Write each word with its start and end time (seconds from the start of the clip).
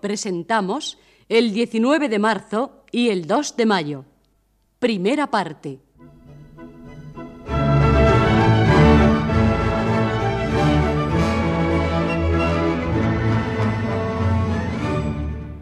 Presentamos 0.00 0.98
el 1.28 1.52
19 1.52 2.08
de 2.08 2.18
marzo 2.18 2.84
y 2.90 3.10
el 3.10 3.26
2 3.26 3.56
de 3.56 3.66
mayo. 3.66 4.04
Primera 4.78 5.30
parte. 5.30 5.78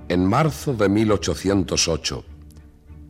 En 0.08 0.25
marzo 0.25 0.73
de 0.73 0.89
1808, 0.89 2.25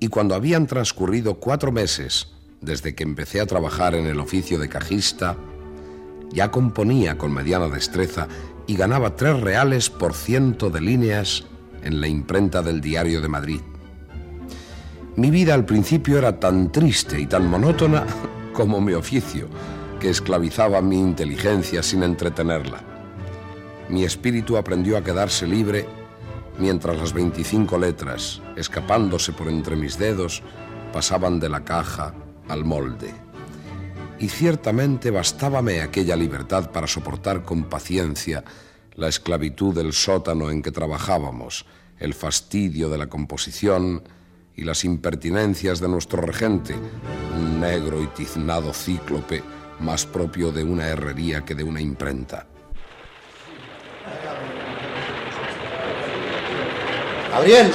y 0.00 0.08
cuando 0.08 0.34
habían 0.34 0.66
transcurrido 0.66 1.34
cuatro 1.34 1.70
meses 1.70 2.32
desde 2.60 2.94
que 2.94 3.04
empecé 3.04 3.40
a 3.40 3.46
trabajar 3.46 3.94
en 3.94 4.06
el 4.06 4.18
oficio 4.18 4.58
de 4.58 4.68
cajista, 4.68 5.36
ya 6.30 6.50
componía 6.50 7.16
con 7.16 7.32
mediana 7.32 7.68
destreza 7.68 8.28
y 8.68 8.76
ganaba 8.76 9.16
tres 9.16 9.40
reales 9.40 9.90
por 9.90 10.14
ciento 10.14 10.70
de 10.70 10.82
líneas 10.82 11.44
en 11.82 12.00
la 12.00 12.06
imprenta 12.06 12.62
del 12.62 12.80
Diario 12.80 13.20
de 13.22 13.28
Madrid. 13.28 13.60
Mi 15.16 15.30
vida 15.30 15.54
al 15.54 15.64
principio 15.64 16.18
era 16.18 16.38
tan 16.38 16.70
triste 16.70 17.18
y 17.18 17.26
tan 17.26 17.48
monótona 17.48 18.04
como 18.52 18.80
mi 18.80 18.92
oficio, 18.92 19.48
que 19.98 20.10
esclavizaba 20.10 20.80
mi 20.82 21.00
inteligencia 21.00 21.82
sin 21.82 22.02
entretenerla. 22.02 22.82
Mi 23.88 24.04
espíritu 24.04 24.58
aprendió 24.58 24.98
a 24.98 25.02
quedarse 25.02 25.46
libre 25.46 25.86
mientras 26.58 26.98
las 26.98 27.14
25 27.14 27.78
letras, 27.78 28.42
escapándose 28.54 29.32
por 29.32 29.48
entre 29.48 29.76
mis 29.76 29.98
dedos, 29.98 30.42
pasaban 30.92 31.40
de 31.40 31.48
la 31.48 31.64
caja 31.64 32.12
al 32.48 32.64
molde. 32.66 33.14
Y 34.18 34.28
ciertamente 34.28 35.10
bastábame 35.10 35.80
aquella 35.80 36.16
libertad 36.16 36.70
para 36.70 36.86
soportar 36.86 37.44
con 37.44 37.64
paciencia 37.64 38.44
la 38.98 39.06
esclavitud 39.06 39.72
del 39.72 39.92
sótano 39.92 40.50
en 40.50 40.60
que 40.60 40.72
trabajábamos, 40.72 41.64
el 42.00 42.14
fastidio 42.14 42.90
de 42.90 42.98
la 42.98 43.06
composición 43.06 44.02
y 44.56 44.64
las 44.64 44.84
impertinencias 44.84 45.78
de 45.78 45.88
nuestro 45.88 46.20
regente, 46.20 46.74
un 47.36 47.60
negro 47.60 48.02
y 48.02 48.08
tiznado 48.08 48.74
cíclope 48.74 49.44
más 49.78 50.04
propio 50.04 50.50
de 50.50 50.64
una 50.64 50.88
herrería 50.88 51.44
que 51.44 51.54
de 51.54 51.62
una 51.62 51.80
imprenta. 51.80 52.46
Gabriel, 57.30 57.70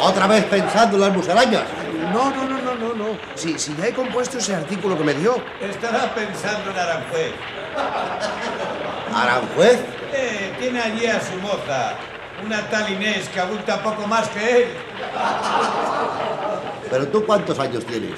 otra 0.00 0.28
vez 0.28 0.44
pensando 0.44 0.98
en 0.98 1.00
las 1.00 1.16
musarañas. 1.16 1.64
No, 2.12 2.30
no, 2.30 2.48
no, 2.48 2.62
no, 2.62 2.74
no, 2.76 2.94
no. 2.94 3.18
Si, 3.34 3.58
si 3.58 3.74
ya 3.74 3.88
he 3.88 3.92
compuesto 3.92 4.38
ese 4.38 4.54
artículo 4.54 4.96
que 4.96 5.02
me 5.02 5.14
dio. 5.14 5.34
Estará 5.60 6.14
pensando 6.14 6.70
en 6.70 6.76
Aranjuez. 6.76 7.32
¿Aranjuez? 9.12 9.97
Eh, 10.12 10.54
tiene 10.58 10.80
allí 10.80 11.06
a 11.06 11.20
su 11.20 11.36
moza, 11.36 11.94
una 12.44 12.68
tal 12.68 12.90
Inés 12.92 13.28
que 13.28 13.40
abulta 13.40 13.82
poco 13.82 14.06
más 14.06 14.28
que 14.28 14.62
él. 14.62 14.68
¿Pero 16.90 17.08
tú 17.08 17.24
cuántos 17.24 17.58
años 17.58 17.84
tienes? 17.84 18.12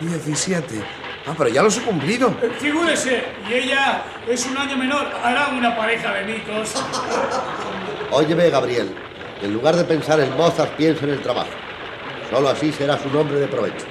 17. 0.00 0.82
Ah, 1.26 1.34
pero 1.36 1.50
ya 1.50 1.62
los 1.62 1.76
he 1.76 1.82
cumplido. 1.82 2.34
Figúrese, 2.58 3.24
y 3.48 3.54
ella 3.54 4.02
es 4.26 4.46
un 4.46 4.56
año 4.56 4.76
menor. 4.76 5.06
Harán 5.22 5.56
una 5.56 5.76
pareja 5.76 6.12
de 6.14 6.24
micos. 6.24 6.74
Óyeme, 8.10 8.48
Gabriel. 8.50 8.94
En 9.42 9.52
lugar 9.52 9.76
de 9.76 9.84
pensar 9.84 10.20
en 10.20 10.34
mozas, 10.36 10.68
piensa 10.70 11.04
en 11.04 11.10
el 11.10 11.22
trabajo. 11.22 11.50
Solo 12.30 12.48
así 12.48 12.72
serás 12.72 13.04
un 13.04 13.16
hombre 13.16 13.40
de 13.40 13.46
provecho. 13.46 13.86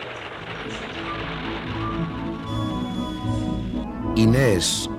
Inés 4.15 4.89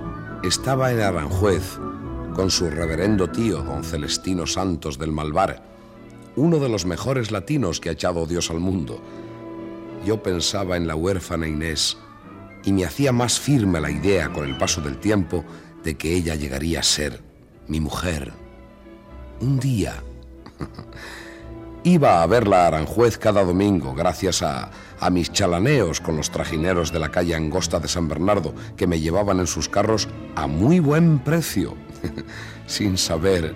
estaba 0.43 0.91
en 0.91 1.01
Aranjuez 1.01 1.77
con 2.39 2.51
su 2.51 2.69
reverendo 2.69 3.29
tío, 3.29 3.63
don 3.63 3.83
Celestino 3.83 4.47
Santos 4.47 4.97
del 4.97 5.11
Malvar, 5.11 5.61
uno 6.37 6.57
de 6.59 6.69
los 6.69 6.85
mejores 6.85 7.31
latinos 7.31 7.81
que 7.81 7.89
ha 7.89 7.91
echado 7.91 8.25
Dios 8.25 8.49
al 8.49 8.61
mundo. 8.61 9.01
Yo 10.05 10.23
pensaba 10.23 10.77
en 10.77 10.87
la 10.87 10.95
huérfana 10.95 11.49
Inés 11.49 11.97
y 12.63 12.71
me 12.71 12.85
hacía 12.85 13.11
más 13.11 13.41
firme 13.41 13.81
la 13.81 13.91
idea 13.91 14.31
con 14.31 14.47
el 14.47 14.57
paso 14.57 14.79
del 14.79 14.99
tiempo 14.99 15.43
de 15.83 15.97
que 15.97 16.15
ella 16.15 16.35
llegaría 16.35 16.79
a 16.79 16.83
ser 16.83 17.21
mi 17.67 17.81
mujer. 17.81 18.31
Un 19.41 19.59
día 19.59 20.01
iba 21.83 22.23
a 22.23 22.25
verla 22.25 22.63
a 22.63 22.67
Aranjuez 22.67 23.17
cada 23.17 23.43
domingo 23.43 23.93
gracias 23.93 24.43
a, 24.43 24.71
a 25.01 25.09
mis 25.09 25.31
chalaneos 25.33 25.99
con 25.99 26.15
los 26.15 26.29
trajineros 26.29 26.93
de 26.93 26.99
la 26.99 27.11
calle 27.11 27.35
angosta 27.35 27.81
de 27.81 27.89
San 27.89 28.07
Bernardo 28.07 28.53
que 28.77 28.87
me 28.87 29.01
llevaban 29.01 29.41
en 29.41 29.47
sus 29.47 29.67
carros 29.67 30.07
a 30.35 30.47
muy 30.47 30.79
buen 30.79 31.19
precio, 31.19 31.75
sin 32.67 32.97
saber 32.97 33.55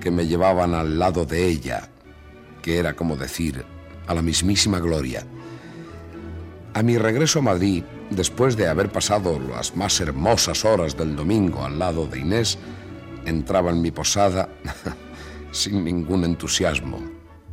que 0.00 0.10
me 0.10 0.26
llevaban 0.26 0.74
al 0.74 0.98
lado 0.98 1.24
de 1.24 1.46
ella, 1.46 1.88
que 2.62 2.78
era 2.78 2.94
como 2.94 3.16
decir, 3.16 3.64
a 4.06 4.14
la 4.14 4.22
mismísima 4.22 4.78
gloria. 4.78 5.26
A 6.74 6.82
mi 6.82 6.98
regreso 6.98 7.38
a 7.38 7.42
Madrid, 7.42 7.84
después 8.10 8.56
de 8.56 8.68
haber 8.68 8.92
pasado 8.92 9.38
las 9.38 9.74
más 9.76 10.00
hermosas 10.00 10.64
horas 10.64 10.96
del 10.96 11.16
domingo 11.16 11.64
al 11.64 11.78
lado 11.78 12.06
de 12.06 12.20
Inés, 12.20 12.58
entraba 13.24 13.70
en 13.70 13.82
mi 13.82 13.90
posada 13.90 14.48
sin 15.52 15.84
ningún 15.84 16.24
entusiasmo, 16.24 17.00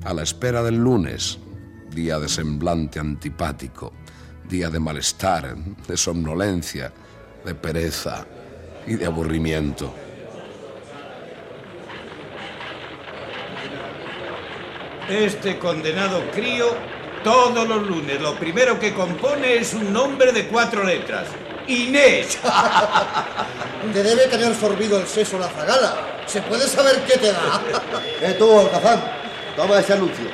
a 0.03 0.13
la 0.13 0.23
espera 0.23 0.61
del 0.61 0.75
lunes, 0.75 1.39
día 1.89 2.19
de 2.19 2.27
semblante 2.27 3.00
antipático, 3.00 3.94
día 4.50 4.69
de 4.69 4.80
malestar, 4.80 5.56
de 5.88 5.97
somnolencia, 5.97 6.94
de 7.45 7.56
pereza 7.56 8.25
y 8.85 8.95
de 8.95 9.06
aburrimiento. 9.06 9.94
Este 15.09 15.59
condenado 15.59 16.23
crío, 16.31 16.67
todos 17.23 17.67
los 17.67 17.83
lunes, 17.88 18.21
lo 18.21 18.35
primero 18.35 18.79
que 18.79 18.94
compone 18.94 19.55
es 19.55 19.73
un 19.73 19.91
nombre 19.91 20.31
de 20.31 20.47
cuatro 20.47 20.83
letras. 20.83 21.27
Inés. 21.67 22.39
Te 23.94 24.03
debe 24.03 24.27
tener 24.27 24.55
sorbido 24.55 25.00
el 25.00 25.07
seso 25.07 25.38
la 25.38 25.50
zagala. 25.50 26.23
¿Se 26.25 26.41
puede 26.41 26.67
saber 26.67 27.03
qué 27.05 27.17
te 27.17 27.31
da? 27.31 27.61
Eh, 28.21 28.35
tú, 28.39 28.57
Alcazán, 28.57 29.01
toma 29.57 29.79
ese 29.79 29.94
anuncio. 29.94 30.25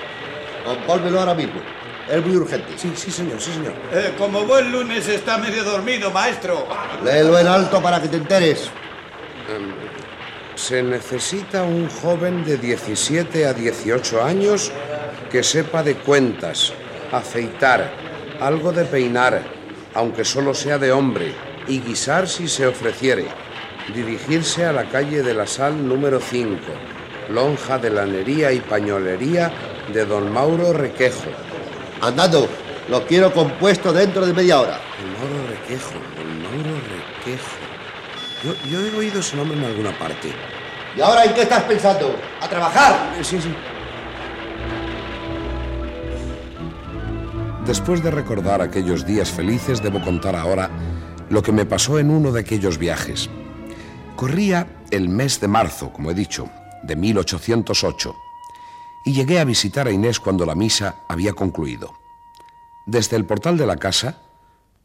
Compólmelo 0.63 1.19
ahora 1.19 1.33
mismo. 1.33 1.59
Es 2.07 2.23
muy 2.23 2.35
urgente. 2.35 2.73
Sí, 2.77 2.91
sí, 2.95 3.11
señor, 3.11 3.41
sí, 3.41 3.51
señor. 3.51 3.73
Eh, 3.91 4.13
como 4.17 4.45
buen 4.45 4.71
lunes 4.71 5.07
está 5.07 5.39
medio 5.39 5.63
dormido, 5.63 6.11
maestro. 6.11 6.67
Léelo 7.03 7.37
en 7.39 7.47
alto 7.47 7.81
para 7.81 7.99
que 7.99 8.07
te 8.07 8.17
enteres. 8.17 8.69
Se 10.59 10.83
necesita 10.83 11.63
un 11.63 11.89
joven 11.89 12.43
de 12.43 12.57
17 12.57 13.47
a 13.47 13.53
18 13.53 14.21
años 14.21 14.71
que 15.31 15.41
sepa 15.41 15.81
de 15.83 15.95
cuentas, 15.95 16.73
aceitar, 17.13 17.89
algo 18.41 18.73
de 18.73 18.83
peinar, 18.83 19.41
aunque 19.95 20.25
solo 20.25 20.53
sea 20.53 20.77
de 20.77 20.91
hombre, 20.91 21.33
y 21.67 21.79
guisar 21.79 22.27
si 22.27 22.47
se 22.49 22.67
ofreciere. 22.67 23.25
dirigirse 23.95 24.65
a 24.65 24.73
la 24.73 24.83
calle 24.83 25.23
de 25.23 25.33
la 25.33 25.47
Sal 25.47 25.87
número 25.87 26.19
5, 26.19 26.59
lonja 27.29 27.79
de 27.79 27.89
lanería 27.89 28.51
y 28.51 28.59
pañolería 28.59 29.51
de 29.91 30.05
don 30.05 30.31
Mauro 30.31 30.73
Requejo. 30.73 31.31
Andando, 32.01 32.47
lo 32.89 33.07
quiero 33.07 33.33
compuesto 33.33 33.93
dentro 33.93 34.25
de 34.25 34.33
media 34.33 34.59
hora. 34.59 34.79
Don 34.99 35.13
Mauro 35.13 35.47
Requejo, 35.49 35.93
don 36.17 36.43
Mauro 36.43 36.75
Requejo. 36.91 37.58
Yo, 38.43 38.53
yo 38.69 38.85
he 38.85 38.95
oído 38.95 39.19
ese 39.19 39.35
nombre 39.35 39.57
en 39.57 39.65
alguna 39.65 39.97
parte. 39.97 40.31
¿Y 40.95 41.01
ahora 41.01 41.25
en 41.25 41.33
qué 41.33 41.41
estás 41.43 41.63
pensando? 41.63 42.15
¿A 42.41 42.47
trabajar? 42.47 43.13
Eh, 43.19 43.23
Sí, 43.23 43.41
sí. 43.41 43.53
Después 47.65 48.01
de 48.01 48.09
recordar 48.09 48.63
aquellos 48.63 49.05
días 49.05 49.29
felices, 49.29 49.83
debo 49.83 50.01
contar 50.01 50.35
ahora 50.35 50.71
lo 51.29 51.43
que 51.43 51.51
me 51.51 51.67
pasó 51.67 51.99
en 51.99 52.09
uno 52.09 52.31
de 52.31 52.39
aquellos 52.39 52.79
viajes. 52.79 53.29
Corría 54.15 54.67
el 54.89 55.07
mes 55.07 55.39
de 55.39 55.47
marzo, 55.47 55.93
como 55.93 56.09
he 56.09 56.15
dicho, 56.15 56.49
de 56.81 56.95
1808, 56.95 58.15
y 59.05 59.13
llegué 59.13 59.39
a 59.39 59.43
visitar 59.45 59.87
a 59.87 59.91
Inés 59.91 60.19
cuando 60.19 60.47
la 60.47 60.55
misa 60.55 60.95
había 61.07 61.33
concluido. 61.33 61.93
Desde 62.87 63.17
el 63.17 63.25
portal 63.25 63.55
de 63.57 63.67
la 63.67 63.77
casa, 63.77 64.17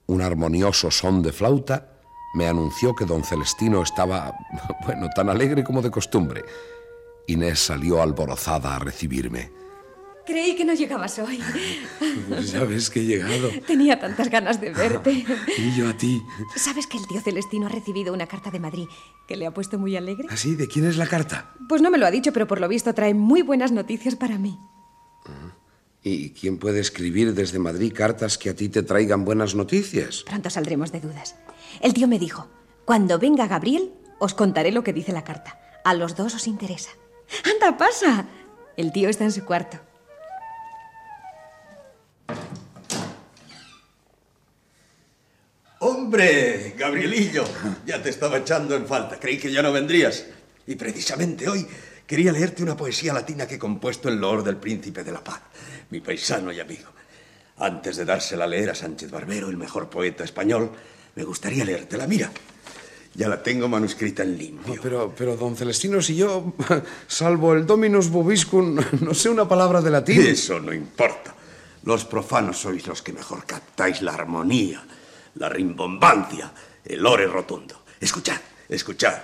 un 0.07 0.21
armonioso 0.21 0.91
son 0.91 1.23
de 1.23 1.33
flauta 1.33 1.94
me 2.35 2.47
anunció 2.47 2.95
que 2.95 3.05
don 3.05 3.25
Celestino 3.25 3.83
estaba, 3.83 4.35
bueno, 4.85 5.09
tan 5.15 5.29
alegre 5.29 5.65
como 5.65 5.83
de 5.83 5.91
costumbre. 5.91 6.45
Inés 7.27 7.61
salió 7.61 8.03
alborozada 8.03 8.77
a 8.77 8.79
recibirme. 8.79 9.51
Creí 10.27 10.57
que 10.57 10.65
no 10.65 10.73
llegabas 10.73 11.19
hoy. 11.19 11.39
Ya 12.53 12.65
ves 12.65 12.89
que 12.91 13.01
he 13.01 13.05
llegado. 13.05 13.51
Tenía 13.67 13.99
tantas 13.99 14.31
ganas 14.31 14.61
de 14.61 14.71
verte. 14.71 15.25
Y 15.59 15.77
yo 15.77 15.89
a 15.89 15.97
ti. 15.97 16.23
¿Sabes 16.57 16.87
que 16.87 16.97
el 16.97 17.07
tío 17.07 17.21
Celestino 17.21 17.67
ha 17.67 17.71
recibido 17.71 18.13
una 18.13 18.27
carta 18.27 18.51
de 18.51 18.59
Madrid 18.59 18.87
que 19.29 19.37
le 19.37 19.47
ha 19.47 19.53
puesto 19.53 19.79
muy 19.79 19.97
alegre? 19.97 20.27
¿Así? 20.31 20.55
¿De 20.55 20.67
quién 20.67 20.87
es 20.87 20.97
la 20.97 21.07
carta? 21.07 21.55
Pues 21.69 21.83
no 21.83 21.91
me 21.91 21.99
lo 21.99 22.07
ha 22.07 22.11
dicho, 22.11 22.33
pero 22.33 22.47
por 22.47 22.61
lo 22.61 22.69
visto 22.69 22.95
trae 22.95 23.15
muy 23.15 23.43
buenas 23.43 23.73
noticias 23.73 24.17
para 24.17 24.39
mí. 24.39 24.59
¿Y 26.03 26.31
quién 26.31 26.59
puede 26.59 26.81
escribir 26.81 27.35
desde 27.35 27.59
Madrid 27.59 27.93
cartas 27.95 28.37
que 28.37 28.51
a 28.51 28.55
ti 28.55 28.69
te 28.69 28.83
traigan 28.83 29.25
buenas 29.25 29.55
noticias? 29.55 30.23
Pronto 30.27 30.51
saldremos 30.51 30.93
de 30.93 31.01
dudas. 31.01 31.35
El 31.81 31.95
tío 31.95 32.09
me 32.09 32.19
dijo, 32.19 32.49
cuando 32.85 33.19
venga 33.19 33.47
Gabriel, 33.47 33.93
os 34.19 34.35
contaré 34.35 34.73
lo 34.73 34.85
que 34.85 34.93
dice 34.93 35.13
la 35.13 35.25
carta. 35.25 35.59
A 35.85 35.95
los 35.95 36.17
dos 36.17 36.35
os 36.35 36.47
interesa. 36.47 36.91
¡Anda, 37.45 37.77
pasa! 37.77 38.27
El 38.77 38.93
tío 38.93 39.09
está 39.09 39.25
en 39.25 39.33
su 39.33 39.45
cuarto. 39.45 39.79
¡Hombre! 45.81 46.75
Gabrielillo, 46.79 47.45
ya 47.85 48.03
te 48.03 48.09
estaba 48.09 48.39
echando 48.39 48.75
en 48.75 48.87
falta. 48.87 49.21
Creí 49.21 49.39
que 49.39 49.53
ya 49.53 49.63
no 49.63 49.73
vendrías. 49.73 50.25
Y 50.67 50.77
precisamente 50.77 51.49
hoy 51.49 51.67
quería 52.07 52.33
leerte 52.33 52.63
una 52.63 52.77
poesía 52.77 53.13
latina 53.13 53.47
que 53.47 53.57
he 53.57 53.59
compuesto 53.59 54.09
en 54.09 54.21
loor 54.21 54.43
del 54.43 54.57
Príncipe 54.57 55.05
de 55.05 55.13
la 55.13 55.23
Paz, 55.23 55.43
mi 55.91 56.01
paisano 56.01 56.53
y 56.53 56.61
amigo. 56.61 56.91
Antes 57.59 57.97
de 57.97 58.05
dársela 58.05 58.45
a 58.45 58.49
leer 58.49 58.71
a 58.71 58.75
Sánchez 58.75 59.11
Barbero, 59.11 59.51
el 59.51 59.57
mejor 59.57 59.91
poeta 59.91 60.25
español, 60.25 60.73
me 61.15 61.25
gustaría 61.25 61.65
leértela. 61.65 62.07
Mira, 62.07 62.31
ya 63.15 63.29
la 63.29 63.43
tengo 63.43 63.69
manuscrita 63.69 64.23
en 64.23 64.37
limpio. 64.37 64.81
Pero, 64.83 65.15
pero, 65.17 65.37
don 65.37 65.57
Celestino, 65.57 66.03
si 66.03 66.17
yo, 66.17 66.55
salvo 67.07 67.55
el 67.55 67.67
Dominus 67.67 68.09
Bobiscum, 68.11 68.79
no 69.01 69.15
sé 69.15 69.29
una 69.29 69.49
palabra 69.49 69.81
de 69.81 69.91
latín. 69.91 70.21
Eso 70.21 70.59
no 70.61 70.73
importa. 70.73 71.35
Los 71.85 72.05
profanos 72.05 72.59
sois 72.59 72.87
los 72.87 73.03
que 73.03 73.13
mejor 73.13 73.45
captáis 73.45 74.01
la 74.01 74.15
armonía, 74.15 74.83
la 75.37 75.49
rimbombancia, 75.49 76.53
el 76.85 77.05
ore 77.05 77.27
rotundo. 77.27 77.85
Escuchad, 78.01 78.41
escuchad. 78.69 79.19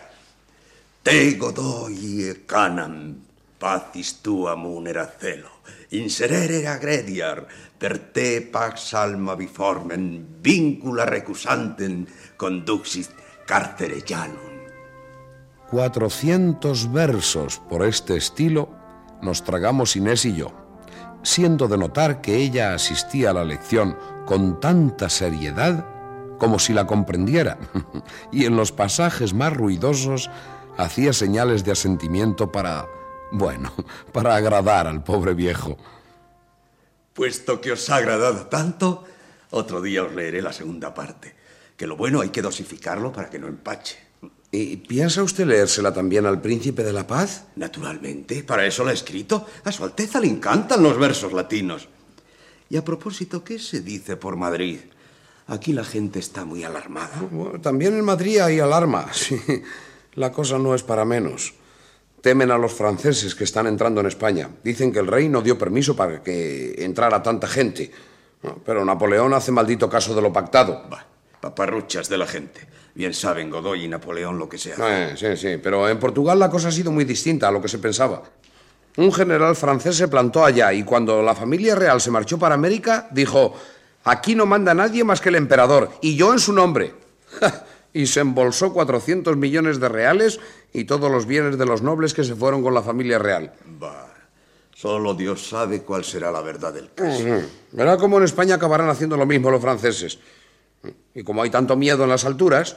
Te 1.03 1.33
godoy 1.41 2.29
e 2.29 2.45
canam, 2.45 3.17
pacis 3.59 4.21
tua 4.21 4.55
munera 4.57 5.07
celo, 5.07 5.60
inserere 5.91 6.67
agrediar, 6.69 7.47
per 7.79 7.99
te 8.15 8.41
pax 8.43 8.95
alma 8.95 9.35
biformen, 9.35 10.41
vincula 10.43 11.07
recusanten, 11.07 12.07
conduxit 12.37 13.11
carcerellanum. 13.47 14.51
400 15.71 16.93
versos 16.93 17.61
por 17.69 17.87
este 17.87 18.17
estilo 18.17 18.69
nos 19.23 19.45
tragamos 19.45 19.97
Inés 19.97 20.25
y 20.25 20.35
yo, 20.35 20.53
siendo 21.23 21.69
de 21.69 21.79
notar 21.79 22.21
que 22.21 22.37
ella 22.37 22.75
asistía 22.75 23.31
a 23.31 23.35
la 23.35 23.45
lección 23.45 23.97
con 24.27 24.61
tanta 24.61 25.09
seriedad 25.09 25.87
como 26.39 26.59
si 26.59 26.73
la 26.73 26.87
comprendiera, 26.87 27.59
y 28.33 28.47
en 28.47 28.57
los 28.57 28.73
pasajes 28.73 29.35
más 29.35 29.55
ruidosos 29.55 30.31
hacía 30.79 31.13
señales 31.13 31.65
de 31.65 31.73
asentimiento 31.73 32.51
para, 32.51 32.87
bueno, 33.33 33.73
para 34.13 34.37
agradar 34.37 34.87
al 34.87 35.03
pobre 35.03 35.35
viejo. 35.35 35.77
Puesto 37.13 37.61
que 37.61 37.73
os 37.73 37.91
ha 37.91 37.97
agradado 37.97 38.47
tanto, 38.47 39.05
otro 39.51 39.83
día 39.83 40.05
os 40.05 40.15
leeré 40.15 40.43
la 40.43 40.53
segunda 40.53 40.95
parte, 40.95 41.35
que 41.77 41.87
lo 41.87 41.97
bueno 41.97 42.21
hay 42.21 42.31
que 42.31 42.43
dosificarlo 42.43 43.13
para 43.13 43.29
que 43.29 43.39
no 43.39 43.49
empache. 43.49 44.11
¿Y 44.53 44.79
piensa 44.79 45.23
usted 45.23 45.47
leérsela 45.47 45.95
también 45.95 46.27
al 46.27 46.41
Príncipe 46.41 46.83
de 46.83 46.93
la 46.93 47.07
Paz? 47.07 47.45
Naturalmente, 47.55 48.43
para 48.43 48.67
eso 48.67 48.85
la 48.85 48.91
he 48.91 48.95
escrito. 48.95 49.47
A 49.65 49.71
su 49.71 49.85
Alteza 49.85 50.19
le 50.19 50.27
encantan 50.27 50.83
los 50.83 50.99
versos 50.99 51.33
latinos. 51.33 51.89
Y 52.69 52.77
a 52.77 52.85
propósito, 52.85 53.45
¿qué 53.45 53.61
se 53.61 53.81
dice 53.81 54.17
por 54.17 54.37
Madrid? 54.37 54.81
Aquí 55.47 55.73
la 55.73 55.85
gente 55.85 56.19
está 56.19 56.45
muy 56.45 56.65
alarmada. 56.65 57.21
Bueno, 57.31 57.61
también 57.61 57.95
en 57.97 58.05
Madrid 58.05 58.41
hay 58.41 58.61
alarma. 58.61 59.07
Sí, 59.13 59.41
la 60.15 60.33
cosa 60.33 60.59
no 60.59 60.75
es 60.75 60.83
para 60.83 61.05
menos. 61.05 61.55
Temen 62.21 62.51
a 62.51 62.59
los 62.59 62.73
franceses 62.75 63.35
que 63.35 63.45
están 63.45 63.67
entrando 63.67 64.01
en 64.01 64.07
España. 64.07 64.51
Dicen 64.63 64.93
que 64.93 64.99
el 64.99 65.07
rey 65.07 65.29
no 65.29 65.41
dio 65.41 65.59
permiso 65.59 65.97
para 65.97 66.23
que 66.23 66.75
entrara 66.79 67.23
tanta 67.23 67.47
gente. 67.47 67.91
Pero 68.65 68.85
Napoleón 68.85 69.33
hace 69.35 69.53
maldito 69.53 69.89
caso 69.89 70.15
de 70.15 70.23
lo 70.23 70.33
pactado. 70.33 70.85
Bah, 70.91 71.07
paparruchas 71.41 72.09
de 72.09 72.19
la 72.19 72.27
gente. 72.27 72.67
Bien 72.95 73.15
saben 73.15 73.51
Godoy 73.51 73.85
y 73.85 73.89
Napoleón 73.89 74.39
lo 74.39 74.49
que 74.49 74.59
sea. 74.59 74.77
Eh, 74.79 75.15
sí, 75.17 75.37
sí, 75.37 75.57
pero 75.63 75.89
en 75.89 75.99
Portugal 75.99 76.39
la 76.39 76.51
cosa 76.51 76.69
ha 76.69 76.73
sido 76.73 76.91
muy 76.91 77.05
distinta 77.05 77.49
a 77.49 77.51
lo 77.51 77.63
que 77.63 77.69
se 77.69 77.79
pensaba. 77.79 78.23
Un 78.97 79.13
general 79.13 79.55
francés 79.57 79.97
se 79.97 80.09
plantó 80.09 80.45
allá 80.45 80.73
y 80.73 80.83
cuando 80.83 81.23
la 81.23 81.35
familia 81.35 81.75
real 81.75 82.01
se 82.01 82.11
marchó 82.11 82.39
para 82.39 82.57
América, 82.57 83.09
dijo, 83.13 83.55
aquí 84.05 84.35
no 84.35 84.47
manda 84.47 84.75
nadie 84.75 85.05
más 85.05 85.21
que 85.21 85.29
el 85.29 85.37
emperador, 85.37 85.91
y 86.03 86.17
yo 86.17 86.33
en 86.33 86.41
su 86.41 86.53
nombre. 86.53 86.95
y 87.93 88.07
se 88.07 88.21
embolsó 88.21 88.73
400 88.73 89.37
millones 89.37 89.81
de 89.81 89.89
reales 89.89 90.41
y 90.73 90.85
todos 90.85 91.11
los 91.11 91.27
bienes 91.27 91.59
de 91.59 91.67
los 91.67 91.83
nobles 91.83 92.15
que 92.15 92.25
se 92.25 92.35
fueron 92.35 92.63
con 92.63 92.75
la 92.75 92.83
familia 92.83 93.19
real. 93.19 93.53
Bah, 93.79 94.13
solo 94.75 95.15
Dios 95.15 95.49
sabe 95.49 95.83
cuál 95.83 96.05
será 96.05 96.31
la 96.31 96.41
verdad 96.41 96.73
del 96.73 96.93
caso. 96.95 97.23
Uh 97.23 97.27
-huh. 97.27 97.45
Verá 97.73 97.97
cómo 97.97 98.19
en 98.19 98.25
España 98.25 98.55
acabarán 98.57 98.89
haciendo 98.89 99.17
lo 99.17 99.27
mismo 99.27 99.51
los 99.51 99.61
franceses. 99.61 100.19
Y 101.15 101.23
como 101.23 101.43
hay 101.43 101.51
tanto 101.51 101.77
miedo 101.77 102.05
en 102.05 102.11
las 102.11 102.25
alturas, 102.25 102.77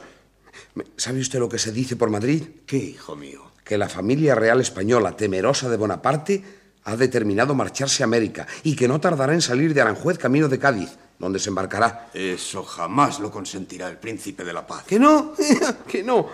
¿sabe 0.96 1.20
usted 1.20 1.38
lo 1.38 1.48
que 1.48 1.58
se 1.58 1.72
dice 1.72 1.96
por 1.96 2.10
Madrid? 2.10 2.42
¿Qué, 2.66 2.76
hijo 2.76 3.16
mío? 3.16 3.52
Que 3.64 3.78
la 3.78 3.88
familia 3.88 4.34
real 4.34 4.60
española, 4.60 5.16
temerosa 5.16 5.70
de 5.70 5.76
Bonaparte, 5.76 6.44
ha 6.84 6.96
determinado 6.96 7.54
marcharse 7.54 8.02
a 8.02 8.06
América 8.06 8.46
y 8.62 8.76
que 8.76 8.88
no 8.88 9.00
tardará 9.00 9.32
en 9.32 9.40
salir 9.40 9.72
de 9.72 9.80
Aranjuez 9.80 10.18
camino 10.18 10.48
de 10.48 10.58
Cádiz, 10.58 10.90
donde 11.18 11.38
se 11.38 11.48
embarcará. 11.48 12.10
Eso 12.12 12.62
jamás 12.62 13.20
lo 13.20 13.30
consentirá 13.30 13.88
el 13.88 13.96
príncipe 13.96 14.44
de 14.44 14.52
la 14.52 14.66
paz. 14.66 14.84
¿Que 14.84 14.98
no? 14.98 15.32
¿Que 15.88 16.02
no? 16.02 16.28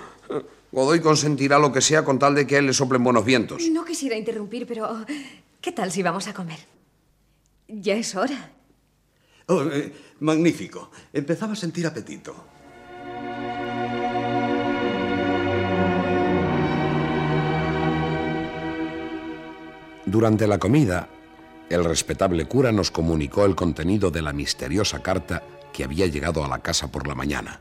Godoy 0.72 1.00
consentirá 1.00 1.58
lo 1.58 1.72
que 1.72 1.80
sea 1.80 2.04
con 2.04 2.18
tal 2.18 2.34
de 2.34 2.46
que 2.46 2.56
él 2.56 2.66
le 2.66 2.72
soplen 2.72 3.02
buenos 3.02 3.24
vientos. 3.24 3.62
No 3.70 3.84
quisiera 3.84 4.16
interrumpir, 4.16 4.66
pero 4.66 5.04
¿qué 5.60 5.72
tal 5.72 5.90
si 5.90 6.02
vamos 6.02 6.28
a 6.28 6.34
comer? 6.34 6.58
Ya 7.66 7.96
es 7.96 8.14
hora. 8.14 8.52
Oh, 9.46 9.62
eh, 9.62 9.92
magnífico. 10.20 10.90
Empezaba 11.12 11.54
a 11.54 11.56
sentir 11.56 11.86
apetito. 11.86 12.34
Durante 20.06 20.46
la 20.46 20.58
comida, 20.58 21.08
el 21.68 21.84
respetable 21.84 22.46
cura 22.46 22.72
nos 22.72 22.90
comunicó 22.90 23.44
el 23.44 23.54
contenido 23.54 24.10
de 24.10 24.22
la 24.22 24.32
misteriosa 24.32 25.02
carta 25.02 25.42
que 25.72 25.84
había 25.84 26.06
llegado 26.06 26.44
a 26.44 26.48
la 26.48 26.60
casa 26.60 26.90
por 26.90 27.06
la 27.06 27.14
mañana. 27.14 27.60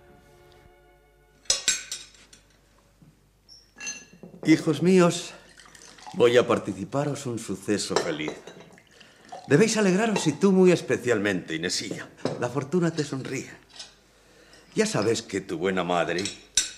Hijos 4.45 4.81
míos, 4.81 5.31
voy 6.13 6.37
a 6.37 6.47
participaros 6.47 7.25
un 7.25 7.39
suceso 7.39 7.93
feliz. 7.95 8.31
Debéis 9.47 9.75
alegraros 9.75 10.25
y 10.27 10.31
tú 10.31 10.53
muy 10.53 10.71
especialmente, 10.71 11.55
Inesilla. 11.55 12.07
La 12.39 12.47
fortuna 12.47 12.91
te 12.91 13.03
sonríe. 13.03 13.49
Ya 14.75 14.85
sabes 14.85 15.21
que 15.21 15.41
tu 15.41 15.57
buena 15.57 15.83
madre, 15.83 16.23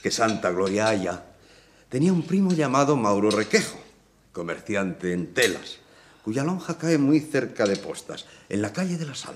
que 0.01 0.09
Santa 0.09 0.49
Gloria 0.49 0.87
haya, 0.87 1.23
tenía 1.89 2.11
un 2.11 2.23
primo 2.23 2.51
llamado 2.51 2.95
Mauro 2.97 3.29
Requejo, 3.29 3.79
comerciante 4.31 5.13
en 5.13 5.33
telas, 5.33 5.77
cuya 6.23 6.43
lonja 6.43 6.79
cae 6.79 6.97
muy 6.97 7.19
cerca 7.19 7.65
de 7.65 7.75
Postas, 7.75 8.25
en 8.49 8.63
la 8.63 8.73
calle 8.73 8.97
de 8.97 9.05
la 9.05 9.15
Sal. 9.15 9.35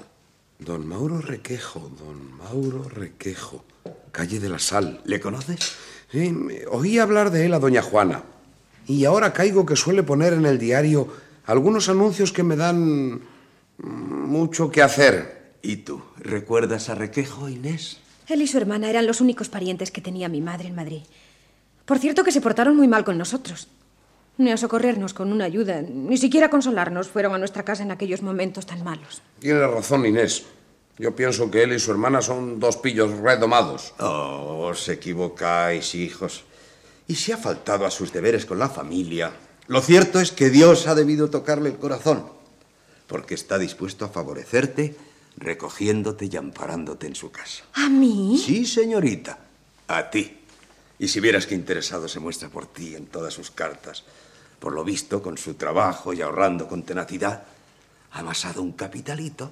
Don 0.57 0.87
Mauro 0.87 1.21
Requejo, 1.21 1.91
don 1.99 2.31
Mauro 2.37 2.89
Requejo, 2.89 3.65
calle 4.11 4.39
de 4.39 4.49
la 4.49 4.59
Sal. 4.59 5.01
¿Le 5.03 5.19
conoces? 5.19 5.59
Sí, 6.11 6.31
me- 6.31 6.65
oí 6.67 6.97
hablar 6.99 7.31
de 7.31 7.45
él 7.45 7.53
a 7.53 7.59
doña 7.59 7.81
Juana. 7.81 8.23
Y 8.87 9.05
ahora 9.05 9.33
caigo 9.33 9.65
que 9.65 9.75
suele 9.75 10.03
poner 10.03 10.33
en 10.33 10.45
el 10.45 10.57
diario 10.59 11.07
algunos 11.45 11.89
anuncios 11.89 12.31
que 12.31 12.43
me 12.43 12.55
dan 12.55 13.13
mm, 13.13 13.19
mucho 13.79 14.69
que 14.71 14.81
hacer. 14.81 15.55
¿Y 15.61 15.77
tú? 15.77 16.01
¿Recuerdas 16.17 16.89
a 16.89 16.95
Requejo, 16.95 17.49
Inés? 17.49 17.99
Él 18.27 18.41
y 18.41 18.47
su 18.47 18.57
hermana 18.57 18.89
eran 18.89 19.07
los 19.07 19.21
únicos 19.21 19.49
parientes 19.49 19.91
que 19.91 20.01
tenía 20.01 20.29
mi 20.29 20.41
madre 20.41 20.67
en 20.69 20.75
Madrid. 20.75 21.01
Por 21.85 21.99
cierto 21.99 22.23
que 22.23 22.31
se 22.31 22.41
portaron 22.41 22.75
muy 22.75 22.87
mal 22.87 23.03
con 23.03 23.17
nosotros. 23.17 23.67
Ni 24.37 24.51
a 24.51 24.57
socorrernos 24.57 25.13
con 25.13 25.31
una 25.31 25.45
ayuda, 25.45 25.81
ni 25.81 26.17
siquiera 26.17 26.47
a 26.47 26.49
consolarnos 26.49 27.07
fueron 27.07 27.33
a 27.33 27.37
nuestra 27.37 27.63
casa 27.63 27.83
en 27.83 27.91
aquellos 27.91 28.21
momentos 28.21 28.65
tan 28.65 28.83
malos. 28.83 29.21
Tiene 29.39 29.65
razón 29.65 30.05
Inés. 30.05 30.45
Yo 30.97 31.15
pienso 31.15 31.51
que 31.51 31.63
él 31.63 31.73
y 31.73 31.79
su 31.79 31.91
hermana 31.91 32.21
son 32.21 32.59
dos 32.59 32.77
pillos 32.77 33.11
redomados. 33.17 33.93
Oh, 33.99 34.67
os 34.69 34.87
equivocáis, 34.87 35.93
hijos. 35.93 36.43
Y 37.07 37.15
si 37.15 37.33
ha 37.33 37.37
faltado 37.37 37.85
a 37.85 37.91
sus 37.91 38.13
deberes 38.13 38.45
con 38.45 38.59
la 38.59 38.69
familia, 38.69 39.33
lo 39.67 39.81
cierto 39.81 40.21
es 40.21 40.31
que 40.31 40.49
Dios 40.49 40.87
ha 40.87 40.95
debido 40.95 41.29
tocarle 41.29 41.69
el 41.69 41.77
corazón, 41.77 42.25
porque 43.07 43.35
está 43.35 43.57
dispuesto 43.57 44.05
a 44.05 44.09
favorecerte, 44.09 44.95
recogiéndote 45.37 46.29
y 46.31 46.37
amparándote 46.37 47.07
en 47.07 47.15
su 47.15 47.29
casa. 47.29 47.65
¿A 47.73 47.89
mí? 47.89 48.41
Sí, 48.43 48.65
señorita, 48.65 49.37
a 49.87 50.09
ti. 50.09 50.39
Y 50.97 51.09
si 51.09 51.19
vieras 51.19 51.45
qué 51.45 51.55
interesado 51.55 52.07
se 52.07 52.21
muestra 52.21 52.47
por 52.47 52.67
ti 52.67 52.95
en 52.95 53.07
todas 53.07 53.33
sus 53.33 53.51
cartas, 53.51 54.05
por 54.59 54.71
lo 54.71 54.85
visto, 54.85 55.21
con 55.21 55.37
su 55.37 55.55
trabajo 55.55 56.13
y 56.13 56.21
ahorrando 56.21 56.69
con 56.69 56.83
tenacidad, 56.83 57.43
ha 58.11 58.19
amasado 58.19 58.61
un 58.61 58.71
capitalito 58.71 59.51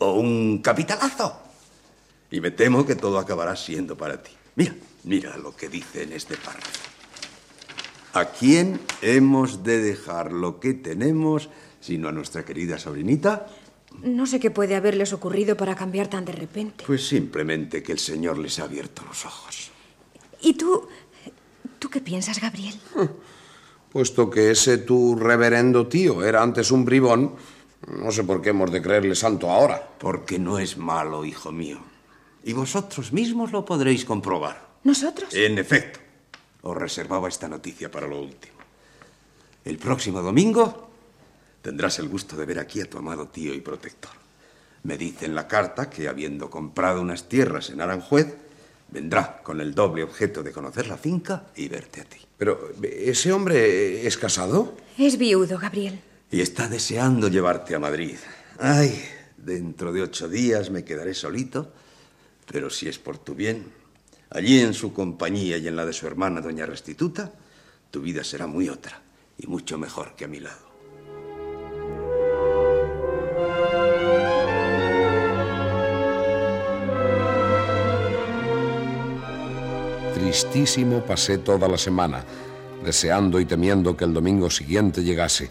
o 0.00 0.14
un 0.14 0.58
capitalazo. 0.58 1.40
Y 2.30 2.40
me 2.40 2.50
temo 2.50 2.84
que 2.84 2.96
todo 2.96 3.18
acabará 3.18 3.56
siendo 3.56 3.96
para 3.96 4.22
ti. 4.22 4.32
Mira, 4.56 4.74
mira 5.04 5.36
lo 5.36 5.54
que 5.54 5.68
dice 5.68 6.02
en 6.02 6.12
este 6.12 6.36
párrafo. 6.36 6.90
¿A 8.12 8.26
quién 8.26 8.80
hemos 9.02 9.62
de 9.62 9.80
dejar 9.80 10.32
lo 10.32 10.58
que 10.58 10.74
tenemos 10.74 11.48
sino 11.80 12.08
a 12.08 12.12
nuestra 12.12 12.44
querida 12.44 12.78
sobrinita? 12.78 13.46
No 14.02 14.26
sé 14.26 14.40
qué 14.40 14.50
puede 14.50 14.76
haberles 14.76 15.12
ocurrido 15.12 15.56
para 15.56 15.74
cambiar 15.74 16.08
tan 16.08 16.24
de 16.24 16.32
repente. 16.32 16.84
Pues 16.86 17.06
simplemente 17.06 17.82
que 17.82 17.92
el 17.92 17.98
Señor 17.98 18.38
les 18.38 18.58
ha 18.58 18.64
abierto 18.64 19.02
los 19.06 19.24
ojos. 19.24 19.70
¿Y 20.40 20.54
tú? 20.54 20.88
¿Tú 21.78 21.90
qué 21.90 22.00
piensas, 22.00 22.40
Gabriel? 22.40 22.74
Puesto 23.92 24.30
que 24.30 24.52
ese 24.52 24.78
tu 24.78 25.16
reverendo 25.16 25.88
tío 25.88 26.24
era 26.24 26.42
antes 26.42 26.70
un 26.70 26.84
bribón, 26.84 27.34
no 27.86 28.10
sé 28.12 28.24
por 28.24 28.42
qué 28.42 28.50
hemos 28.50 28.70
de 28.70 28.82
creerle 28.82 29.14
santo 29.14 29.50
ahora. 29.50 29.90
Porque 29.98 30.38
no 30.38 30.58
es 30.58 30.76
malo, 30.76 31.24
hijo 31.24 31.50
mío. 31.52 31.78
Y 32.44 32.52
vosotros 32.52 33.12
mismos 33.12 33.52
lo 33.52 33.64
podréis 33.64 34.04
comprobar. 34.04 34.68
¿Nosotros? 34.84 35.32
En 35.34 35.58
efecto, 35.58 36.00
os 36.62 36.76
reservaba 36.76 37.28
esta 37.28 37.48
noticia 37.48 37.90
para 37.90 38.06
lo 38.06 38.20
último. 38.20 38.54
El 39.64 39.78
próximo 39.78 40.22
domingo 40.22 40.90
tendrás 41.62 41.98
el 41.98 42.08
gusto 42.08 42.36
de 42.36 42.46
ver 42.46 42.58
aquí 42.58 42.80
a 42.80 42.88
tu 42.88 42.98
amado 42.98 43.28
tío 43.28 43.54
y 43.54 43.60
protector. 43.60 44.12
Me 44.82 44.96
dice 44.96 45.26
en 45.26 45.34
la 45.34 45.46
carta 45.46 45.90
que, 45.90 46.08
habiendo 46.08 46.48
comprado 46.48 47.02
unas 47.02 47.28
tierras 47.28 47.68
en 47.68 47.82
Aranjuez, 47.82 48.34
vendrá 48.88 49.42
con 49.42 49.60
el 49.60 49.74
doble 49.74 50.02
objeto 50.02 50.42
de 50.42 50.52
conocer 50.52 50.86
la 50.86 50.96
finca 50.96 51.48
y 51.54 51.68
verte 51.68 52.00
a 52.00 52.04
ti. 52.04 52.18
Pero, 52.38 52.72
¿ese 52.82 53.32
hombre 53.32 54.06
es 54.06 54.16
casado? 54.16 54.74
Es 54.96 55.18
viudo, 55.18 55.58
Gabriel. 55.58 56.00
Y 56.32 56.40
está 56.40 56.68
deseando 56.68 57.28
llevarte 57.28 57.74
a 57.74 57.80
Madrid. 57.80 58.16
Ay, 58.58 59.02
dentro 59.36 59.92
de 59.92 60.02
ocho 60.02 60.28
días 60.28 60.70
me 60.70 60.84
quedaré 60.84 61.12
solito, 61.12 61.72
pero 62.46 62.70
si 62.70 62.88
es 62.88 62.98
por 62.98 63.18
tu 63.18 63.34
bien, 63.34 63.66
allí 64.30 64.60
en 64.60 64.74
su 64.74 64.92
compañía 64.92 65.58
y 65.58 65.66
en 65.66 65.74
la 65.74 65.84
de 65.84 65.92
su 65.92 66.06
hermana, 66.06 66.40
doña 66.40 66.66
Restituta, 66.66 67.32
tu 67.90 68.00
vida 68.00 68.22
será 68.22 68.46
muy 68.46 68.68
otra 68.68 69.02
y 69.38 69.48
mucho 69.48 69.76
mejor 69.76 70.14
que 70.14 70.24
a 70.24 70.28
mi 70.28 70.38
lado. 70.38 70.70
Tristísimo 80.14 81.04
pasé 81.04 81.38
toda 81.38 81.66
la 81.66 81.78
semana, 81.78 82.24
deseando 82.84 83.40
y 83.40 83.46
temiendo 83.46 83.96
que 83.96 84.04
el 84.04 84.14
domingo 84.14 84.48
siguiente 84.48 85.02
llegase. 85.02 85.50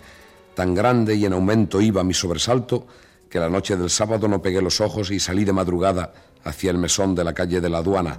Tan 0.59 0.75
grande 0.75 1.15
y 1.15 1.23
en 1.23 1.31
aumento 1.31 1.79
iba 1.79 2.03
mi 2.03 2.13
sobresalto 2.13 2.85
que 3.29 3.39
la 3.39 3.49
noche 3.49 3.77
del 3.77 3.89
sábado 3.89 4.27
no 4.27 4.41
pegué 4.41 4.61
los 4.61 4.81
ojos 4.81 5.09
y 5.09 5.17
salí 5.17 5.45
de 5.45 5.53
madrugada 5.53 6.11
hacia 6.43 6.69
el 6.69 6.77
mesón 6.77 7.15
de 7.15 7.23
la 7.23 7.33
calle 7.33 7.61
de 7.61 7.69
la 7.69 7.77
aduana, 7.77 8.17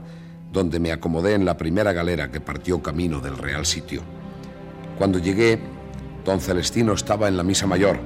donde 0.50 0.80
me 0.80 0.90
acomodé 0.90 1.34
en 1.34 1.44
la 1.44 1.58
primera 1.58 1.92
galera 1.92 2.30
que 2.30 2.40
partió 2.40 2.82
camino 2.82 3.20
del 3.20 3.36
Real 3.36 3.66
Sitio. 3.66 4.00
Cuando 4.96 5.18
llegué, 5.18 5.60
don 6.24 6.40
Celestino 6.40 6.94
estaba 6.94 7.28
en 7.28 7.36
la 7.36 7.42
misa 7.42 7.66
mayor. 7.66 8.00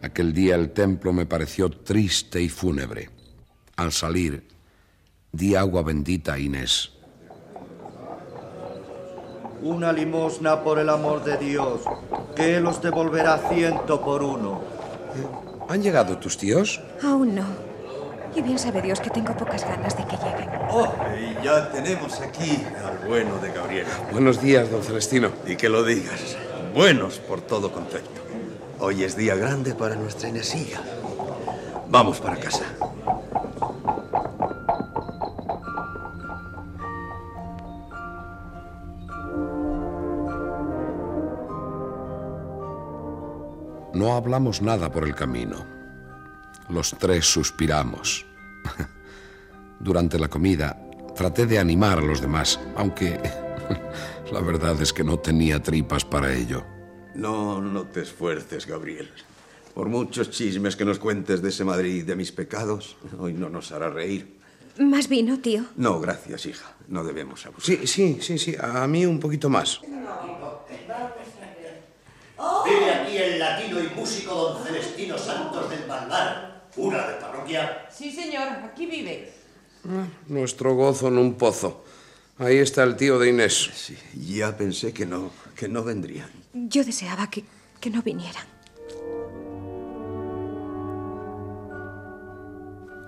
Aquel 0.00 0.32
día 0.32 0.54
el 0.54 0.70
templo 0.70 1.12
me 1.12 1.26
pareció 1.26 1.68
triste 1.68 2.40
y 2.40 2.48
fúnebre. 2.48 3.10
Al 3.76 3.92
salir, 3.92 4.48
di 5.32 5.54
agua 5.54 5.82
bendita 5.82 6.32
a 6.32 6.38
Inés. 6.38 6.92
Una 9.64 9.94
limosna 9.94 10.62
por 10.62 10.78
el 10.78 10.90
amor 10.90 11.24
de 11.24 11.38
Dios, 11.38 11.80
que 12.36 12.58
Él 12.58 12.66
os 12.66 12.82
devolverá 12.82 13.38
ciento 13.48 13.98
por 13.98 14.22
uno. 14.22 14.60
¿Han 15.70 15.82
llegado 15.82 16.18
tus 16.18 16.36
tíos? 16.36 16.82
Aún 17.02 17.34
no. 17.34 17.46
Y 18.36 18.42
bien 18.42 18.58
sabe 18.58 18.82
Dios 18.82 19.00
que 19.00 19.08
tengo 19.08 19.34
pocas 19.34 19.66
ganas 19.66 19.96
de 19.96 20.04
que 20.04 20.18
lleguen. 20.18 20.50
Oh, 20.70 20.92
y 21.18 21.42
ya 21.42 21.70
tenemos 21.72 22.20
aquí 22.20 22.62
al 22.84 23.08
bueno 23.08 23.38
de 23.38 23.52
Gabriel. 23.52 23.86
Buenos 24.12 24.42
días, 24.42 24.70
don 24.70 24.82
Celestino. 24.82 25.30
Y 25.46 25.56
que 25.56 25.70
lo 25.70 25.82
digas. 25.82 26.36
Buenos 26.74 27.18
por 27.20 27.40
todo 27.40 27.72
concepto. 27.72 28.20
Hoy 28.80 29.02
es 29.02 29.16
día 29.16 29.34
grande 29.34 29.74
para 29.74 29.94
nuestra 29.94 30.28
Inesilla. 30.28 30.82
Vamos 31.88 32.20
para 32.20 32.36
casa. 32.36 32.64
No 44.04 44.16
hablamos 44.16 44.60
nada 44.60 44.92
por 44.92 45.04
el 45.04 45.14
camino. 45.14 45.64
Los 46.68 46.90
tres 46.90 47.24
suspiramos. 47.24 48.26
Durante 49.80 50.18
la 50.18 50.28
comida 50.28 50.78
traté 51.16 51.46
de 51.46 51.58
animar 51.58 52.00
a 52.00 52.02
los 52.02 52.20
demás, 52.20 52.60
aunque 52.76 53.18
la 54.30 54.40
verdad 54.40 54.78
es 54.82 54.92
que 54.92 55.04
no 55.04 55.18
tenía 55.20 55.62
tripas 55.62 56.04
para 56.04 56.34
ello. 56.34 56.66
No, 57.14 57.62
no 57.62 57.84
te 57.84 58.02
esfuerces, 58.02 58.66
Gabriel. 58.66 59.10
Por 59.72 59.88
muchos 59.88 60.30
chismes 60.30 60.76
que 60.76 60.84
nos 60.84 60.98
cuentes 60.98 61.40
de 61.40 61.48
ese 61.48 61.64
Madrid 61.64 61.94
y 61.94 62.02
de 62.02 62.14
mis 62.14 62.30
pecados, 62.30 62.98
hoy 63.18 63.32
no 63.32 63.48
nos 63.48 63.72
hará 63.72 63.88
reír. 63.88 64.38
¿Más 64.78 65.08
vino, 65.08 65.38
tío? 65.38 65.64
No, 65.76 65.98
gracias, 65.98 66.44
hija. 66.44 66.74
No 66.88 67.04
debemos 67.04 67.46
abusar. 67.46 67.64
Sí, 67.64 67.86
sí, 67.86 68.18
sí, 68.20 68.36
sí. 68.36 68.54
A 68.60 68.86
mí 68.86 69.06
un 69.06 69.18
poquito 69.18 69.48
más. 69.48 69.80
Vive 72.64 72.90
aquí 72.90 73.16
el 73.16 73.38
latino 73.38 73.80
y 73.80 73.88
músico 73.94 74.34
don 74.34 74.64
Celestino 74.64 75.18
Santos 75.18 75.68
del 75.70 75.80
Palmar, 75.80 76.64
cura 76.74 77.08
de 77.08 77.14
parroquia. 77.14 77.86
Sí, 77.90 78.10
señor, 78.10 78.48
aquí 78.64 78.86
vive. 78.86 79.32
Nuestro 80.28 80.74
gozo 80.74 81.08
en 81.08 81.18
un 81.18 81.34
pozo. 81.34 81.84
Ahí 82.38 82.56
está 82.56 82.82
el 82.82 82.96
tío 82.96 83.18
de 83.18 83.28
Inés. 83.28 83.70
Sí, 83.74 83.96
ya 84.34 84.56
pensé 84.56 84.92
que 84.92 85.06
no, 85.06 85.30
que 85.54 85.68
no 85.68 85.84
vendrían. 85.84 86.30
Yo 86.52 86.82
deseaba 86.84 87.30
que, 87.30 87.44
que 87.80 87.90
no 87.90 88.02
vinieran. 88.02 88.46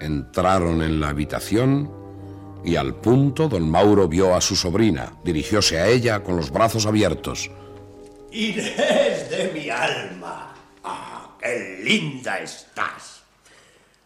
Entraron 0.00 0.82
en 0.82 1.00
la 1.00 1.08
habitación 1.08 1.90
y 2.64 2.76
al 2.76 2.94
punto 2.96 3.48
don 3.48 3.68
Mauro 3.70 4.06
vio 4.06 4.34
a 4.34 4.40
su 4.40 4.54
sobrina. 4.54 5.14
Dirigióse 5.24 5.80
a 5.80 5.88
ella 5.88 6.22
con 6.22 6.36
los 6.36 6.50
brazos 6.50 6.86
abiertos. 6.86 7.50
Inés 8.36 9.30
de 9.30 9.50
mi 9.54 9.70
alma. 9.70 10.54
¡Ah, 10.84 11.38
qué 11.40 11.80
linda 11.82 12.38
estás! 12.38 13.22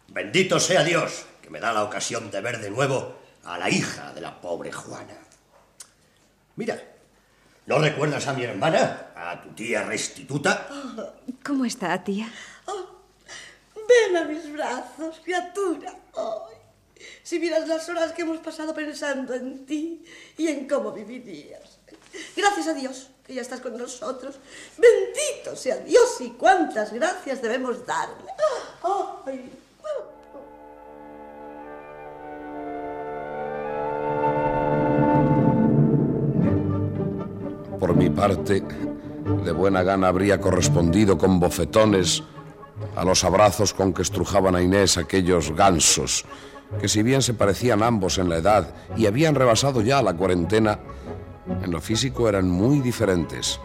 Bendito 0.06 0.60
sea 0.60 0.84
Dios 0.84 1.26
que 1.42 1.50
me 1.50 1.58
da 1.58 1.72
la 1.72 1.82
ocasión 1.82 2.30
de 2.30 2.40
ver 2.40 2.60
de 2.60 2.70
nuevo 2.70 3.16
a 3.42 3.58
la 3.58 3.68
hija 3.68 4.12
de 4.12 4.20
la 4.20 4.40
pobre 4.40 4.70
Juana. 4.70 5.18
Mira, 6.54 6.80
¿no 7.66 7.80
recuerdas 7.80 8.28
a 8.28 8.32
mi 8.32 8.44
hermana? 8.44 9.10
A 9.16 9.42
tu 9.42 9.48
tía 9.48 9.82
restituta. 9.82 10.68
¿Cómo 11.44 11.64
está, 11.64 12.04
tía? 12.04 12.32
Ven 13.74 14.16
a 14.16 14.24
mis 14.26 14.52
brazos, 14.52 15.20
criatura. 15.24 15.92
Ay, 16.16 16.56
si 17.24 17.40
vieras 17.40 17.66
las 17.66 17.88
horas 17.88 18.12
que 18.12 18.22
hemos 18.22 18.38
pasado 18.38 18.72
pensando 18.72 19.34
en 19.34 19.66
ti 19.66 20.04
y 20.38 20.46
en 20.46 20.68
cómo 20.68 20.92
vivirías. 20.92 21.79
Gracias 22.36 22.66
a 22.68 22.74
Dios 22.74 23.08
que 23.26 23.34
ya 23.34 23.42
estás 23.42 23.60
con 23.60 23.76
nosotros. 23.76 24.36
Bendito 24.76 25.56
sea 25.56 25.76
Dios 25.78 26.20
y 26.20 26.30
cuántas 26.30 26.92
gracias 26.92 27.42
debemos 27.42 27.86
darle. 27.86 28.32
Ay. 29.26 29.50
parte, 38.20 38.62
de 39.44 39.52
buena 39.52 39.82
gana 39.82 40.08
habría 40.08 40.40
correspondido 40.40 41.16
con 41.16 41.40
bofetones 41.40 42.22
a 42.94 43.04
los 43.04 43.24
abrazos 43.24 43.72
con 43.72 43.94
que 43.94 44.02
estrujaban 44.02 44.54
a 44.54 44.62
Inés 44.62 44.98
aquellos 44.98 45.54
gansos, 45.56 46.26
que 46.80 46.88
si 46.88 47.02
bien 47.02 47.22
se 47.22 47.34
parecían 47.34 47.82
ambos 47.82 48.18
en 48.18 48.28
la 48.28 48.36
edad 48.36 48.74
y 48.96 49.06
habían 49.06 49.34
rebasado 49.34 49.80
ya 49.80 50.02
la 50.02 50.14
cuarentena, 50.14 50.78
en 51.46 51.70
lo 51.70 51.80
físico 51.80 52.28
eran 52.28 52.48
muy 52.48 52.80
diferentes. 52.80 53.60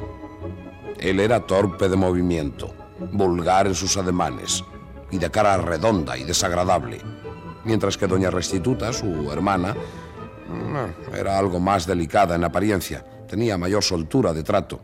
Él 0.98 1.20
era 1.20 1.42
torpe 1.42 1.90
de 1.90 1.96
movimiento, 1.96 2.74
vulgar 3.12 3.68
en 3.68 3.76
sus 3.76 3.98
ademanes 3.98 4.64
y 5.12 5.18
de 5.18 5.30
cara 5.30 5.58
redonda 5.58 6.18
y 6.18 6.24
desagradable, 6.24 7.02
mientras 7.64 7.98
que 7.98 8.08
doña 8.08 8.32
Restituta, 8.32 8.92
su 8.94 9.32
hermana, 9.32 9.76
mm, 9.76 11.16
era 11.16 11.38
algo 11.38 11.60
más 11.60 11.86
delicada 11.86 12.36
en 12.36 12.44
apariencia, 12.44 13.06
tenía 13.28 13.58
mayor 13.58 13.84
soltura 13.84 14.34
de 14.34 14.44
trato. 14.44 14.80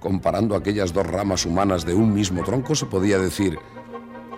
Comparando 0.00 0.56
aquellas 0.56 0.92
dos 0.92 1.06
ramas 1.06 1.46
humanas 1.46 1.84
de 1.84 1.94
un 1.94 2.12
mismo 2.12 2.42
tronco, 2.42 2.74
se 2.74 2.86
podía 2.86 3.18
decir, 3.18 3.58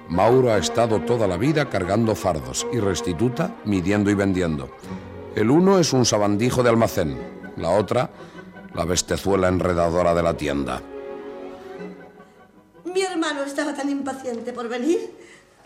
Mauro 0.08 0.52
ha 0.52 0.58
estado 0.58 1.00
toda 1.00 1.26
la 1.26 1.38
vida 1.38 1.70
cargando 1.70 2.14
fardos 2.14 2.66
y 2.72 2.78
Restituta 2.78 3.56
midiendo 3.64 4.10
y 4.10 4.14
vendiendo. 4.14 4.70
El 5.34 5.50
uno 5.50 5.80
es 5.80 5.92
un 5.92 6.06
sabandijo 6.06 6.62
de 6.62 6.70
almacén, 6.70 7.18
la 7.56 7.70
otra, 7.70 8.08
la 8.72 8.84
bestezuela 8.84 9.48
enredadora 9.48 10.14
de 10.14 10.22
la 10.22 10.36
tienda. 10.36 10.80
Mi 12.84 13.02
hermano 13.02 13.42
estaba 13.42 13.74
tan 13.74 13.90
impaciente 13.90 14.52
por 14.52 14.68
venir 14.68 15.10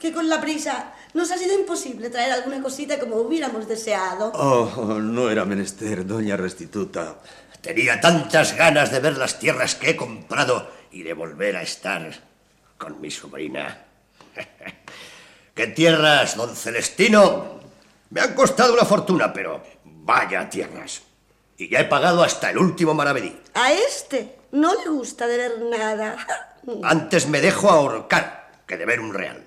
que 0.01 0.11
con 0.13 0.27
la 0.27 0.41
prisa 0.41 0.95
nos 1.13 1.31
ha 1.31 1.37
sido 1.37 1.53
imposible 1.59 2.09
traer 2.09 2.33
alguna 2.33 2.63
cosita 2.63 2.99
como 2.99 3.17
hubiéramos 3.17 3.69
deseado. 3.69 4.33
Oh, 4.33 4.99
no 5.01 5.29
era 5.29 5.45
menester, 5.45 6.07
doña 6.07 6.39
Restituta. 6.39 7.19
Tenía 7.61 8.01
tantas 8.01 8.57
ganas 8.57 8.91
de 8.91 9.01
ver 9.01 9.19
las 9.19 9.39
tierras 9.39 9.75
que 9.75 9.91
he 9.91 9.97
comprado 9.97 10.71
y 10.91 11.03
de 11.03 11.13
volver 11.13 11.57
a 11.57 11.63
estar 11.63 12.11
con 12.79 13.01
mi 13.03 13.11
sobrina. 13.11 13.85
¿Qué 15.55 15.67
tierras, 15.67 16.37
don 16.37 16.57
Celestino? 16.57 17.58
Me 18.11 18.21
han 18.21 18.35
costado 18.35 18.73
una 18.73 18.85
fortuna, 18.85 19.33
pero 19.33 19.62
vaya 19.85 20.49
tierras. 20.49 21.03
Y 21.57 21.69
ya 21.69 21.81
he 21.81 21.85
pagado 21.85 22.23
hasta 22.23 22.50
el 22.50 22.59
último 22.59 22.95
maravedí. 22.95 23.38
A 23.55 23.73
este 23.73 24.37
no 24.53 24.75
le 24.75 24.88
gusta 24.88 25.27
de 25.27 25.37
ver 25.37 25.61
nada. 25.61 26.17
Antes 26.85 27.27
me 27.27 27.41
dejo 27.41 27.69
ahorcar 27.69 28.62
que 28.67 28.77
de 28.77 28.87
ver 28.87 29.00
un 29.00 29.12
real. 29.12 29.45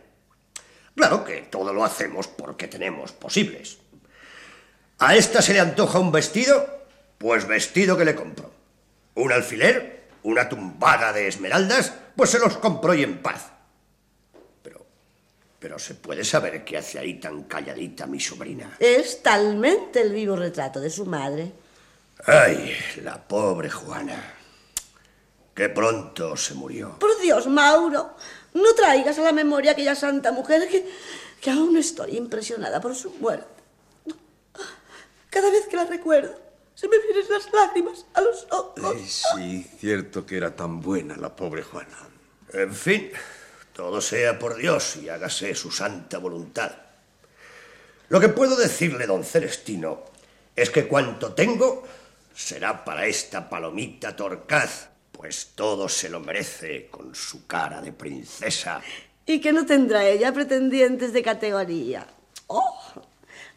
Claro 0.95 1.23
que 1.23 1.41
todo 1.43 1.73
lo 1.73 1.83
hacemos 1.83 2.27
porque 2.27 2.67
tenemos 2.67 3.11
posibles. 3.13 3.77
¿A 4.99 5.15
esta 5.15 5.41
se 5.41 5.53
le 5.53 5.59
antoja 5.59 5.99
un 5.99 6.11
vestido? 6.11 6.81
Pues 7.17 7.47
vestido 7.47 7.97
que 7.97 8.05
le 8.05 8.15
compro. 8.15 8.51
¿Un 9.15 9.31
alfiler? 9.31 10.09
¿Una 10.23 10.49
tumbada 10.49 11.13
de 11.13 11.27
esmeraldas? 11.27 11.93
Pues 12.15 12.29
se 12.29 12.39
los 12.39 12.57
compro 12.57 12.93
y 12.93 13.03
en 13.03 13.19
paz. 13.19 13.51
Pero, 15.61 15.77
¿se 15.77 15.93
puede 15.93 16.25
saber 16.25 16.65
qué 16.65 16.79
hace 16.79 16.97
ahí 16.97 17.19
tan 17.19 17.43
calladita 17.43 18.07
mi 18.07 18.19
sobrina? 18.19 18.75
Es 18.79 19.21
talmente 19.21 20.01
el 20.01 20.11
vivo 20.11 20.35
retrato 20.35 20.79
de 20.79 20.89
su 20.89 21.05
madre. 21.05 21.51
Ay, 22.25 22.75
la 23.03 23.21
pobre 23.21 23.69
Juana. 23.69 24.33
Qué 25.53 25.69
pronto 25.69 26.35
se 26.35 26.55
murió. 26.55 26.97
Por 26.97 27.21
Dios, 27.21 27.45
Mauro, 27.45 28.15
no 28.55 28.73
traigas 28.73 29.19
a 29.19 29.21
la 29.21 29.31
memoria 29.31 29.73
aquella 29.73 29.93
santa 29.93 30.31
mujer 30.31 30.67
que, 30.67 30.83
que 31.39 31.51
aún 31.51 31.77
estoy 31.77 32.17
impresionada 32.17 32.81
por 32.81 32.95
su 32.95 33.11
muerte. 33.11 33.45
Cada 35.29 35.51
vez 35.51 35.67
que 35.67 35.75
la 35.75 35.85
recuerdo, 35.85 36.41
se 36.73 36.87
me 36.87 36.97
vienen 36.97 37.25
las 37.29 37.53
lágrimas 37.53 38.07
a 38.15 38.21
los 38.21 38.47
ojos. 38.49 38.95
Eh, 38.95 39.05
sí, 39.05 39.71
cierto 39.79 40.25
que 40.25 40.37
era 40.37 40.55
tan 40.55 40.81
buena 40.81 41.15
la 41.17 41.35
pobre 41.35 41.61
Juana. 41.61 42.09
En 42.51 42.73
fin, 42.73 43.11
todo 43.81 43.99
sea 43.99 44.37
por 44.37 44.57
Dios 44.57 44.97
y 44.97 45.09
hágase 45.09 45.55
su 45.55 45.71
santa 45.71 46.19
voluntad. 46.19 46.71
Lo 48.09 48.19
que 48.19 48.29
puedo 48.29 48.55
decirle, 48.55 49.07
don 49.07 49.23
Celestino, 49.23 50.03
es 50.55 50.69
que 50.69 50.87
cuanto 50.87 51.33
tengo 51.33 51.81
será 52.31 52.85
para 52.85 53.07
esta 53.07 53.49
palomita 53.49 54.15
torcaz, 54.15 54.89
pues 55.11 55.53
todo 55.55 55.89
se 55.89 56.09
lo 56.09 56.19
merece 56.19 56.89
con 56.91 57.15
su 57.15 57.47
cara 57.47 57.81
de 57.81 57.91
princesa. 57.91 58.83
Y 59.25 59.41
que 59.41 59.51
no 59.51 59.65
tendrá 59.65 60.05
ella 60.05 60.31
pretendientes 60.31 61.11
de 61.11 61.23
categoría. 61.23 62.05
¡Oh! 62.45 62.80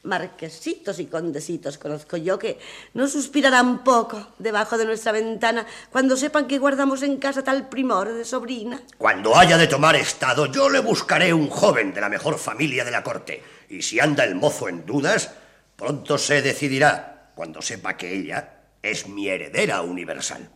Marquesitos 0.05 0.99
y 0.99 1.07
condesitos 1.07 1.79
conozco 1.79 2.19
yo 2.19 2.39
que 2.39 2.59
no 2.93 3.09
suspirarán 3.09 3.83
poco 3.83 4.35
debajo 4.39 4.77
de 4.77 4.85
nuestra 4.85 5.13
ventana 5.13 5.67
cuando 5.91 6.17
sepan 6.17 6.47
que 6.47 6.59
guardamos 6.59 7.03
en 7.03 7.17
casa 7.17 7.43
tal 7.43 7.71
primor 7.71 8.13
de 8.13 8.25
sobrina. 8.27 8.83
Cuando 8.99 9.35
haya 9.35 9.57
de 9.57 9.67
tomar 9.67 9.97
estado, 9.97 10.47
yo 10.47 10.69
le 10.69 10.81
buscaré 10.81 11.33
un 11.33 11.49
joven 11.49 11.95
de 11.95 12.03
la 12.03 12.11
mejor 12.11 12.39
familia 12.39 12.85
de 12.85 12.91
la 12.91 13.03
corte. 13.03 13.43
Y 13.71 13.81
si 13.81 13.99
anda 13.99 14.25
el 14.25 14.35
mozo 14.35 14.69
en 14.69 14.85
dudas, 14.85 15.33
pronto 15.75 16.19
se 16.19 16.43
decidirá 16.43 17.31
cuando 17.35 17.63
sepa 17.63 17.97
que 17.97 18.15
ella 18.15 18.61
es 18.83 19.09
mi 19.09 19.29
heredera 19.29 19.81
universal. 19.81 20.51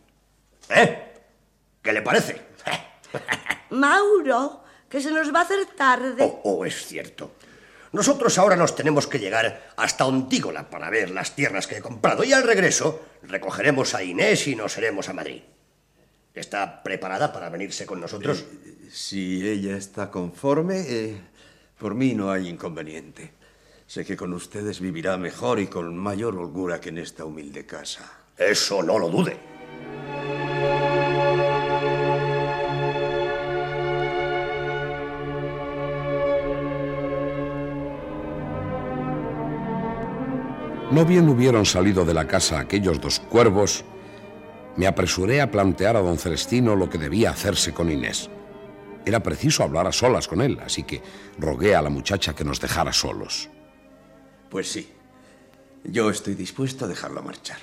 ¿Eh? 0.69 1.13
¿Qué 1.81 1.91
le 1.91 2.03
parece? 2.03 2.39
Mauro, 3.71 4.63
que 4.87 5.01
se 5.01 5.11
nos 5.11 5.33
va 5.33 5.39
a 5.39 5.43
hacer 5.43 5.65
tarde. 5.75 6.23
Oh, 6.23 6.41
oh, 6.43 6.65
es 6.65 6.85
cierto. 6.85 7.31
Nosotros 7.91 8.37
ahora 8.37 8.55
nos 8.55 8.75
tenemos 8.75 9.07
que 9.07 9.19
llegar 9.19 9.71
hasta 9.75 10.05
Ontígola 10.05 10.69
para 10.69 10.89
ver 10.89 11.09
las 11.09 11.35
tierras 11.35 11.65
que 11.65 11.77
he 11.77 11.81
comprado 11.81 12.23
y 12.23 12.33
al 12.33 12.43
regreso 12.43 13.01
recogeremos 13.23 13.95
a 13.95 14.03
Inés 14.03 14.47
y 14.47 14.55
nos 14.55 14.77
iremos 14.77 15.09
a 15.09 15.13
Madrid. 15.13 15.41
¿Está 16.33 16.83
preparada 16.83 17.33
para 17.33 17.49
venirse 17.49 17.85
con 17.85 17.99
nosotros? 17.99 18.41
Eh, 18.41 18.89
si 18.91 19.47
ella 19.47 19.75
está 19.75 20.11
conforme, 20.11 20.81
eh, 20.87 21.21
por 21.77 21.95
mí 21.95 22.13
no 22.13 22.31
hay 22.31 22.47
inconveniente. 22.47 23.33
Sé 23.87 24.05
que 24.05 24.15
con 24.15 24.33
ustedes 24.33 24.79
vivirá 24.79 25.17
mejor 25.17 25.59
y 25.59 25.65
con 25.65 25.97
mayor 25.97 26.37
holgura 26.37 26.79
que 26.79 26.89
en 26.89 26.99
esta 26.99 27.25
humilde 27.25 27.65
casa. 27.65 28.19
Eso 28.37 28.83
no 28.83 28.99
lo 28.99 29.09
dude. 29.09 29.58
No 40.91 41.05
bien 41.05 41.29
hubieron 41.29 41.67
salido 41.67 42.03
de 42.03 42.15
la 42.15 42.25
casa 42.25 42.59
aquellos 42.59 42.99
dos 42.99 43.19
cuervos, 43.19 43.85
me 44.75 44.87
apresuré 44.87 45.39
a 45.39 45.51
plantear 45.51 45.95
a 45.95 46.01
don 46.01 46.17
Celestino 46.17 46.75
lo 46.75 46.89
que 46.89 46.97
debía 46.97 47.29
hacerse 47.29 47.73
con 47.73 47.91
Inés. 47.91 48.27
Era 49.05 49.21
preciso 49.21 49.61
hablar 49.61 49.85
a 49.85 49.91
solas 49.91 50.27
con 50.27 50.41
él, 50.41 50.59
así 50.65 50.83
que 50.83 51.03
rogué 51.37 51.75
a 51.75 51.83
la 51.83 51.91
muchacha 51.91 52.33
que 52.33 52.43
nos 52.43 52.59
dejara 52.59 52.91
solos. 52.91 53.49
Pues 54.49 54.71
sí, 54.71 54.89
yo 55.83 56.09
estoy 56.09 56.33
dispuesto 56.33 56.85
a 56.85 56.87
dejarla 56.87 57.21
marchar. 57.21 57.59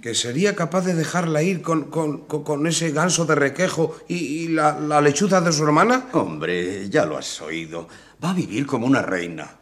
¿Que 0.00 0.14
sería 0.14 0.56
capaz 0.56 0.86
de 0.86 0.94
dejarla 0.94 1.42
ir 1.42 1.60
con, 1.60 1.90
con, 1.90 2.20
con 2.26 2.66
ese 2.66 2.90
ganso 2.90 3.26
de 3.26 3.34
requejo 3.34 3.96
y, 4.08 4.16
y 4.16 4.48
la, 4.48 4.78
la 4.80 5.02
lechuza 5.02 5.42
de 5.42 5.52
su 5.52 5.64
hermana? 5.64 6.06
Hombre, 6.12 6.88
ya 6.88 7.04
lo 7.04 7.18
has 7.18 7.40
oído. 7.42 7.86
Va 8.22 8.30
a 8.30 8.34
vivir 8.34 8.66
como 8.66 8.86
una 8.86 9.02
reina. 9.02 9.58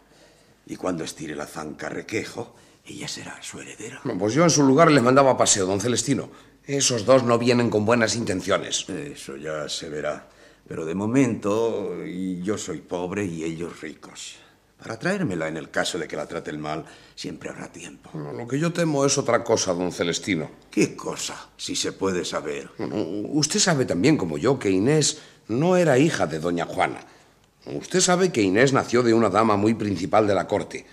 Y 0.73 0.77
cuando 0.77 1.05
estire 1.05 1.37
la 1.37 1.47
zanca 1.47 1.91
requejo, 1.91 2.55
ella 2.87 3.07
será 3.07 3.37
su 3.43 3.61
heredera. 3.61 4.01
No, 4.05 4.17
pues 4.17 4.33
yo 4.33 4.43
en 4.43 4.49
su 4.49 4.63
lugar 4.63 4.91
le 4.91 5.03
mandaba 5.03 5.37
paseo, 5.37 5.67
don 5.67 5.83
Celestino. 5.83 6.31
Esos 6.65 7.05
dos 7.05 7.25
no 7.25 7.39
vienen 7.39 7.69
con 7.69 7.85
buenas 7.85 8.17
intenciones. 8.17 8.89
Eso 8.89 9.37
ya 9.37 9.69
se 9.69 9.91
verá. 9.91 10.31
Pero 10.67 10.87
de 10.87 10.95
momento 10.95 12.03
yo 12.07 12.57
soy 12.57 12.79
pobre 12.79 13.27
y 13.27 13.45
ellos 13.45 13.83
ricos. 13.83 14.37
Para 14.79 14.99
traérmela 14.99 15.47
en 15.47 15.59
el 15.59 15.71
caso 15.71 15.99
de 15.99 16.09
que 16.09 16.17
la 16.17 16.27
traten 16.27 16.59
mal, 16.59 16.87
siempre 17.15 17.51
habrá 17.51 17.71
tiempo. 17.71 18.09
No, 18.15 18.33
lo 18.33 18.49
que 18.49 18.59
yo 18.59 18.73
temo 18.73 19.05
es 19.05 19.19
otra 19.19 19.45
cosa, 19.45 19.75
don 19.75 19.93
Celestino. 19.93 20.51
¿Qué 20.71 20.97
cosa? 20.97 21.51
Si 21.59 21.77
se 21.77 21.93
puede 21.93 22.25
saber. 22.25 22.71
usted 22.79 23.61
sabe 23.61 23.85
también 23.85 24.17
como 24.17 24.39
yo 24.39 24.59
que 24.59 24.71
Inés 24.71 25.19
no 25.49 25.77
era 25.77 25.99
hija 25.99 26.27
de 26.27 26.39
doña 26.39 26.65
Juana. 26.65 27.05
Usted 27.67 28.01
sabe 28.01 28.33
que 28.33 28.43
Inés 28.43 28.73
nació 28.73 29.03
de 29.03 29.15
una 29.15 29.31
dama 29.31 29.57
muy 29.57 29.75
principal 29.75 30.27
de 30.27 30.35
la 30.35 30.47
corte. 30.47 30.85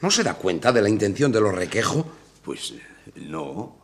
¿No 0.00 0.10
se 0.10 0.24
da 0.24 0.34
cuenta 0.34 0.72
de 0.72 0.82
la 0.82 0.88
intención 0.88 1.30
de 1.30 1.40
los 1.40 1.54
requejo? 1.54 2.06
Pues 2.42 2.74
no. 3.14 3.76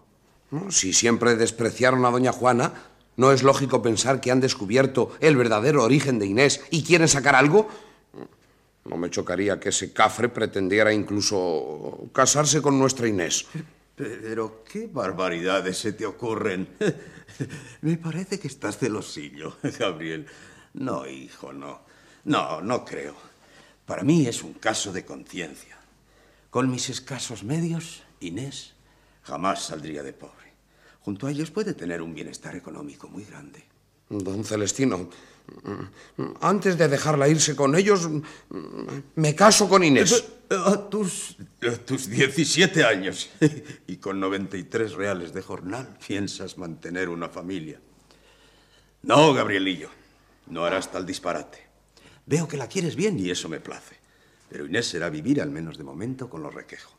Si 0.70 0.92
siempre 0.92 1.36
despreciaron 1.36 2.04
a 2.04 2.10
doña 2.10 2.32
Juana, 2.32 2.72
¿no 3.16 3.32
es 3.32 3.42
lógico 3.42 3.82
pensar 3.82 4.20
que 4.20 4.30
han 4.30 4.40
descubierto 4.40 5.12
el 5.20 5.36
verdadero 5.36 5.84
origen 5.84 6.18
de 6.18 6.26
Inés 6.26 6.60
y 6.70 6.82
quieren 6.82 7.08
sacar 7.08 7.36
algo? 7.36 7.68
No 8.84 8.96
me 8.96 9.10
chocaría 9.10 9.60
que 9.60 9.68
ese 9.68 9.92
cafre 9.92 10.28
pretendiera 10.28 10.92
incluso 10.92 12.08
casarse 12.12 12.60
con 12.60 12.78
nuestra 12.78 13.06
Inés. 13.06 13.46
Pero 13.94 14.64
qué 14.64 14.88
barbaridades 14.90 15.78
se 15.78 15.92
te 15.92 16.06
ocurren. 16.06 16.68
Me 17.82 17.98
parece 17.98 18.40
que 18.40 18.48
estás 18.48 18.78
celosillo, 18.78 19.56
Gabriel. 19.78 20.26
No, 20.74 21.06
hijo, 21.06 21.52
no. 21.52 21.82
No, 22.24 22.60
no 22.60 22.84
creo. 22.84 23.14
Para 23.86 24.02
mí 24.02 24.26
es 24.26 24.42
un 24.42 24.54
caso 24.54 24.92
de 24.92 25.04
conciencia. 25.04 25.76
Con 26.50 26.70
mis 26.70 26.90
escasos 26.90 27.44
medios, 27.44 28.02
Inés 28.20 28.74
jamás 29.22 29.64
saldría 29.64 30.02
de 30.02 30.12
pobre. 30.12 30.50
junto 31.00 31.26
a 31.26 31.30
ellos 31.30 31.50
puede 31.50 31.74
tener 31.74 32.02
un 32.02 32.14
bienestar 32.14 32.54
económico 32.54 33.08
muy 33.08 33.24
grande. 33.24 33.64
Don 34.10 34.44
Celestino, 34.44 35.08
antes 36.40 36.76
de 36.76 36.88
dejarla 36.88 37.28
irse 37.28 37.56
con 37.56 37.74
ellos, 37.74 38.08
me 39.14 39.34
caso 39.34 39.68
con 39.68 39.82
Inés. 39.82 40.24
A 40.50 40.88
tus, 40.90 41.36
a 41.62 41.76
tus 41.76 42.10
17 42.10 42.84
años 42.84 43.30
y 43.86 43.96
con 43.96 44.18
93 44.18 44.92
reales 44.94 45.32
de 45.32 45.42
jornal 45.42 45.96
piensas 46.04 46.58
mantener 46.58 47.08
una 47.08 47.28
familia. 47.28 47.80
No, 49.02 49.32
Gabrielillo, 49.32 49.90
no 50.48 50.64
harás 50.64 50.90
tal 50.90 51.06
disparate. 51.06 51.69
Veo 52.30 52.46
que 52.46 52.56
la 52.56 52.68
quieres 52.68 52.94
bien 52.94 53.18
y 53.18 53.28
eso 53.28 53.48
me 53.48 53.58
place. 53.58 53.96
Pero 54.48 54.64
Inés 54.64 54.86
será 54.86 55.10
vivir, 55.10 55.42
al 55.42 55.50
menos 55.50 55.76
de 55.76 55.82
momento, 55.82 56.30
con 56.30 56.44
los 56.44 56.54
requejos. 56.54 56.94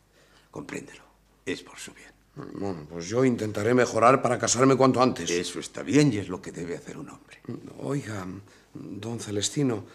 Compréndelo. 0.52 1.04
Es 1.46 1.64
por 1.64 1.80
su 1.80 1.94
bien. 1.94 2.12
Bueno, 2.36 2.86
pues 2.90 3.08
yo 3.08 3.24
intentaré 3.24 3.74
mejorar 3.74 4.22
para 4.22 4.38
casarme 4.38 4.76
cuanto 4.76 5.02
antes. 5.02 5.32
Eso 5.32 5.62
está 5.62 5.84
bien 5.84 6.12
y 6.12 6.18
es 6.18 6.28
lo 6.28 6.42
que 6.42 6.52
debe 6.52 6.76
hacer 6.76 6.98
un 6.98 7.10
hombre. 7.10 7.40
Oiga, 7.80 8.28
don 8.74 9.22
Celestino, 9.22 9.86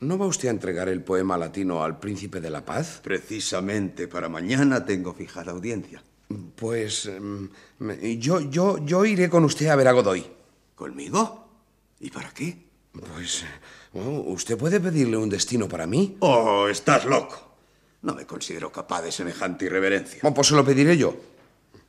¿no 0.00 0.18
va 0.18 0.26
usted 0.26 0.48
a 0.48 0.50
entregar 0.50 0.88
el 0.88 1.04
poema 1.04 1.38
latino 1.38 1.84
al 1.84 2.00
príncipe 2.00 2.40
de 2.40 2.50
la 2.50 2.64
paz? 2.64 3.00
Precisamente 3.00 4.08
para 4.08 4.28
mañana 4.28 4.84
tengo 4.84 5.14
fijada 5.14 5.52
audiencia. 5.52 6.02
Pues 6.56 7.06
em, 7.06 7.48
yo, 8.18 8.40
yo, 8.40 8.84
yo 8.84 9.04
iré 9.04 9.30
con 9.30 9.44
usted 9.44 9.68
a 9.68 9.76
ver 9.76 9.86
a 9.86 9.92
Godoy. 9.92 10.26
¿Conmigo? 10.74 11.48
¿Y 12.00 12.10
para 12.10 12.34
qué? 12.34 12.72
Pues 12.92 13.44
usted 13.94 14.56
puede 14.56 14.80
pedirle 14.80 15.16
un 15.16 15.28
destino 15.28 15.68
para 15.68 15.86
mí. 15.86 16.16
Oh, 16.20 16.68
estás 16.68 17.04
loco. 17.04 17.56
No 18.02 18.14
me 18.14 18.26
considero 18.26 18.72
capaz 18.72 19.02
de 19.02 19.12
semejante 19.12 19.66
irreverencia. 19.66 20.18
Bueno, 20.22 20.34
pues 20.34 20.48
se 20.48 20.54
lo 20.54 20.64
pediré 20.64 20.96
yo. 20.96 21.14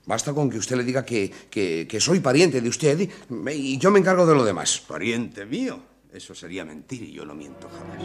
Basta 0.06 0.34
con 0.34 0.50
que 0.50 0.58
usted 0.58 0.76
le 0.76 0.84
diga 0.84 1.06
que, 1.06 1.32
que, 1.50 1.88
que 1.90 2.00
soy 2.00 2.20
pariente 2.20 2.60
de 2.60 2.70
usted 2.70 3.00
y, 3.00 3.10
y 3.52 3.78
yo 3.78 3.90
me 3.90 4.00
encargo 4.00 4.26
de 4.26 4.36
lo 4.36 4.44
demás. 4.44 4.84
¿Pariente 4.86 5.46
mío? 5.46 5.80
Eso 6.12 6.36
sería 6.36 6.66
mentir 6.66 7.04
y 7.04 7.14
yo 7.14 7.26
no 7.26 7.34
miento 7.34 7.70
jamás. 7.70 8.04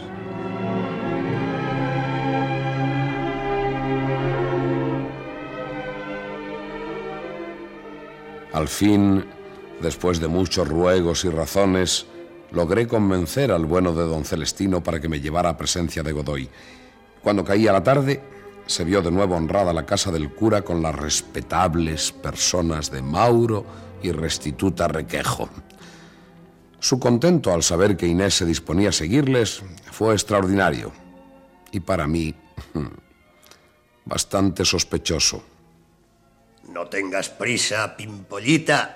Al 8.51 8.67
fin, 8.67 9.23
después 9.81 10.19
de 10.19 10.27
muchos 10.27 10.67
ruegos 10.67 11.23
y 11.25 11.29
razones, 11.29 12.07
logré 12.51 12.87
convencer 12.87 13.51
al 13.51 13.65
bueno 13.65 13.93
de 13.93 14.03
don 14.03 14.25
Celestino 14.25 14.81
para 14.83 14.99
que 14.99 15.09
me 15.09 15.19
llevara 15.19 15.49
a 15.49 15.57
presencia 15.57 16.03
de 16.03 16.11
Godoy. 16.11 16.49
Cuando 17.21 17.43
caía 17.43 17.71
la 17.71 17.83
tarde, 17.83 18.21
se 18.65 18.83
vio 18.83 19.01
de 19.01 19.11
nuevo 19.11 19.35
honrada 19.35 19.73
la 19.73 19.85
casa 19.85 20.11
del 20.11 20.31
cura 20.31 20.61
con 20.61 20.81
las 20.81 20.95
respetables 20.95 22.11
personas 22.11 22.91
de 22.91 23.01
Mauro 23.01 23.65
y 24.01 24.11
Restituta 24.11 24.87
Requejo. 24.87 25.49
Su 26.79 26.99
contento 26.99 27.51
al 27.51 27.63
saber 27.63 27.97
que 27.97 28.07
Inés 28.07 28.35
se 28.35 28.45
disponía 28.45 28.89
a 28.89 28.93
seguirles 28.93 29.61
fue 29.91 30.13
extraordinario 30.13 30.91
y 31.71 31.81
para 31.81 32.07
mí 32.07 32.33
bastante 34.05 34.63
sospechoso. 34.63 35.43
No 36.69 36.87
tengas 36.87 37.29
prisa, 37.29 37.97
Pimpollita, 37.97 38.93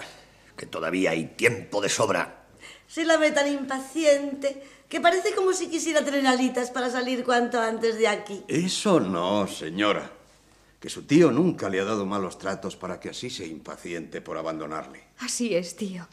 que 0.56 0.66
todavía 0.66 1.12
hay 1.12 1.34
tiempo 1.36 1.82
de 1.82 1.90
sobra. 1.90 2.43
Se 2.94 3.06
la 3.06 3.18
ve 3.18 3.32
tan 3.32 3.48
impaciente 3.48 4.62
que 4.88 5.02
parece 5.02 5.34
como 5.34 5.52
si 5.54 5.68
quisiera 5.68 6.06
tener 6.06 6.28
alitas 6.28 6.70
para 6.70 6.92
salir 6.92 7.24
cuanto 7.24 7.60
antes 7.60 7.98
de 7.98 8.08
aquí. 8.08 8.44
Eso 8.48 9.00
no, 9.00 9.48
señora. 9.48 10.12
Que 10.80 10.90
su 10.90 11.02
tío 11.02 11.32
nunca 11.32 11.70
le 11.70 11.80
ha 11.80 11.86
dado 11.86 12.06
malos 12.06 12.38
tratos 12.38 12.76
para 12.76 13.00
que 13.00 13.10
así 13.10 13.32
sea 13.32 13.48
impaciente 13.48 14.22
por 14.22 14.38
abandonarle. 14.38 15.06
Así 15.18 15.56
es, 15.56 15.76
tío. 15.76 16.08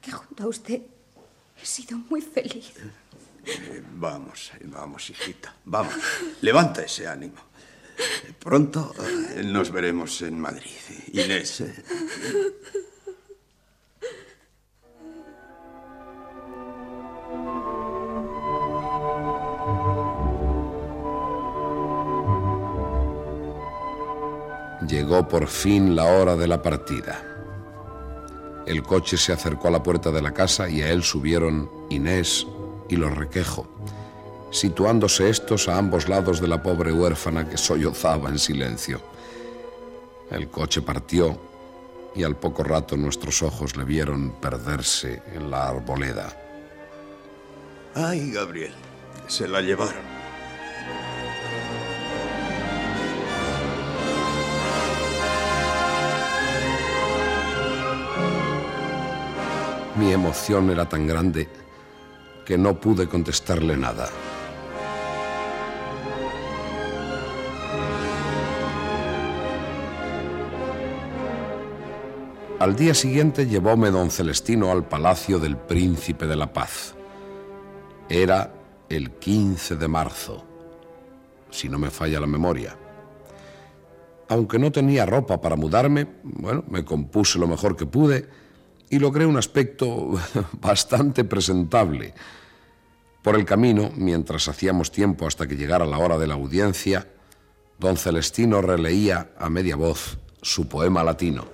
Que 0.00 0.12
junto 0.12 0.44
a 0.44 0.46
usted 0.46 0.80
he 1.60 1.66
sido 1.66 1.98
muy 1.98 2.22
feliz. 2.22 2.72
Eh, 3.44 3.82
vamos, 3.96 4.52
vamos, 4.62 5.10
hijita. 5.10 5.54
Vamos. 5.66 5.92
Levanta 6.40 6.84
ese 6.84 7.06
ánimo. 7.06 7.36
Pronto 8.38 8.94
eh, 9.34 9.42
nos 9.44 9.70
veremos 9.70 10.22
en 10.22 10.40
Madrid. 10.40 10.72
Inés. 11.12 11.60
eh. 11.60 11.74
Llegó 24.88 25.26
por 25.26 25.48
fin 25.48 25.96
la 25.96 26.04
hora 26.04 26.36
de 26.36 26.46
la 26.46 26.62
partida. 26.62 27.22
El 28.66 28.82
coche 28.82 29.16
se 29.16 29.32
acercó 29.32 29.68
a 29.68 29.70
la 29.70 29.82
puerta 29.82 30.10
de 30.10 30.22
la 30.22 30.32
casa 30.32 30.68
y 30.68 30.82
a 30.82 30.90
él 30.90 31.02
subieron 31.02 31.70
Inés 31.90 32.46
y 32.88 32.96
los 32.96 33.16
requejo, 33.16 33.66
situándose 34.50 35.28
estos 35.28 35.68
a 35.68 35.78
ambos 35.78 36.08
lados 36.08 36.40
de 36.40 36.48
la 36.48 36.62
pobre 36.62 36.92
huérfana 36.92 37.48
que 37.48 37.56
sollozaba 37.56 38.28
en 38.28 38.38
silencio. 38.38 39.00
El 40.30 40.48
coche 40.48 40.82
partió 40.82 41.38
y 42.14 42.22
al 42.22 42.36
poco 42.36 42.62
rato 42.62 42.96
nuestros 42.96 43.42
ojos 43.42 43.76
le 43.76 43.84
vieron 43.84 44.32
perderse 44.40 45.22
en 45.34 45.50
la 45.50 45.68
arboleda. 45.68 46.36
Ay, 47.94 48.30
Gabriel, 48.30 48.72
se 49.26 49.48
la 49.48 49.60
llevaron. 49.60 50.15
Mi 59.98 60.12
emoción 60.12 60.68
era 60.68 60.86
tan 60.86 61.06
grande 61.06 61.48
que 62.44 62.58
no 62.58 62.78
pude 62.78 63.08
contestarle 63.08 63.78
nada. 63.78 64.08
Al 72.58 72.76
día 72.76 72.92
siguiente 72.92 73.46
llevóme 73.46 73.90
don 73.90 74.10
Celestino 74.10 74.70
al 74.70 74.84
palacio 74.86 75.38
del 75.38 75.56
Príncipe 75.56 76.26
de 76.26 76.36
la 76.36 76.52
Paz. 76.52 76.94
Era 78.10 78.52
el 78.90 79.12
15 79.12 79.76
de 79.76 79.88
marzo, 79.88 80.44
si 81.50 81.70
no 81.70 81.78
me 81.78 81.88
falla 81.88 82.20
la 82.20 82.26
memoria. 82.26 82.76
Aunque 84.28 84.58
no 84.58 84.70
tenía 84.70 85.06
ropa 85.06 85.40
para 85.40 85.56
mudarme, 85.56 86.06
bueno, 86.22 86.64
me 86.68 86.84
compuse 86.84 87.38
lo 87.38 87.46
mejor 87.46 87.76
que 87.76 87.86
pude 87.86 88.45
y 88.90 88.98
logré 88.98 89.26
un 89.26 89.36
aspecto 89.36 90.12
bastante 90.60 91.24
presentable. 91.24 92.14
Por 93.22 93.34
el 93.34 93.44
camino, 93.44 93.90
mientras 93.96 94.48
hacíamos 94.48 94.92
tiempo 94.92 95.26
hasta 95.26 95.46
que 95.46 95.56
llegara 95.56 95.84
la 95.84 95.98
hora 95.98 96.18
de 96.18 96.28
la 96.28 96.34
audiencia, 96.34 97.08
don 97.78 97.96
Celestino 97.96 98.62
releía 98.62 99.30
a 99.38 99.50
media 99.50 99.76
voz 99.76 100.18
su 100.42 100.68
poema 100.68 101.02
latino. 101.02 101.44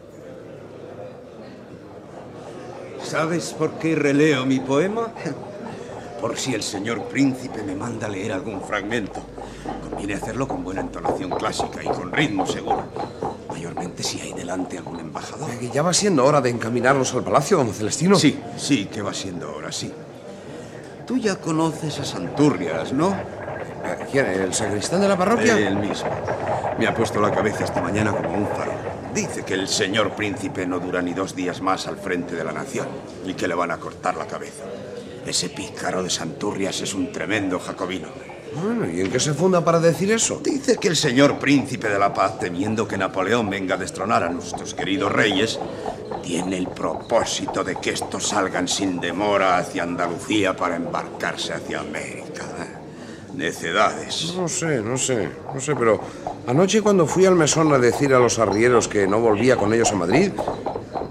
¿Sabes 3.02 3.54
por 3.54 3.78
qué 3.78 3.94
releo 3.94 4.46
mi 4.46 4.60
poema? 4.60 5.12
Por 6.20 6.38
si 6.38 6.54
el 6.54 6.62
señor 6.62 7.08
príncipe 7.08 7.64
me 7.64 7.74
manda 7.74 8.08
leer 8.08 8.30
algún 8.30 8.62
fragmento. 8.62 9.26
Conviene 9.82 10.14
hacerlo 10.14 10.46
con 10.46 10.62
buena 10.62 10.80
entonación 10.80 11.30
clásica 11.30 11.82
y 11.82 11.88
con 11.88 12.12
ritmo 12.12 12.46
seguro. 12.46 13.31
Mayormente 13.62 14.03
si 14.03 14.20
hay 14.20 14.33
delante 14.33 14.77
algún 14.77 14.98
embajador. 14.98 15.48
Eh, 15.48 15.70
¿Ya 15.72 15.83
va 15.83 15.94
siendo 15.94 16.25
hora 16.25 16.40
de 16.40 16.51
encaminarnos 16.51 17.14
al 17.14 17.22
palacio, 17.22 17.59
don 17.59 17.72
Celestino? 17.72 18.16
Sí, 18.16 18.37
sí, 18.57 18.87
que 18.87 19.03
va 19.03 19.14
siendo 19.14 19.55
hora, 19.55 19.70
sí. 19.70 19.92
Tú 21.07 21.16
ya 21.16 21.37
conoces 21.37 22.01
a 22.01 22.05
Santurrias, 22.05 22.92
¿no? 22.92 23.11
Eh, 23.12 24.07
¿Quién? 24.11 24.27
¿El 24.27 24.53
sacristán 24.53 25.01
de 25.01 25.07
la 25.07 25.16
parroquia? 25.16 25.57
Él 25.57 25.77
mismo. 25.77 26.11
Me 26.77 26.88
ha 26.88 26.92
puesto 26.92 27.20
la 27.20 27.31
cabeza 27.31 27.62
esta 27.62 27.81
mañana 27.81 28.11
como 28.11 28.35
un 28.35 28.48
farol. 28.48 28.75
Dice 29.14 29.44
que 29.44 29.55
el 29.55 29.68
señor 29.68 30.11
príncipe 30.16 30.66
no 30.66 30.81
dura 30.81 31.01
ni 31.01 31.14
dos 31.14 31.37
días 31.37 31.61
más 31.61 31.87
al 31.87 31.98
frente 31.98 32.35
de 32.35 32.42
la 32.42 32.51
nación 32.51 32.88
y 33.25 33.35
que 33.35 33.46
le 33.46 33.55
van 33.55 33.70
a 33.70 33.79
cortar 33.79 34.16
la 34.16 34.27
cabeza. 34.27 34.64
Ese 35.25 35.51
pícaro 35.51 36.03
de 36.03 36.11
Santurrias 36.11 36.81
es 36.81 36.94
un 36.94 37.12
tremendo 37.12 37.61
jacobino. 37.61 38.09
Bueno, 38.54 38.90
¿y 38.90 39.00
en 39.00 39.10
qué 39.10 39.18
se 39.18 39.32
funda 39.32 39.64
para 39.64 39.80
decir 39.80 40.12
eso? 40.12 40.40
Dice 40.44 40.76
que 40.76 40.88
el 40.88 40.96
señor 40.96 41.38
príncipe 41.38 41.88
de 41.88 41.98
la 41.98 42.12
paz, 42.12 42.38
temiendo 42.38 42.86
que 42.86 42.98
Napoleón 42.98 43.48
venga 43.48 43.76
a 43.76 43.78
destronar 43.78 44.22
a 44.22 44.28
nuestros 44.28 44.74
queridos 44.74 45.10
reyes, 45.10 45.58
tiene 46.22 46.58
el 46.58 46.68
propósito 46.68 47.64
de 47.64 47.76
que 47.76 47.90
estos 47.90 48.28
salgan 48.28 48.68
sin 48.68 49.00
demora 49.00 49.56
hacia 49.58 49.82
Andalucía 49.82 50.54
para 50.54 50.76
embarcarse 50.76 51.54
hacia 51.54 51.80
América. 51.80 52.44
Necedades. 53.34 54.34
No 54.36 54.46
sé, 54.46 54.82
no 54.82 54.98
sé, 54.98 55.30
no 55.54 55.58
sé, 55.58 55.74
pero 55.74 56.00
anoche 56.46 56.82
cuando 56.82 57.06
fui 57.06 57.24
al 57.24 57.34
mesón 57.34 57.72
a 57.72 57.78
decir 57.78 58.12
a 58.12 58.18
los 58.18 58.38
arrieros 58.38 58.86
que 58.86 59.06
no 59.06 59.20
volvía 59.20 59.56
con 59.56 59.72
ellos 59.72 59.90
a 59.92 59.96
Madrid, 59.96 60.30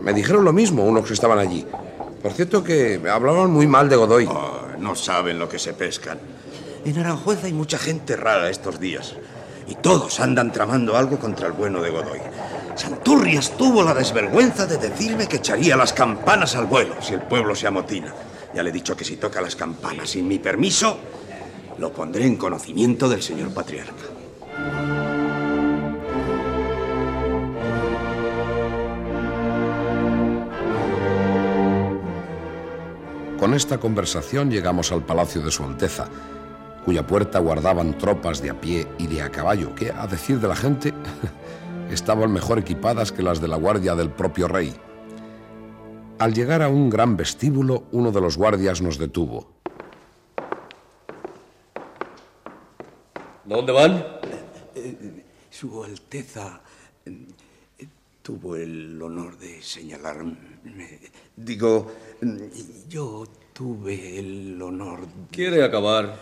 me 0.02 0.14
dijeron 0.14 0.46
lo 0.46 0.54
mismo 0.54 0.84
unos 0.84 1.08
que 1.08 1.14
estaban 1.14 1.40
allí. 1.40 1.66
Por 2.22 2.34
cierto 2.34 2.64
que 2.64 3.02
hablaban 3.12 3.50
muy 3.50 3.66
mal 3.66 3.90
de 3.90 3.96
Godoy. 3.96 4.28
Oh, 4.28 4.68
no 4.78 4.96
saben 4.96 5.40
lo 5.40 5.50
que 5.50 5.58
se 5.58 5.74
pescan. 5.74 6.20
En 6.84 6.98
Aranjuez 6.98 7.44
hay 7.44 7.54
mucha 7.54 7.78
gente 7.78 8.16
rara 8.16 8.50
estos 8.50 8.80
días. 8.80 9.16
Y 9.68 9.76
todos 9.76 10.20
andan 10.20 10.52
tramando 10.52 10.98
algo 10.98 11.20
contra 11.20 11.48
el 11.48 11.54
bueno 11.54 11.82
de 11.82 11.92
Godoy. 11.92 12.20
Santurrias 12.76 13.56
tuvo 13.56 13.84
la 13.84 13.94
desvergüenza 13.94 14.66
de 14.66 14.78
decirme 14.78 15.28
que 15.28 15.38
echaría 15.38 15.78
las 15.78 15.94
campanas 15.94 16.56
al 16.56 16.66
vuelo 16.66 16.96
si 17.02 17.14
el 17.14 17.22
pueblo 17.22 17.56
se 17.56 17.68
amotina. 17.68 18.14
Ya 18.54 18.64
le 18.64 18.72
he 18.72 18.74
dicho 18.74 18.98
que 18.98 19.06
si 19.06 19.18
toca 19.18 19.42
las 19.42 19.56
campanas 19.56 20.10
sin 20.10 20.28
mi 20.28 20.40
permiso, 20.40 20.98
lo 21.78 21.94
pondré 21.94 22.26
en 22.26 22.36
conocimiento 22.36 23.08
del 23.08 23.22
señor 23.22 23.54
patriarca. 23.54 24.04
Con 33.40 33.54
esta 33.54 33.80
conversación 33.80 34.52
llegamos 34.52 34.92
al 34.92 35.04
palacio 35.04 35.42
de 35.42 35.52
Su 35.52 35.64
Alteza, 35.64 36.08
cuya 36.86 37.06
puerta 37.06 37.40
guardaban 37.40 37.98
tropas 37.98 38.42
de 38.42 38.50
a 38.50 38.60
pie 38.60 38.88
y 38.98 39.08
de 39.08 39.22
a 39.22 39.30
caballo, 39.30 39.74
que, 39.76 39.92
a 39.92 40.08
decir 40.08 40.40
de 40.40 40.48
la 40.48 40.56
gente, 40.56 40.94
estaban 41.92 42.32
mejor 42.32 42.60
equipadas 42.60 43.12
que 43.12 43.24
las 43.24 43.42
de 43.42 43.48
la 43.48 43.58
guardia 43.58 43.96
del 43.96 44.10
propio 44.10 44.48
rey. 44.48 44.74
Al 46.20 46.34
llegar 46.34 46.62
a 46.62 46.70
un 46.70 46.90
gran 46.90 47.18
vestíbulo, 47.18 47.86
uno 47.92 48.12
de 48.12 48.22
los 48.22 48.38
guardias 48.38 48.82
nos 48.82 48.98
detuvo. 48.98 49.48
¿Dónde 53.44 53.72
van? 53.72 54.06
Su 55.50 55.84
Alteza 55.84 56.62
eh, 57.06 57.88
tuvo 58.22 58.56
el 58.56 59.02
honor 59.02 59.38
de 59.38 59.62
señalarme. 59.62 60.38
Digo, 61.36 61.92
yo 62.88 63.26
tuve 63.52 64.20
el 64.20 64.62
honor. 64.62 65.02
¿Quiere 65.32 65.64
acabar? 65.64 66.18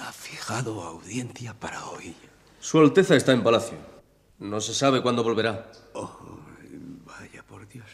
Ha 0.00 0.12
fijado 0.12 0.82
audiencia 0.82 1.54
para 1.54 1.86
hoy. 1.86 2.16
Su 2.58 2.78
Alteza 2.78 3.16
está 3.16 3.32
en 3.32 3.42
palacio. 3.42 3.78
No 4.38 4.60
se 4.60 4.72
sabe 4.72 5.02
cuándo 5.02 5.22
volverá. 5.22 5.70
Oh, 5.94 6.10
vaya 7.04 7.42
por 7.42 7.68
Dios. 7.68 7.86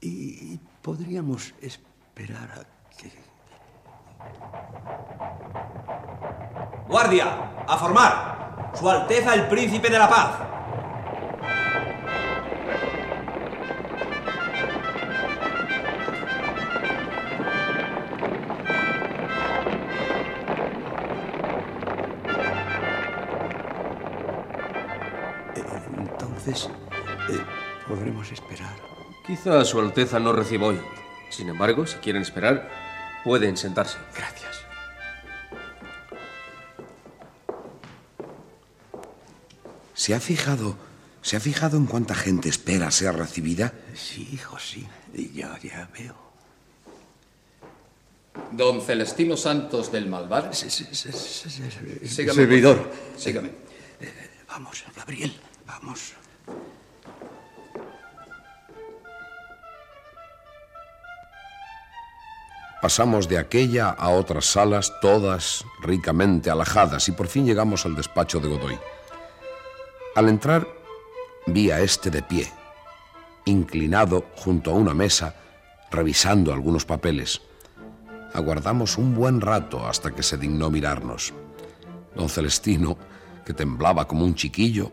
Y 0.00 0.58
podríamos 0.80 1.54
esperar 1.60 2.50
a 2.50 2.96
que. 2.96 3.12
¡Guardia! 6.88 7.64
¡A 7.68 7.76
formar! 7.76 8.72
Su 8.74 8.88
Alteza 8.88 9.34
el 9.34 9.48
Príncipe 9.48 9.90
de 9.90 9.98
la 9.98 10.08
Paz. 10.08 10.38
Entonces, 26.44 26.68
eh, 27.30 27.38
podremos 27.86 28.30
esperar. 28.32 28.74
Quizá 29.24 29.64
Su 29.64 29.78
Alteza 29.78 30.18
no 30.18 30.32
reciba 30.32 30.66
hoy. 30.66 30.80
Sin 31.30 31.48
embargo, 31.48 31.86
si 31.86 31.96
quieren 31.98 32.22
esperar, 32.22 32.68
pueden 33.24 33.56
sentarse. 33.56 33.98
Gracias. 34.16 34.62
¿Se 39.94 40.14
ha 40.14 40.20
fijado, 40.20 40.76
se 41.20 41.36
ha 41.36 41.40
fijado 41.40 41.76
en 41.76 41.86
cuánta 41.86 42.16
gente 42.16 42.48
espera 42.48 42.90
ser 42.90 43.14
recibida? 43.14 43.72
Sí, 43.94 44.28
hijo, 44.32 44.58
sí. 44.58 44.84
Ya, 45.14 45.56
ya 45.62 45.88
veo. 45.96 46.16
Don 48.50 48.80
Celestino 48.80 49.36
Santos 49.36 49.92
del 49.92 50.08
Malvar. 50.08 50.52
Sígame. 50.52 52.08
Servidor. 52.08 52.90
Sígame. 53.16 53.48
Eh, 54.00 54.30
vamos, 54.48 54.84
Gabriel, 54.96 55.32
vamos. 55.66 56.14
Pasamos 62.82 63.28
de 63.28 63.38
aquella 63.38 63.90
a 63.90 64.08
otras 64.10 64.44
salas, 64.44 64.92
todas 65.00 65.64
ricamente 65.80 66.50
alajadas, 66.50 67.08
y 67.08 67.12
por 67.12 67.28
fin 67.28 67.46
llegamos 67.46 67.86
al 67.86 67.94
despacho 67.94 68.40
de 68.40 68.48
Godoy. 68.48 68.76
Al 70.16 70.28
entrar, 70.28 70.66
vi 71.46 71.70
a 71.70 71.78
este 71.78 72.10
de 72.10 72.22
pie, 72.22 72.52
inclinado 73.44 74.24
junto 74.34 74.72
a 74.72 74.74
una 74.74 74.94
mesa, 74.94 75.36
revisando 75.92 76.52
algunos 76.52 76.84
papeles. 76.84 77.40
Aguardamos 78.34 78.98
un 78.98 79.14
buen 79.14 79.40
rato 79.40 79.86
hasta 79.86 80.10
que 80.10 80.24
se 80.24 80.36
dignó 80.36 80.68
mirarnos. 80.68 81.32
Don 82.16 82.28
Celestino, 82.28 82.98
que 83.46 83.54
temblaba 83.54 84.08
como 84.08 84.24
un 84.24 84.34
chiquillo, 84.34 84.90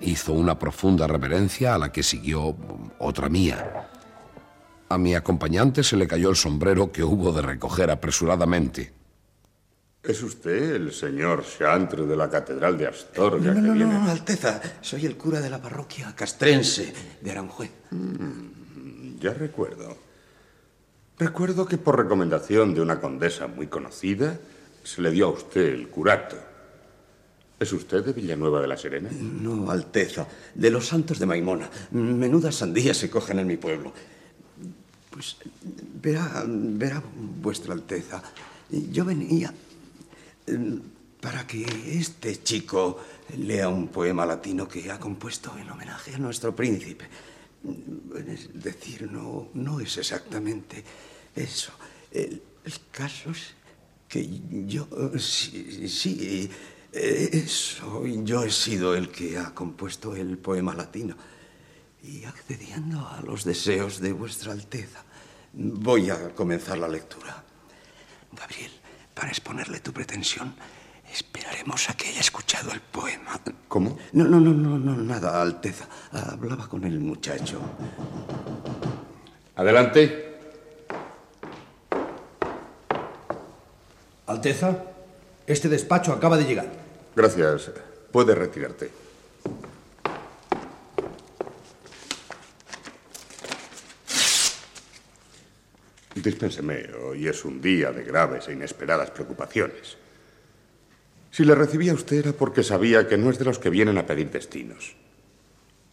hizo 0.00 0.32
una 0.32 0.58
profunda 0.58 1.06
reverencia 1.06 1.76
a 1.76 1.78
la 1.78 1.92
que 1.92 2.02
siguió 2.02 2.56
otra 2.98 3.28
mía. 3.28 3.91
A 4.92 4.98
mi 4.98 5.14
acompañante 5.14 5.82
se 5.82 5.96
le 5.96 6.06
cayó 6.06 6.28
el 6.28 6.36
sombrero 6.36 6.92
que 6.92 7.02
hubo 7.02 7.32
de 7.32 7.40
recoger 7.40 7.90
apresuradamente. 7.90 8.92
¿Es 10.02 10.22
usted 10.22 10.74
el 10.74 10.92
señor 10.92 11.42
Chantre 11.46 12.04
de 12.04 12.14
la 12.14 12.28
Catedral 12.28 12.76
de 12.76 12.88
Astorga 12.88 13.54
No, 13.54 13.60
no, 13.60 13.62
que 13.62 13.68
no, 13.68 13.72
viene? 13.72 13.94
no, 13.94 14.10
Alteza. 14.10 14.60
Soy 14.82 15.06
el 15.06 15.16
cura 15.16 15.40
de 15.40 15.48
la 15.48 15.62
parroquia 15.62 16.14
castrense 16.14 16.92
de 17.22 17.30
Aranjuez. 17.30 17.70
Mm, 17.90 19.18
ya 19.18 19.32
recuerdo. 19.32 19.96
Recuerdo 21.18 21.64
que 21.64 21.78
por 21.78 21.96
recomendación 21.96 22.74
de 22.74 22.82
una 22.82 23.00
condesa 23.00 23.46
muy 23.46 23.68
conocida 23.68 24.38
se 24.84 25.00
le 25.00 25.10
dio 25.10 25.28
a 25.28 25.30
usted 25.30 25.72
el 25.72 25.88
curato. 25.88 26.36
¿Es 27.58 27.72
usted 27.72 28.04
de 28.04 28.12
Villanueva 28.12 28.60
de 28.60 28.66
la 28.68 28.76
Serena? 28.76 29.08
No, 29.10 29.70
Alteza. 29.70 30.26
De 30.54 30.68
los 30.68 30.86
santos 30.86 31.18
de 31.18 31.24
Maimona. 31.24 31.70
Menudas 31.92 32.56
sandías 32.56 32.98
se 32.98 33.08
cogen 33.08 33.38
en 33.38 33.46
mi 33.46 33.56
pueblo. 33.56 33.94
Pues 35.12 35.36
verá, 36.02 36.44
verá 36.46 37.02
vuestra 37.40 37.74
Alteza. 37.74 38.22
Yo 38.70 39.04
venía 39.04 39.52
eh, 40.46 40.78
para 41.20 41.46
que 41.46 41.64
este 41.98 42.42
chico 42.42 42.98
lea 43.36 43.68
un 43.68 43.88
poema 43.88 44.24
latino 44.24 44.66
que 44.66 44.90
ha 44.90 44.98
compuesto 44.98 45.56
en 45.58 45.70
homenaje 45.70 46.14
a 46.14 46.18
nuestro 46.18 46.56
príncipe. 46.56 47.06
Es 48.26 48.48
decir, 48.54 49.12
no, 49.12 49.50
no 49.54 49.78
es 49.78 49.98
exactamente 49.98 50.82
eso. 51.36 51.72
El, 52.10 52.42
el 52.64 52.72
caso 52.90 53.30
es 53.30 53.54
que 54.08 54.28
yo, 54.66 54.88
sí, 55.18 55.88
sí, 55.88 56.50
eh, 56.92 57.30
eso, 57.32 58.04
yo 58.06 58.42
he 58.42 58.50
sido 58.50 58.94
el 58.94 59.10
que 59.10 59.38
ha 59.38 59.54
compuesto 59.54 60.16
el 60.16 60.38
poema 60.38 60.74
latino. 60.74 61.16
Y 62.02 62.24
accediendo 62.24 63.06
a 63.06 63.20
los 63.20 63.44
deseos 63.44 64.00
de 64.00 64.12
vuestra 64.12 64.52
Alteza, 64.52 65.04
voy 65.52 66.10
a 66.10 66.30
comenzar 66.34 66.78
la 66.78 66.88
lectura. 66.88 67.44
Gabriel, 68.32 68.72
para 69.14 69.28
exponerle 69.28 69.78
tu 69.80 69.92
pretensión, 69.92 70.54
esperaremos 71.12 71.88
a 71.88 71.94
que 71.94 72.08
haya 72.08 72.20
escuchado 72.20 72.72
el 72.72 72.80
poema. 72.80 73.40
¿Cómo? 73.68 73.98
No, 74.14 74.24
no, 74.24 74.40
no, 74.40 74.52
no, 74.52 74.78
no, 74.78 74.96
nada, 74.96 75.40
Alteza. 75.40 75.86
Hablaba 76.10 76.68
con 76.68 76.84
el 76.84 76.98
muchacho. 76.98 77.60
Adelante. 79.54 80.38
Alteza, 84.26 84.76
este 85.46 85.68
despacho 85.68 86.12
acaba 86.12 86.36
de 86.36 86.44
llegar. 86.44 86.72
Gracias. 87.14 87.70
Puede 88.10 88.34
retirarte. 88.34 89.01
Dispénseme, 96.22 96.88
hoy 97.04 97.26
es 97.26 97.44
un 97.44 97.60
día 97.60 97.90
de 97.90 98.04
graves 98.04 98.46
e 98.46 98.52
inesperadas 98.52 99.10
preocupaciones. 99.10 99.98
Si 101.32 101.44
le 101.44 101.56
recibía 101.56 101.94
usted 101.94 102.18
era 102.18 102.32
porque 102.32 102.62
sabía 102.62 103.08
que 103.08 103.18
no 103.18 103.28
es 103.28 103.38
de 103.38 103.44
los 103.44 103.58
que 103.58 103.70
vienen 103.70 103.98
a 103.98 104.06
pedir 104.06 104.30
destinos. 104.30 104.94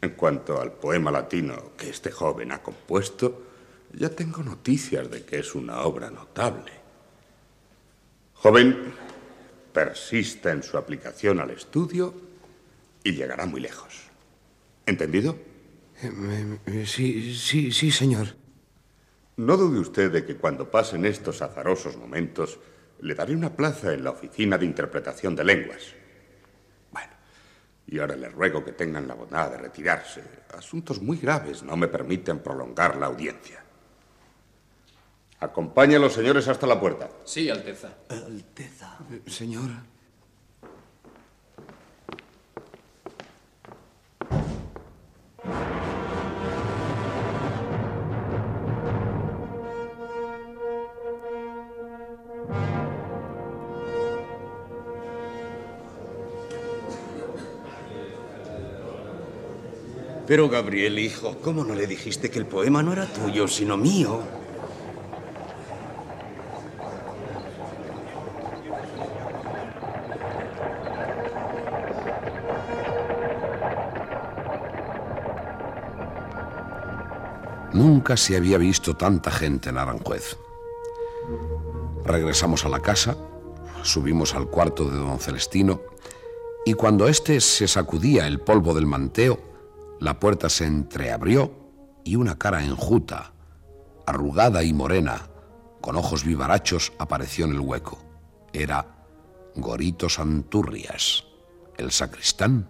En 0.02 0.12
cuanto 0.12 0.62
al 0.62 0.74
poema 0.74 1.10
latino 1.10 1.72
que 1.76 1.90
este 1.90 2.12
joven 2.12 2.52
ha 2.52 2.62
compuesto, 2.62 3.42
ya 3.94 4.10
tengo 4.10 4.44
noticias 4.44 5.10
de 5.10 5.26
que 5.26 5.40
es 5.40 5.56
una 5.56 5.82
obra 5.82 6.12
notable. 6.12 6.74
Joven, 8.36 8.94
persista 9.74 10.52
en 10.52 10.62
su 10.62 10.78
aplicación 10.78 11.40
al 11.40 11.50
estudio 11.50 12.14
y 13.04 13.14
llegará 13.14 13.48
muy 13.48 13.62
lejos. 13.62 13.96
¿Entendido? 14.86 15.38
Eh, 16.04 16.86
Sí, 16.86 17.36
sí, 17.36 17.72
sí, 17.72 17.90
señor. 17.90 18.36
No 19.40 19.56
dude 19.56 19.80
usted 19.80 20.12
de 20.12 20.26
que 20.26 20.36
cuando 20.36 20.70
pasen 20.70 21.06
estos 21.06 21.42
azarosos 21.42 21.96
momentos, 21.96 22.60
le 23.00 23.16
daré 23.16 23.34
una 23.34 23.56
plaza 23.56 23.94
en 23.94 24.04
la 24.04 24.12
oficina 24.12 24.58
de 24.58 24.66
interpretación 24.66 25.34
de 25.34 25.46
lenguas. 25.46 25.96
Bueno, 26.92 27.14
y 27.88 28.00
ahora 28.00 28.18
le 28.18 28.28
ruego 28.28 28.66
que 28.66 28.74
tengan 28.74 29.08
la 29.08 29.14
bondad 29.14 29.50
de 29.52 29.58
retirarse. 29.60 30.22
Asuntos 30.54 31.02
muy 31.02 31.20
graves 31.20 31.64
no 31.64 31.78
me 31.78 31.88
permiten 31.88 32.40
prolongar 32.40 32.98
la 32.98 33.06
audiencia. 33.06 33.64
Acompañe 35.40 35.96
a 35.96 36.00
los 36.00 36.12
señores 36.12 36.50
hasta 36.50 36.68
la 36.68 36.78
puerta. 36.78 37.10
Sí, 37.24 37.50
Alteza. 37.50 37.94
Alteza. 38.10 38.98
Señora. 39.26 39.86
Pero 60.30 60.48
Gabriel, 60.48 61.00
hijo, 61.00 61.38
¿cómo 61.42 61.64
no 61.64 61.74
le 61.74 61.88
dijiste 61.88 62.30
que 62.30 62.38
el 62.38 62.46
poema 62.46 62.84
no 62.84 62.94
era 62.94 63.08
tuyo, 63.08 63.48
sino 63.48 63.78
mío? 63.78 64.22
Nunca 77.74 78.16
se 78.16 78.38
había 78.38 78.60
visto 78.60 78.96
tanta 78.96 79.32
gente 79.32 79.70
en 79.70 79.80
Aranjuez. 79.80 80.38
Regresamos 82.06 82.66
a 82.66 82.70
la 82.70 82.82
casa, 82.82 83.18
subimos 83.82 84.36
al 84.36 84.46
cuarto 84.48 84.92
de 84.92 84.98
don 84.98 85.18
Celestino 85.18 85.82
y 86.66 86.76
cuando 86.76 87.08
éste 87.08 87.42
se 87.42 87.68
sacudía 87.68 88.28
el 88.28 88.40
polvo 88.40 88.76
del 88.76 88.86
manteo, 88.86 89.49
la 90.00 90.20
puerta 90.20 90.50
se 90.50 90.66
entreabrió 90.66 91.52
y 92.04 92.16
una 92.16 92.38
cara 92.38 92.64
enjuta, 92.64 93.34
arrugada 94.06 94.64
y 94.64 94.74
morena, 94.74 95.30
con 95.82 95.96
ojos 95.96 96.24
vivarachos, 96.24 96.94
apareció 96.98 97.46
en 97.46 97.52
el 97.52 97.60
hueco. 97.60 98.04
Era 98.54 98.86
Gorito 99.56 100.10
Santurrias, 100.10 101.24
el 101.78 101.92
sacristán. 101.92 102.68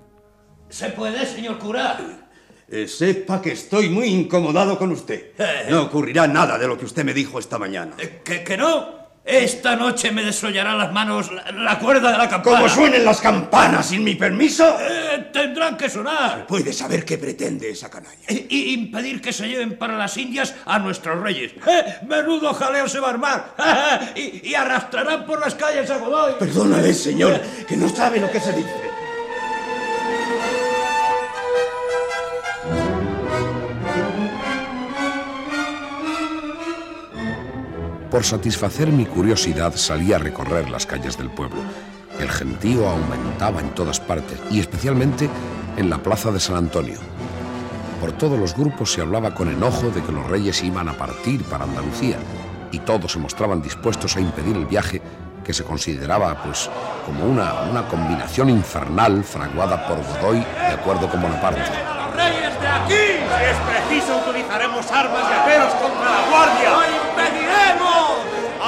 ¿Se 0.69 0.89
puede, 0.89 1.25
señor 1.25 1.57
cura? 1.57 2.27
Eh, 2.67 2.87
sepa 2.87 3.41
que 3.41 3.53
estoy 3.53 3.89
muy 3.89 4.07
incomodado 4.07 4.77
con 4.77 4.91
usted. 4.91 5.33
No 5.69 5.83
ocurrirá 5.83 6.27
nada 6.27 6.57
de 6.57 6.67
lo 6.67 6.77
que 6.77 6.85
usted 6.85 7.03
me 7.03 7.13
dijo 7.13 7.39
esta 7.39 7.57
mañana. 7.57 7.95
Eh, 7.97 8.21
¿Que, 8.23 8.43
que 8.43 8.57
no? 8.57 8.98
Esta 9.29 9.75
noche 9.75 10.11
me 10.11 10.23
desollará 10.23 10.73
las 10.73 10.91
manos 10.91 11.31
la, 11.31 11.51
la 11.51 11.77
cuerda 11.77 12.11
de 12.11 12.17
la 12.17 12.27
campana. 12.27 12.57
¿Cómo 12.57 12.67
suenen 12.67 13.05
las 13.05 13.21
campanas 13.21 13.85
sin 13.89 14.03
mi 14.03 14.15
permiso? 14.15 14.75
Eh, 14.81 15.29
tendrán 15.31 15.77
que 15.77 15.87
sonar. 15.87 16.47
Puede 16.47 16.73
saber 16.73 17.05
qué 17.05 17.19
pretende 17.19 17.69
esa 17.69 17.91
canalla. 17.91 18.15
Y 18.27 18.73
impedir 18.73 19.21
que 19.21 19.31
se 19.31 19.47
lleven 19.47 19.77
para 19.77 19.95
las 19.95 20.17
Indias 20.17 20.55
a 20.65 20.79
nuestros 20.79 21.21
reyes. 21.21 21.51
¡Eh! 21.67 21.99
Menudo 22.07 22.55
jaleo 22.55 22.89
se 22.89 22.99
va 22.99 23.09
a 23.09 23.11
armar. 23.11 23.53
y, 24.15 24.49
y 24.49 24.55
arrastrarán 24.55 25.27
por 25.27 25.39
las 25.39 25.53
calles 25.53 25.91
a 25.91 25.97
Godoy. 25.97 26.33
Perdónale, 26.39 26.91
señor, 26.95 27.39
que 27.67 27.77
no 27.77 27.87
sabe 27.87 28.19
lo 28.19 28.31
que 28.31 28.39
se 28.39 28.51
dice. 28.53 28.73
Por 38.11 38.23
satisfacer 38.23 38.87
mi 38.87 39.05
curiosidad 39.05 39.75
salí 39.75 40.13
a 40.13 40.17
recorrer 40.17 40.67
las 40.71 40.87
calles 40.87 41.15
del 41.15 41.29
pueblo. 41.29 41.59
El 42.19 42.29
gentío 42.31 42.89
aumentaba 42.89 43.61
en 43.61 43.69
todas 43.75 43.99
partes 43.99 44.39
y 44.49 44.59
especialmente 44.59 45.29
en 45.77 45.91
la 45.91 45.99
plaza 45.99 46.31
de 46.31 46.39
San 46.39 46.55
Antonio. 46.55 46.97
Por 48.01 48.11
todos 48.13 48.39
los 48.39 48.55
grupos 48.55 48.93
se 48.93 49.01
hablaba 49.01 49.35
con 49.35 49.47
enojo 49.47 49.91
de 49.91 50.01
que 50.01 50.11
los 50.11 50.25
reyes 50.27 50.63
iban 50.63 50.89
a 50.89 50.97
partir 50.97 51.43
para 51.43 51.65
Andalucía 51.65 52.17
y 52.71 52.79
todos 52.79 53.11
se 53.11 53.19
mostraban 53.19 53.61
dispuestos 53.61 54.17
a 54.17 54.21
impedir 54.21 54.55
el 54.55 54.65
viaje 54.65 55.03
que 55.43 55.53
se 55.53 55.63
consideraba 55.63 56.41
pues 56.43 56.67
como 57.05 57.25
una, 57.25 57.61
una 57.69 57.87
combinación 57.87 58.49
infernal 58.49 59.23
fraguada 59.23 59.87
por 59.87 59.97
Godoy 59.97 60.39
de 60.39 60.73
acuerdo 60.73 61.07
con 61.09 61.21
Bonaparte. 61.21 61.61
¡Los 61.61 62.15
reyes 62.15 62.59
de 62.59 62.67
aquí! 62.67 63.05
Si 63.37 63.43
es 63.45 63.57
preciso, 63.69 64.17
utilizaremos 64.27 64.91
armas 64.91 65.23
y 65.29 65.33
aperos 65.33 65.73
contra 65.75 66.05
la 66.05 66.29
guardia. 66.29 67.08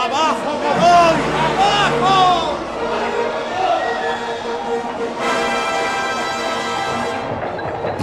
¡Abajo, 0.01 0.51
Godoy! 0.57 1.19
¡Abajo! 1.37 2.57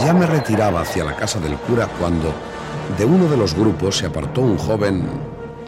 Ya 0.04 0.14
me 0.14 0.26
retiraba 0.26 0.82
hacia 0.82 1.02
la 1.02 1.16
casa 1.16 1.40
del 1.40 1.56
cura 1.56 1.88
cuando 1.98 2.32
de 2.96 3.04
uno 3.04 3.28
de 3.28 3.36
los 3.36 3.52
grupos 3.52 3.98
se 3.98 4.06
apartó 4.06 4.42
un 4.42 4.56
joven 4.56 5.08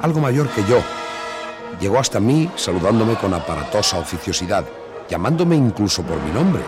algo 0.01 0.21
mayor 0.21 0.49
que 0.51 0.63
yo. 0.67 0.81
Llegó 1.81 1.99
hasta 1.99 2.21
mí 2.21 2.49
saludándome 2.55 3.17
con 3.17 3.35
aparatosa 3.35 3.99
oficiosidad, 3.99 4.65
llamándome 5.09 5.57
incluso 5.57 6.05
por 6.05 6.23
mi 6.23 6.31
nombre. 6.31 6.63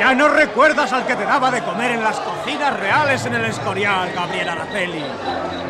Ya 0.00 0.14
no 0.14 0.28
recuerdas 0.28 0.90
al 0.94 1.06
que 1.06 1.14
te 1.14 1.24
daba 1.24 1.50
de 1.50 1.62
comer 1.62 1.90
en 1.90 2.02
las 2.02 2.18
cocinas 2.20 2.80
reales 2.80 3.26
en 3.26 3.34
el 3.34 3.44
Escorial, 3.44 4.10
Gabriel 4.14 4.48
Araceli. 4.48 5.04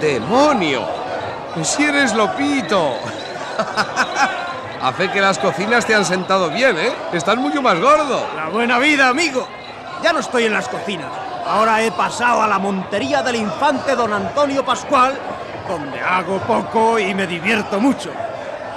¡Demonio! 0.01 0.87
Si 1.64 1.83
eres 1.83 2.14
Lopito. 2.14 2.95
A 4.83 4.93
fe 4.93 5.11
que 5.11 5.21
las 5.21 5.37
cocinas 5.37 5.85
te 5.85 5.97
han 5.97 6.05
sentado 6.05 6.49
bien, 6.49 6.79
¿eh? 6.79 6.93
Estás 7.12 7.38
mucho 7.38 7.61
más 7.61 7.81
gordo. 7.81 8.25
La 8.37 8.49
buena 8.51 8.79
vida, 8.79 9.09
amigo. 9.09 9.49
Ya 10.01 10.12
no 10.12 10.21
estoy 10.21 10.45
en 10.45 10.53
las 10.53 10.69
cocinas. 10.69 11.11
Ahora 11.45 11.83
he 11.83 11.90
pasado 11.90 12.40
a 12.40 12.47
la 12.47 12.61
montería 12.61 13.23
del 13.23 13.35
infante 13.35 13.97
don 13.97 14.12
Antonio 14.12 14.64
Pascual, 14.64 15.19
donde 15.66 15.99
hago 16.01 16.38
poco 16.38 17.01
y 17.01 17.12
me 17.16 17.27
divierto 17.27 17.81
mucho. 17.81 18.12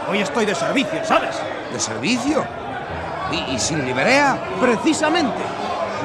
Hoy 0.09 0.21
estoy 0.21 0.47
de 0.47 0.55
servicio, 0.55 1.05
¿sabes? 1.05 1.39
¿De 1.71 1.79
servicio? 1.79 2.43
¿Y, 3.33 3.59
sin 3.59 3.85
liberea? 3.85 4.37
Precisamente. 4.61 5.41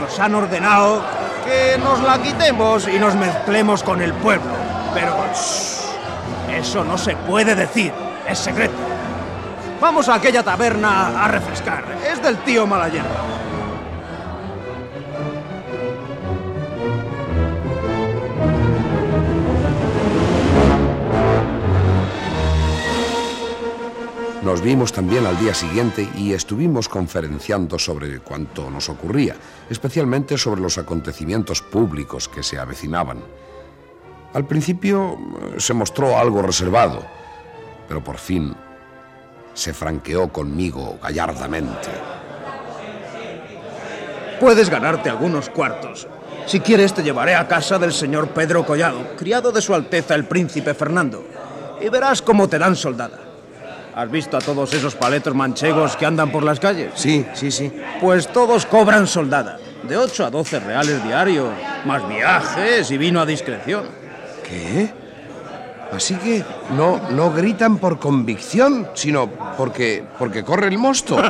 Nos 0.00 0.18
han 0.18 0.34
ordenado 0.34 1.02
que 1.44 1.78
nos 1.78 2.02
la 2.02 2.20
quitemos 2.22 2.88
y 2.88 2.98
nos 2.98 3.14
mezclemos 3.14 3.82
con 3.82 4.00
el 4.00 4.12
pueblo. 4.14 4.52
Pero 4.94 5.14
eso 6.56 6.84
no 6.84 6.96
se 6.96 7.16
puede 7.16 7.54
decir. 7.54 7.92
Es 8.26 8.38
secreto. 8.38 8.74
Vamos 9.80 10.08
a 10.08 10.14
aquella 10.14 10.42
taberna 10.42 11.24
a 11.24 11.28
refrescar. 11.28 11.84
Es 12.10 12.22
del 12.22 12.38
tío 12.38 12.66
Malayerba. 12.66 13.47
Nos 24.58 24.66
vimos 24.66 24.92
también 24.92 25.24
al 25.24 25.38
día 25.38 25.54
siguiente 25.54 26.08
y 26.16 26.32
estuvimos 26.32 26.88
conferenciando 26.88 27.78
sobre 27.78 28.18
cuanto 28.18 28.68
nos 28.68 28.88
ocurría, 28.88 29.36
especialmente 29.70 30.36
sobre 30.36 30.60
los 30.60 30.78
acontecimientos 30.78 31.62
públicos 31.62 32.28
que 32.28 32.42
se 32.42 32.58
avecinaban. 32.58 33.22
Al 34.34 34.46
principio 34.46 35.12
eh, 35.12 35.60
se 35.60 35.74
mostró 35.74 36.18
algo 36.18 36.42
reservado, 36.42 37.06
pero 37.86 38.02
por 38.02 38.18
fin 38.18 38.52
se 39.54 39.72
franqueó 39.72 40.32
conmigo 40.32 40.98
gallardamente. 41.00 41.90
Puedes 44.40 44.68
ganarte 44.68 45.08
algunos 45.08 45.50
cuartos. 45.50 46.08
Si 46.46 46.58
quieres, 46.58 46.92
te 46.92 47.04
llevaré 47.04 47.36
a 47.36 47.46
casa 47.46 47.78
del 47.78 47.92
señor 47.92 48.30
Pedro 48.30 48.66
Collado, 48.66 49.14
criado 49.16 49.52
de 49.52 49.62
su 49.62 49.72
Alteza 49.72 50.16
el 50.16 50.24
Príncipe 50.24 50.74
Fernando, 50.74 51.24
y 51.80 51.88
verás 51.90 52.20
cómo 52.20 52.48
te 52.48 52.58
dan 52.58 52.74
soldada. 52.74 53.27
¿Has 53.98 54.12
visto 54.12 54.36
a 54.36 54.40
todos 54.40 54.72
esos 54.74 54.94
paletos 54.94 55.34
manchegos 55.34 55.96
que 55.96 56.06
andan 56.06 56.30
por 56.30 56.44
las 56.44 56.60
calles? 56.60 56.92
Sí, 56.94 57.26
sí, 57.34 57.50
sí. 57.50 57.72
Pues 58.00 58.28
todos 58.28 58.64
cobran 58.64 59.08
soldada, 59.08 59.58
de 59.82 59.96
8 59.96 60.26
a 60.26 60.30
12 60.30 60.60
reales 60.60 61.02
diarios, 61.02 61.48
más 61.84 62.08
viajes 62.08 62.88
y 62.92 62.96
vino 62.96 63.20
a 63.20 63.26
discreción. 63.26 63.86
¿Qué? 64.48 64.88
Así 65.92 66.14
que 66.14 66.44
no, 66.76 67.10
no 67.10 67.32
gritan 67.32 67.78
por 67.78 67.98
convicción, 67.98 68.88
sino 68.94 69.28
porque, 69.56 70.04
porque 70.16 70.44
corre 70.44 70.68
el 70.68 70.78
mosto. 70.78 71.20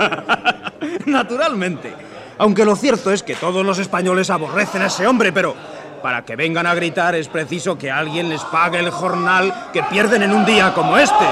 Naturalmente. 1.07 1.95
Aunque 2.37 2.67
lo 2.67 2.77
cierto 2.77 3.11
es 3.11 3.23
que 3.23 3.35
todos 3.35 3.65
los 3.65 3.79
españoles 3.79 4.29
aborrecen 4.29 4.83
a 4.83 4.89
ese 4.89 5.07
hombre, 5.07 5.33
pero 5.33 5.55
para 6.03 6.23
que 6.27 6.37
vengan 6.37 6.67
a 6.67 6.75
gritar 6.75 7.15
es 7.15 7.29
preciso 7.29 7.79
que 7.79 7.91
alguien 7.91 8.29
les 8.29 8.43
pague 8.43 8.79
el 8.79 8.91
jornal 8.91 9.71
que 9.73 9.83
pierden 9.85 10.23
en 10.23 10.33
un 10.33 10.45
día 10.45 10.75
como 10.75 10.99
este. 10.99 11.25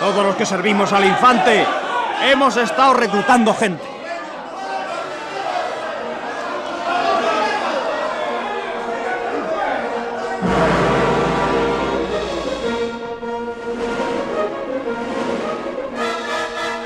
Todos 0.00 0.24
los 0.24 0.36
que 0.36 0.46
servimos 0.46 0.92
al 0.92 1.04
infante 1.04 1.66
hemos 2.22 2.56
estado 2.56 2.94
reclutando 2.94 3.52
gente. 3.52 3.82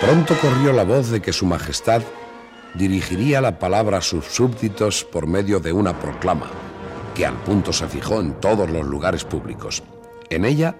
Pronto 0.01 0.35
corrió 0.41 0.73
la 0.73 0.85
voz 0.85 1.11
de 1.11 1.21
que 1.21 1.33
Su 1.33 1.47
Majestad 1.47 2.03
dirigiría 2.75 3.41
la 3.41 3.59
palabra 3.59 3.99
a 3.99 4.03
sus 4.03 4.25
súbditos 4.25 5.05
por 5.05 5.27
medio 5.27 5.61
de 5.61 5.73
una 5.73 5.99
proclama, 5.99 6.47
que 7.15 7.27
al 7.27 7.35
punto 7.35 7.73
se 7.73 7.87
fijó 7.89 8.21
en 8.21 8.33
todos 8.41 8.71
los 8.71 8.87
lugares 8.87 9.25
públicos. 9.25 9.83
En 10.31 10.45
ella, 10.45 10.77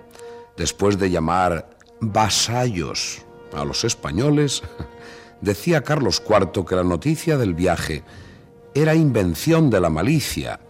después 0.57 0.99
de 0.99 1.11
llamar 1.11 1.72
vasallos 2.03 3.23
a 3.53 3.65
los 3.65 3.85
españoles, 3.85 4.63
decía 5.41 5.83
Carlos 5.83 6.23
IV 6.29 6.67
que 6.67 6.75
la 6.75 6.85
noticia 6.85 7.37
del 7.37 7.55
viaje 7.55 8.03
era 8.75 8.95
invención 8.95 9.71
de 9.71 9.81
la 9.81 9.89
malicia 9.89 10.61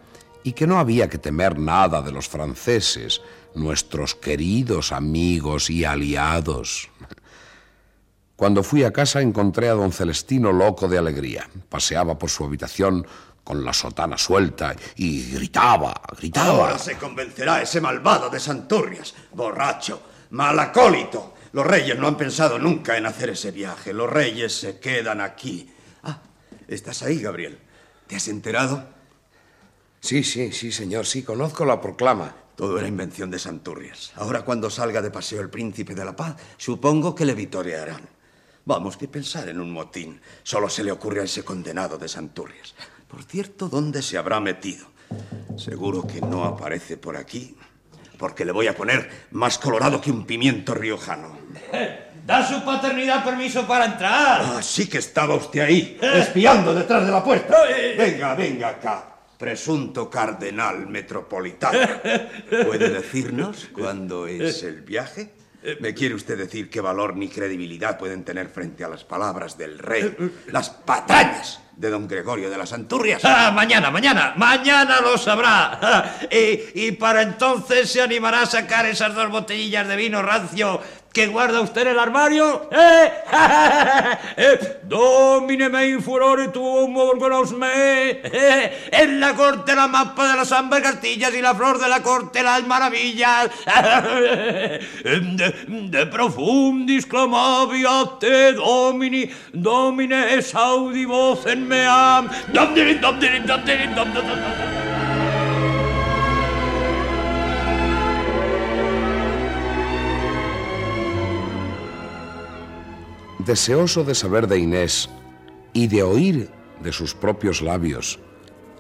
y 0.45 0.53
que 0.53 0.66
no 0.66 0.78
había 0.78 1.09
que 1.09 1.18
temer 1.18 1.59
nada 1.59 2.03
de 2.03 2.12
los 2.12 2.28
franceses, 2.28 3.22
nuestros 3.55 4.14
queridos 4.14 4.93
amigos 4.93 5.70
y 5.70 5.85
aliados. 5.85 6.91
Cuando 8.37 8.62
fui 8.62 8.83
a 8.83 8.93
casa 8.93 9.20
encontré 9.20 9.68
a 9.68 9.74
don 9.74 9.93
Celestino 9.93 10.53
loco 10.53 10.89
de 10.89 10.99
alegría. 10.99 11.49
Paseaba 11.68 12.18
por 12.18 12.28
su 12.28 12.45
habitación 12.45 13.07
con 13.45 13.64
la 13.64 13.72
sotana 13.72 14.18
suelta 14.18 14.74
y 14.97 15.30
gritaba, 15.30 16.01
gritaba. 16.18 16.49
Ahora 16.49 16.78
se 16.78 16.97
convencerá 16.97 17.62
ese 17.62 17.80
malvado 17.80 18.28
de 18.30 18.41
Santurrias, 18.41 19.14
borracho, 19.33 20.03
malacólito. 20.33 21.35
Los 21.53 21.66
reyes 21.66 21.99
no 21.99 22.09
han 22.09 22.16
pensado 22.16 22.59
nunca 22.59 22.97
en 22.97 23.07
hacer 23.07 23.30
ese 23.30 23.51
viaje. 23.51 23.93
Los 23.93 24.11
reyes 24.11 24.55
se 24.55 24.80
quedan 24.80 25.20
aquí. 25.20 25.70
Ah, 26.03 26.20
estás 26.66 27.03
ahí, 27.03 27.20
Gabriel. 27.20 27.59
¿Te 28.07 28.16
has 28.16 28.26
enterado? 28.28 28.85
Sí, 30.01 30.24
sí, 30.24 30.51
sí, 30.53 30.72
señor, 30.72 31.07
sí, 31.07 31.22
conozco 31.22 31.64
la 31.64 31.80
proclama. 31.80 32.35
Todo 32.57 32.78
era 32.78 32.89
invención 32.89 33.30
de 33.30 33.39
Santurrias. 33.39 34.12
Ahora 34.16 34.43
cuando 34.43 34.70
salga 34.70 35.01
de 35.01 35.11
paseo 35.11 35.41
el 35.41 35.51
príncipe 35.51 35.95
de 35.95 36.05
la 36.05 36.16
paz, 36.16 36.37
supongo 36.57 37.14
que 37.14 37.24
le 37.24 37.35
vitorearán. 37.35 38.09
Vamos, 38.64 38.97
que 38.97 39.09
pensar 39.09 39.49
en 39.49 39.61
un 39.61 39.70
motín. 39.70 40.20
Solo 40.43 40.68
se 40.68 40.85
le 40.85 40.93
ocurre 40.93 41.20
a 41.20 41.24
ese 41.24 41.45
condenado 41.45 41.99
de 41.99 42.09
Santurrias. 42.09 42.74
Por 43.09 43.22
cierto, 43.24 43.68
¿dónde 43.68 44.01
se 44.03 44.16
habrá 44.16 44.41
metido? 44.41 44.87
Seguro 45.57 46.07
que 46.07 46.20
no 46.20 46.45
aparece 46.45 46.97
por 46.97 47.16
aquí, 47.16 47.57
porque 48.23 48.45
le 48.45 48.53
voy 48.53 48.68
a 48.68 48.77
poner 48.77 49.11
más 49.33 49.59
colorado 49.59 50.01
que 50.01 50.12
un 50.12 50.25
pimiento 50.25 50.75
riojano. 50.75 51.37
Da 52.25 52.47
su 52.47 52.64
paternidad 52.64 53.25
permiso 53.25 53.66
para 53.66 53.85
entrar. 53.85 54.43
Ah, 54.45 54.62
sí 54.62 54.89
que 54.89 54.99
estaba 54.99 55.35
usted 55.35 55.59
ahí, 55.59 55.99
espiando 56.14 56.73
detrás 56.73 57.05
de 57.05 57.11
la 57.11 57.25
puerta. 57.25 57.57
Venga, 57.99 58.37
venga 58.37 58.68
acá. 58.68 59.05
Presunto 59.37 60.09
cardenal 60.09 60.87
metropolitano. 60.87 61.81
¿Puede 62.64 62.91
decirnos 62.91 63.68
cuándo 63.75 64.29
es 64.29 64.62
el 64.62 64.83
viaje? 64.83 65.33
¿Me 65.81 65.93
quiere 65.95 66.14
usted 66.14 66.39
decir 66.39 66.70
qué 66.70 66.81
valor 66.81 67.16
ni 67.16 67.27
credibilidad 67.27 67.99
pueden 67.99 68.23
tener 68.23 68.51
frente 68.51 68.85
a 68.85 68.89
las 68.89 69.03
palabras 69.03 69.59
del 69.59 69.81
rey, 69.81 70.14
las 70.47 70.70
patrañas 70.70 71.62
de 71.77 71.91
don 71.91 72.07
Gregorio 72.07 72.51
de 72.51 72.59
las 72.59 72.73
Anturrias? 72.73 73.25
Ah, 73.25 73.51
mañana, 73.55 73.91
mañana, 73.91 74.35
mañana 74.37 75.01
lo 75.01 75.18
sabrá. 75.18 76.18
Y, 76.31 76.87
y 76.87 76.93
para 76.93 77.23
entonces 77.23 77.91
se 77.91 78.01
animará 78.01 78.43
a 78.43 78.47
sacar 78.47 78.87
esas 78.87 79.14
dos 79.14 79.31
botellillas 79.31 79.87
de 79.87 79.97
vino 79.97 80.23
rancio 80.23 80.81
que 81.13 81.27
guarda 81.27 81.61
usted 81.61 81.83
en 81.83 81.89
el 81.89 81.99
armario? 81.99 82.69
¿Eh? 82.71 83.13
eh 84.37 84.81
domine 84.85 85.69
me 85.69 85.89
in 85.89 86.03
furore 86.03 86.49
tuum 86.49 86.97
orgonos 86.97 87.53
me. 87.53 88.11
Eh, 88.11 88.89
en 88.93 89.21
la 89.21 89.35
corte 89.35 89.75
la 89.75 89.89
mappa 89.89 90.31
de 90.31 90.37
las 90.37 90.53
ambas 90.53 90.81
castillas 90.81 91.35
y 91.35 91.43
la 91.43 91.55
flor 91.55 91.79
de 91.79 91.89
la 91.89 92.03
corte 92.03 92.43
las 92.43 92.67
maravillas. 92.67 93.51
de, 95.05 95.55
de 95.67 96.07
profundis 96.07 97.07
clamaviate 97.07 98.55
domini, 98.55 99.31
domine 99.53 100.35
esaudi 100.35 101.05
vocem 101.05 101.67
meam. 101.67 102.29
Domini, 102.53 102.95
domini, 102.95 103.41
domini, 103.41 103.95
domini, 103.95 104.72
Deseoso 113.45 114.05
de 114.05 114.14
saber 114.14 114.47
de 114.47 114.59
Inés 114.59 115.11
y 115.72 115.88
de 115.88 116.03
oír 116.03 116.51
de 116.80 116.93
sus 116.93 117.14
propios 117.14 117.62
labios 117.62 118.20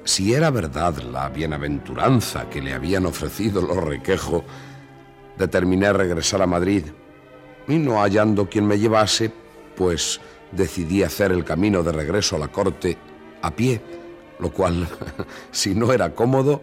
si 0.04 0.34
era 0.34 0.50
verdad 0.50 0.96
la 0.98 1.28
bienaventuranza 1.28 2.48
que 2.50 2.60
le 2.60 2.74
habían 2.74 3.06
ofrecido 3.06 3.62
los 3.62 3.76
requejo, 3.76 4.44
determiné 5.38 5.92
regresar 5.92 6.42
a 6.42 6.46
Madrid 6.46 6.86
y 7.68 7.78
no 7.78 8.00
hallando 8.00 8.48
quien 8.48 8.66
me 8.66 8.78
llevase, 8.78 9.32
pues 9.76 10.20
decidí 10.50 11.02
hacer 11.02 11.30
el 11.30 11.44
camino 11.44 11.82
de 11.82 11.92
regreso 11.92 12.36
a 12.36 12.40
la 12.40 12.48
corte 12.48 12.98
a 13.42 13.52
pie, 13.52 13.80
lo 14.40 14.52
cual, 14.52 14.88
si 15.52 15.74
no 15.74 15.92
era 15.92 16.14
cómodo, 16.14 16.62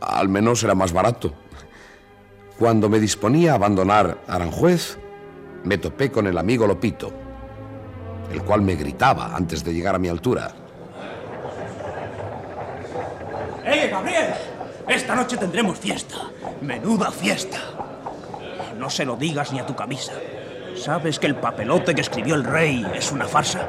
al 0.00 0.28
menos 0.28 0.62
era 0.62 0.74
más 0.74 0.92
barato. 0.92 1.32
Cuando 2.58 2.88
me 2.88 3.00
disponía 3.00 3.52
a 3.52 3.54
abandonar 3.54 4.22
Aranjuez, 4.26 4.98
me 5.64 5.78
topé 5.78 6.10
con 6.10 6.26
el 6.26 6.38
amigo 6.38 6.66
Lopito, 6.66 7.12
el 8.32 8.42
cual 8.42 8.62
me 8.62 8.74
gritaba 8.74 9.34
antes 9.34 9.64
de 9.64 9.72
llegar 9.72 9.94
a 9.94 9.98
mi 9.98 10.08
altura. 10.08 10.50
¡Eh, 13.64 13.88
Gabriel! 13.90 14.34
Esta 14.88 15.14
noche 15.14 15.36
tendremos 15.36 15.78
fiesta. 15.78 16.16
Menuda 16.62 17.10
fiesta. 17.10 17.58
No 18.78 18.88
se 18.88 19.04
lo 19.04 19.16
digas 19.16 19.52
ni 19.52 19.58
a 19.58 19.66
tu 19.66 19.76
camisa. 19.76 20.12
¿Sabes 20.76 21.18
que 21.18 21.26
el 21.26 21.34
papelote 21.34 21.94
que 21.94 22.00
escribió 22.00 22.34
el 22.34 22.44
rey 22.44 22.86
es 22.94 23.12
una 23.12 23.26
farsa? 23.26 23.66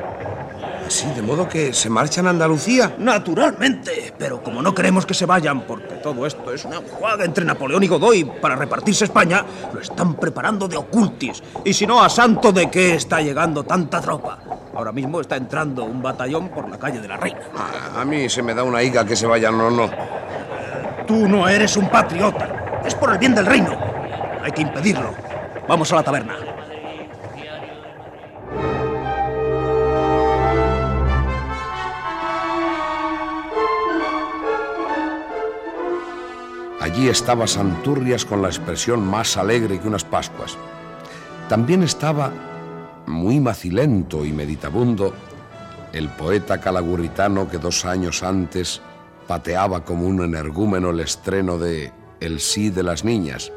Sí, 0.88 1.05
de 1.16 1.22
modo 1.22 1.47
que 1.47 1.72
se 1.72 1.89
marchan 1.89 2.26
a 2.26 2.32
Andalucía. 2.32 2.95
Naturalmente, 2.97 4.14
pero 4.18 4.41
como 4.41 4.62
no 4.62 4.74
queremos 4.74 5.05
que 5.05 5.14
se 5.14 5.28
vayan, 5.28 5.62
porque 5.62 5.95
todo 5.95 6.26
esto 6.26 6.51
es 6.51 6.66
una 6.66 6.78
jugada 6.78 7.26
entre 7.26 7.45
Napoleón 7.45 7.84
y 7.84 7.88
Godoy 7.88 8.24
para 8.24 8.55
repartirse 8.55 9.05
España, 9.05 9.45
lo 9.72 9.80
están 9.80 10.16
preparando 10.16 10.68
de 10.68 10.78
ocultis. 10.78 11.43
Y 11.64 11.74
si 11.74 11.86
no, 11.86 12.01
a 12.03 12.10
santo 12.10 12.51
de 12.51 12.72
qué 12.72 12.95
está 12.95 13.22
llegando 13.22 13.64
tanta 13.64 14.01
tropa. 14.01 14.39
Ahora 14.74 14.91
mismo 14.91 15.22
está 15.22 15.36
entrando 15.36 15.84
un 15.84 16.01
batallón 16.01 16.49
por 16.49 16.68
la 16.68 16.80
calle 16.80 16.99
de 16.99 17.07
la 17.07 17.18
Reina. 17.18 17.41
A, 17.55 18.01
a 18.01 18.05
mí 18.05 18.28
se 18.28 18.41
me 18.41 18.55
da 18.55 18.64
una 18.64 18.82
higa 18.82 19.05
que 19.05 19.16
se 19.16 19.28
vayan 19.28 19.60
o 19.62 19.70
no. 19.70 19.89
Tú 21.05 21.28
no 21.28 21.47
eres 21.47 21.78
un 21.78 21.89
patriota. 21.89 22.82
Es 22.86 22.95
por 22.95 23.12
el 23.12 23.18
bien 23.18 23.36
del 23.36 23.45
reino. 23.45 23.78
Hay 24.41 24.51
que 24.51 24.62
impedirlo. 24.62 25.14
Vamos 25.68 25.91
a 25.91 25.97
la 25.97 26.03
taberna. 26.03 26.36
Allí 36.92 37.08
estaba 37.08 37.46
Santurrias 37.46 38.26
con 38.26 38.42
la 38.42 38.48
expresión 38.48 39.06
más 39.06 39.38
alegre 39.38 39.80
que 39.80 39.88
unas 39.88 40.04
Pascuas. 40.04 40.58
También 41.48 41.84
estaba, 41.84 42.34
muy 43.06 43.40
macilento 43.40 44.26
y 44.26 44.34
meditabundo, 44.34 45.14
el 45.94 46.10
poeta 46.10 46.60
calagurritano 46.60 47.48
que 47.48 47.60
dos 47.60 47.86
años 47.86 48.24
antes 48.24 48.82
pateaba 49.28 49.86
como 49.86 50.08
un 50.08 50.24
energúmeno 50.24 50.90
el 50.90 51.02
estreno 51.02 51.60
de 51.60 51.94
El 52.20 52.40
sí 52.40 52.72
de 52.72 52.82
las 52.82 53.04
niñas, 53.04 53.52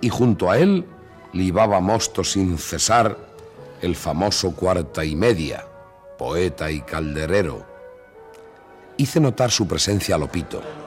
y 0.00 0.08
junto 0.08 0.50
a 0.50 0.56
él 0.56 0.86
libaba 1.34 1.80
mosto 1.80 2.24
sin 2.24 2.56
cesar 2.56 3.18
el 3.82 3.94
famoso 3.94 4.52
cuarta 4.52 5.04
y 5.04 5.14
media, 5.14 5.66
poeta 6.16 6.70
y 6.70 6.80
calderero. 6.80 7.66
Hice 8.96 9.20
notar 9.20 9.50
su 9.50 9.68
presencia 9.68 10.14
a 10.14 10.18
Lopito. 10.18 10.83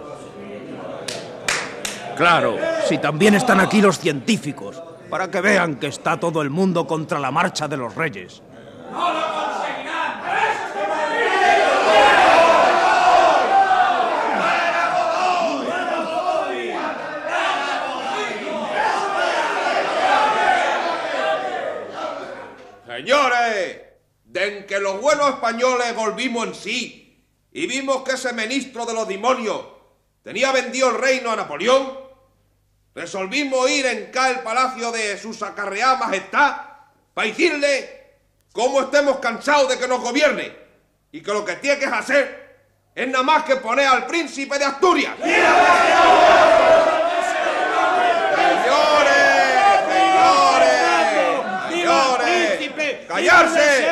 Claro, 2.17 2.57
si 2.87 2.97
también 2.97 3.35
están 3.35 3.59
aquí 3.59 3.79
los 3.79 3.99
científicos, 3.99 4.81
para 5.07 5.29
que 5.29 5.39
vean 5.39 5.75
que 5.75 5.87
está 5.87 6.19
todo 6.19 6.41
el 6.41 6.49
mundo 6.49 6.87
contra 6.87 7.19
la 7.19 7.29
marcha 7.29 7.67
de 7.67 7.77
los 7.77 7.93
reyes. 7.93 8.41
Señores, 22.87 23.81
de 24.25 24.65
que 24.65 24.79
los 24.79 24.99
buenos 24.99 25.29
españoles 25.29 25.95
volvimos 25.95 26.47
en 26.47 26.55
sí 26.55 27.23
y 27.51 27.67
vimos 27.67 28.01
que 28.01 28.13
ese 28.13 28.33
ministro 28.33 28.87
de 28.87 28.93
los 28.93 29.07
demonios 29.07 29.61
tenía 30.23 30.51
vendido 30.51 30.89
el 30.89 30.97
reino 30.97 31.31
a 31.31 31.35
Napoleón, 31.35 32.06
resolvimos 32.97 33.69
ir 33.69 33.85
en 33.85 34.11
cá 34.11 34.31
el 34.31 34.39
palacio 34.39 34.91
de 34.91 35.19
su 35.19 35.31
sacarreada 35.31 35.97
majestad 35.97 36.57
para 37.13 37.27
decirle 37.27 38.15
cómo 38.51 38.81
estemos 38.81 39.19
cansados 39.19 39.69
de 39.69 39.77
que 39.77 39.87
nos 39.87 40.01
gobierne 40.01 40.51
y 41.11 41.21
que 41.21 41.31
lo 41.31 41.45
que 41.45 41.57
tiene 41.57 41.77
que 41.77 41.85
hacer 41.85 42.57
es 42.95 43.07
nada 43.07 43.23
más 43.23 43.43
que 43.43 43.57
poner 43.57 43.85
al 43.85 44.07
príncipe 44.07 44.57
de 44.57 44.65
Asturias. 44.65 45.13
¡Callarse! 53.07 53.89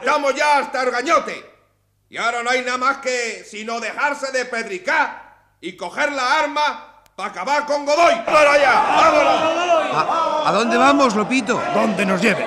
Estamos 0.00 0.34
ya 0.34 0.58
hasta 0.58 0.82
el 0.82 0.90
gañote. 0.90 1.44
Y 2.08 2.16
ahora 2.16 2.42
no 2.42 2.48
hay 2.48 2.62
nada 2.62 2.78
más 2.78 2.96
que 2.98 3.44
sino 3.44 3.80
dejarse 3.80 4.32
de 4.32 4.46
pedricar 4.46 5.36
y 5.60 5.76
coger 5.76 6.10
la 6.12 6.38
arma 6.38 6.87
para 7.18 7.30
acabar 7.30 7.66
con 7.66 7.84
Godoy. 7.84 8.14
¡Vámonos 8.24 8.54
allá! 8.54 8.80
¡Vámonos! 8.94 10.46
¿A, 10.46 10.48
a 10.50 10.52
dónde 10.52 10.76
vamos, 10.76 11.16
Lopito? 11.16 11.60
Donde 11.74 12.06
nos 12.06 12.22
lleve. 12.22 12.46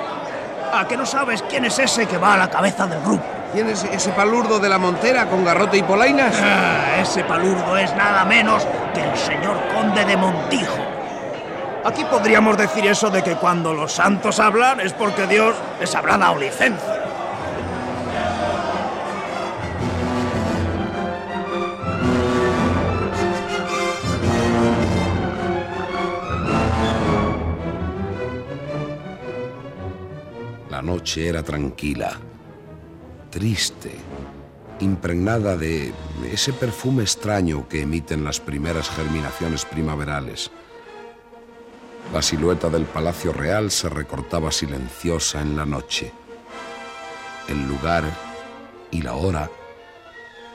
¿A 0.72 0.88
que 0.88 0.96
no 0.96 1.04
sabes 1.04 1.42
quién 1.42 1.66
es 1.66 1.78
ese 1.78 2.06
que 2.06 2.16
va 2.16 2.32
a 2.32 2.36
la 2.38 2.48
cabeza 2.48 2.86
del 2.86 3.02
grupo? 3.02 3.22
¿Quién 3.52 3.68
es 3.68 3.84
ese 3.84 4.12
palurdo 4.12 4.58
de 4.58 4.70
la 4.70 4.78
montera 4.78 5.28
con 5.28 5.44
garrote 5.44 5.76
y 5.76 5.82
polainas? 5.82 6.34
Ah, 6.42 7.00
ese 7.02 7.22
palurdo 7.24 7.76
es 7.76 7.94
nada 7.94 8.24
menos 8.24 8.66
que 8.94 9.02
el 9.02 9.14
señor 9.14 9.58
conde 9.74 10.06
de 10.06 10.16
Montijo. 10.16 10.78
Aquí 11.84 12.06
podríamos 12.06 12.56
decir 12.56 12.86
eso 12.86 13.10
de 13.10 13.22
que 13.22 13.34
cuando 13.34 13.74
los 13.74 13.92
santos 13.92 14.40
hablan 14.40 14.80
es 14.80 14.94
porque 14.94 15.26
Dios 15.26 15.54
les 15.80 15.94
habrá 15.94 16.16
dado 16.16 16.36
licencia. 16.38 16.91
Noche 31.02 31.26
era 31.26 31.42
tranquila, 31.42 32.12
triste, 33.28 33.90
impregnada 34.78 35.56
de 35.56 35.92
ese 36.30 36.52
perfume 36.52 37.02
extraño 37.02 37.68
que 37.68 37.82
emiten 37.82 38.22
las 38.22 38.38
primeras 38.38 38.88
germinaciones 38.88 39.64
primaverales. 39.64 40.52
La 42.12 42.22
silueta 42.22 42.70
del 42.70 42.84
Palacio 42.84 43.32
Real 43.32 43.72
se 43.72 43.88
recortaba 43.88 44.52
silenciosa 44.52 45.40
en 45.40 45.56
la 45.56 45.66
noche. 45.66 46.12
El 47.48 47.66
lugar 47.66 48.04
y 48.92 49.02
la 49.02 49.14
hora 49.14 49.50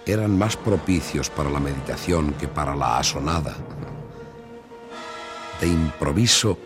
eran 0.06 0.38
más 0.38 0.56
propicios 0.56 1.30
para 1.30 1.50
la 1.50 1.60
meditación 1.60 2.36
que 2.36 2.48
para 2.48 2.74
la 2.74 3.00
asonada. 3.00 3.54
De 5.60 5.68
improviso, 5.68 6.58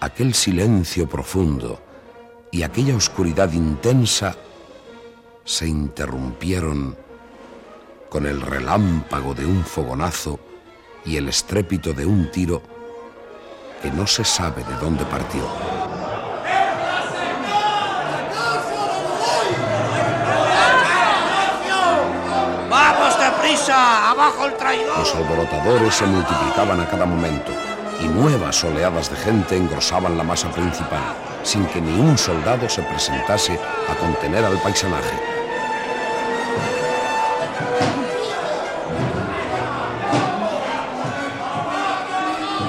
aquel 0.00 0.32
silencio 0.32 1.06
profundo 1.06 1.83
y 2.54 2.62
aquella 2.62 2.94
oscuridad 2.94 3.50
intensa 3.50 4.36
se 5.44 5.66
interrumpieron 5.66 6.96
con 8.08 8.26
el 8.26 8.40
relámpago 8.40 9.34
de 9.34 9.44
un 9.44 9.64
fogonazo 9.64 10.38
y 11.04 11.16
el 11.16 11.28
estrépito 11.28 11.92
de 11.92 12.06
un 12.06 12.30
tiro 12.30 12.62
que 13.82 13.90
no 13.90 14.06
se 14.06 14.24
sabe 14.24 14.62
de 14.62 14.76
dónde 14.76 15.04
partió. 15.04 15.42
¡Vamos 22.70 23.18
deprisa! 23.18 24.10
¡Abajo 24.12 24.46
el 24.46 24.56
traidor! 24.56 24.98
Los 25.00 25.12
alborotadores 25.16 25.92
se 25.92 26.06
multiplicaban 26.06 26.80
a 26.80 26.88
cada 26.88 27.04
momento 27.04 27.73
y 28.04 28.08
nuevas 28.08 28.62
oleadas 28.64 29.10
de 29.10 29.16
gente 29.16 29.56
engrosaban 29.56 30.18
la 30.18 30.24
masa 30.24 30.50
principal, 30.50 31.00
sin 31.42 31.64
que 31.66 31.80
ni 31.80 31.98
un 31.98 32.18
soldado 32.18 32.68
se 32.68 32.82
presentase 32.82 33.58
a 33.88 33.94
contener 33.96 34.44
al 34.44 34.58
paisanaje. 34.58 35.16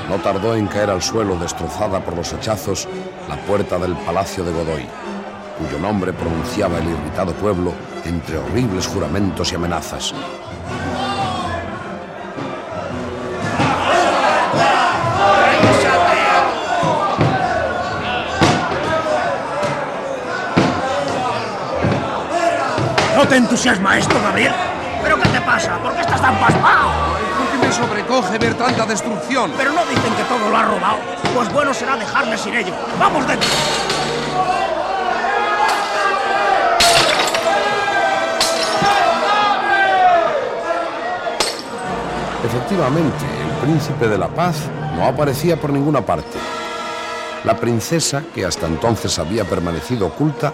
No 0.09 0.17
tardó 0.19 0.55
en 0.55 0.67
caer 0.67 0.89
al 0.89 1.01
suelo, 1.01 1.35
destrozada 1.37 1.99
por 1.99 2.15
los 2.15 2.31
hachazos, 2.31 2.87
la 3.27 3.35
puerta 3.35 3.77
del 3.77 3.95
palacio 3.97 4.43
de 4.45 4.53
Godoy, 4.53 4.87
cuyo 5.57 5.79
nombre 5.79 6.13
pronunciaba 6.13 6.77
el 6.77 6.87
irritado 6.87 7.33
pueblo 7.33 7.73
entre 8.05 8.37
horribles 8.37 8.87
juramentos 8.87 9.51
y 9.51 9.55
amenazas. 9.55 10.13
¿No 23.15 23.25
te 23.25 23.37
entusiasma 23.37 23.97
esto, 23.97 24.13
Gabriel? 24.21 24.51
¿Pero 25.01 25.17
qué 25.21 25.29
te 25.29 25.39
pasa? 25.39 25.77
¿Por 25.77 25.93
qué 25.93 26.01
estás 26.01 26.21
tan 26.21 26.37
pasmado? 26.37 26.89
Porque 27.37 27.65
me 27.65 27.71
sobrecoge 27.71 28.37
ver 28.37 28.55
tanta 28.55 28.85
destrucción. 28.85 29.53
Pero 29.55 29.71
no 29.71 29.85
dicen 29.85 30.13
que 30.15 30.23
todo 30.23 30.49
lo 30.49 30.57
ha 30.57 30.63
robado. 30.63 30.97
Pues 31.33 31.53
bueno 31.53 31.73
será 31.73 31.95
dejarle 31.95 32.37
sin 32.37 32.55
ello. 32.55 32.73
¡Vamos 32.99 33.25
dentro! 33.25 33.47
Efectivamente, 42.43 43.25
el 43.41 43.65
príncipe 43.65 44.09
de 44.09 44.17
la 44.17 44.27
paz 44.27 44.57
no 44.97 45.05
aparecía 45.05 45.55
por 45.55 45.71
ninguna 45.71 46.01
parte. 46.01 46.37
La 47.45 47.55
princesa, 47.55 48.23
que 48.33 48.45
hasta 48.45 48.67
entonces 48.67 49.17
había 49.19 49.45
permanecido 49.45 50.07
oculta, 50.07 50.53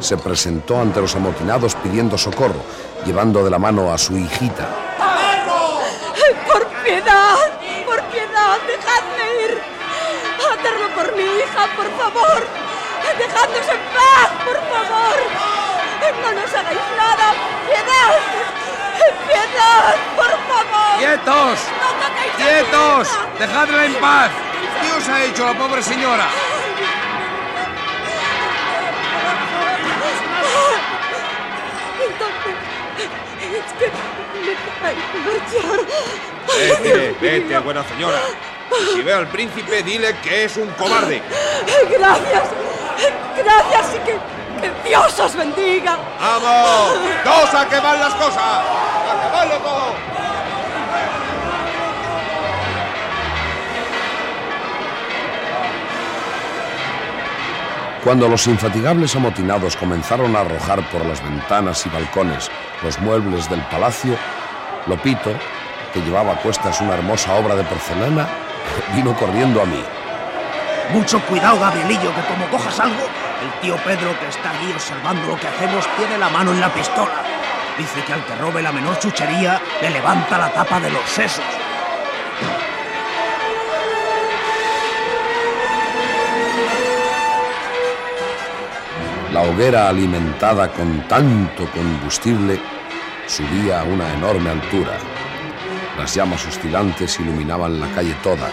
se 0.00 0.16
presentó 0.16 0.80
ante 0.80 1.00
los 1.00 1.14
amotinados 1.16 1.74
pidiendo 1.76 2.16
socorro, 2.16 2.62
llevando 3.04 3.44
de 3.44 3.50
la 3.50 3.58
mano 3.58 3.92
a 3.92 3.98
su 3.98 4.16
hijita. 4.16 4.68
¡Por 6.46 6.66
piedad! 6.84 7.36
¡Por 7.86 8.00
piedad! 8.04 8.58
¡Dejadme 8.66 9.24
ir! 9.44 9.62
¡Hacerlo 10.38 10.88
por 10.94 11.16
mi 11.16 11.22
hija, 11.22 11.66
por 11.76 11.90
favor! 11.98 12.46
¡Dejadnos 13.18 13.68
en 13.68 13.80
paz, 13.94 14.30
por 14.44 14.56
favor! 14.70 15.16
¡No 16.22 16.32
nos 16.40 16.54
hagáis 16.54 16.78
nada! 16.96 17.34
¡Piedad! 17.66 18.12
¡Piedad, 19.26 19.96
por 20.16 20.30
favor! 20.30 20.98
¡Quietos! 20.98 21.58
¡No 21.80 21.88
toquéis 22.06 22.34
a 22.34 22.38
mi 22.38 22.44
¡Quietos! 22.44 23.08
hija! 23.08 23.26
¡Dejadla 23.38 23.84
en 23.86 23.94
paz! 23.94 24.30
¿Qué 24.80 24.92
os 24.92 25.08
ha 25.08 25.24
hecho 25.24 25.44
la 25.44 25.54
pobre 25.58 25.82
señora? 25.82 26.26
Es 33.56 33.72
que 33.78 33.90
me. 34.82 34.94
Vete, 36.58 37.16
vete, 37.20 37.58
buena 37.58 37.84
señora. 37.84 38.18
Y 38.80 38.94
si 38.94 39.02
ve 39.02 39.12
al 39.12 39.28
príncipe, 39.28 39.82
dile 39.82 40.16
que 40.22 40.44
es 40.44 40.56
un 40.56 40.68
cobarde. 40.72 41.22
Gracias, 41.90 42.42
gracias 43.36 43.94
y 43.94 43.98
que, 44.00 44.18
que 44.60 44.88
Dios 44.88 45.18
os 45.20 45.34
bendiga. 45.34 45.98
¡Vamos! 46.20 46.98
¡Dos 47.24 47.54
a 47.54 47.68
quemar 47.68 47.98
las 47.98 48.14
cosas! 48.14 48.42
¡A 48.42 49.22
quemarlo 49.24 49.56
todo! 49.58 50.17
Cuando 58.08 58.26
los 58.26 58.46
infatigables 58.46 59.14
amotinados 59.16 59.76
comenzaron 59.76 60.34
a 60.34 60.40
arrojar 60.40 60.80
por 60.88 61.04
las 61.04 61.22
ventanas 61.22 61.84
y 61.84 61.90
balcones 61.90 62.50
los 62.82 62.98
muebles 63.00 63.50
del 63.50 63.60
palacio, 63.64 64.16
Lopito, 64.86 65.34
que 65.92 66.00
llevaba 66.00 66.32
a 66.32 66.36
cuestas 66.36 66.80
una 66.80 66.94
hermosa 66.94 67.34
obra 67.34 67.54
de 67.54 67.64
porcelana, 67.64 68.26
vino 68.96 69.14
corriendo 69.14 69.60
a 69.60 69.66
mí. 69.66 69.84
Mucho 70.90 71.20
cuidado, 71.26 71.60
Gabrielillo, 71.60 72.14
que 72.14 72.22
como 72.32 72.48
cojas 72.48 72.80
algo, 72.80 73.04
el 73.42 73.60
tío 73.60 73.76
Pedro 73.84 74.18
que 74.18 74.28
está 74.28 74.52
allí 74.52 74.72
observando 74.72 75.28
lo 75.28 75.38
que 75.38 75.48
hacemos 75.48 75.86
tiene 75.98 76.16
la 76.16 76.30
mano 76.30 76.52
en 76.52 76.62
la 76.62 76.72
pistola. 76.72 77.22
Dice 77.76 78.02
que 78.06 78.14
al 78.14 78.24
que 78.24 78.36
robe 78.36 78.62
la 78.62 78.72
menor 78.72 78.98
chuchería 78.98 79.60
le 79.82 79.90
levanta 79.90 80.38
la 80.38 80.48
tapa 80.48 80.80
de 80.80 80.90
los 80.90 81.06
sesos. 81.10 81.44
La 89.32 89.42
hoguera 89.42 89.90
alimentada 89.90 90.72
con 90.72 91.06
tanto 91.06 91.70
combustible 91.70 92.58
subía 93.26 93.82
a 93.82 93.84
una 93.84 94.14
enorme 94.14 94.48
altura. 94.48 94.96
Las 95.98 96.14
llamas 96.14 96.46
oscilantes 96.46 97.20
iluminaban 97.20 97.78
la 97.78 97.88
calle 97.88 98.14
toda 98.22 98.48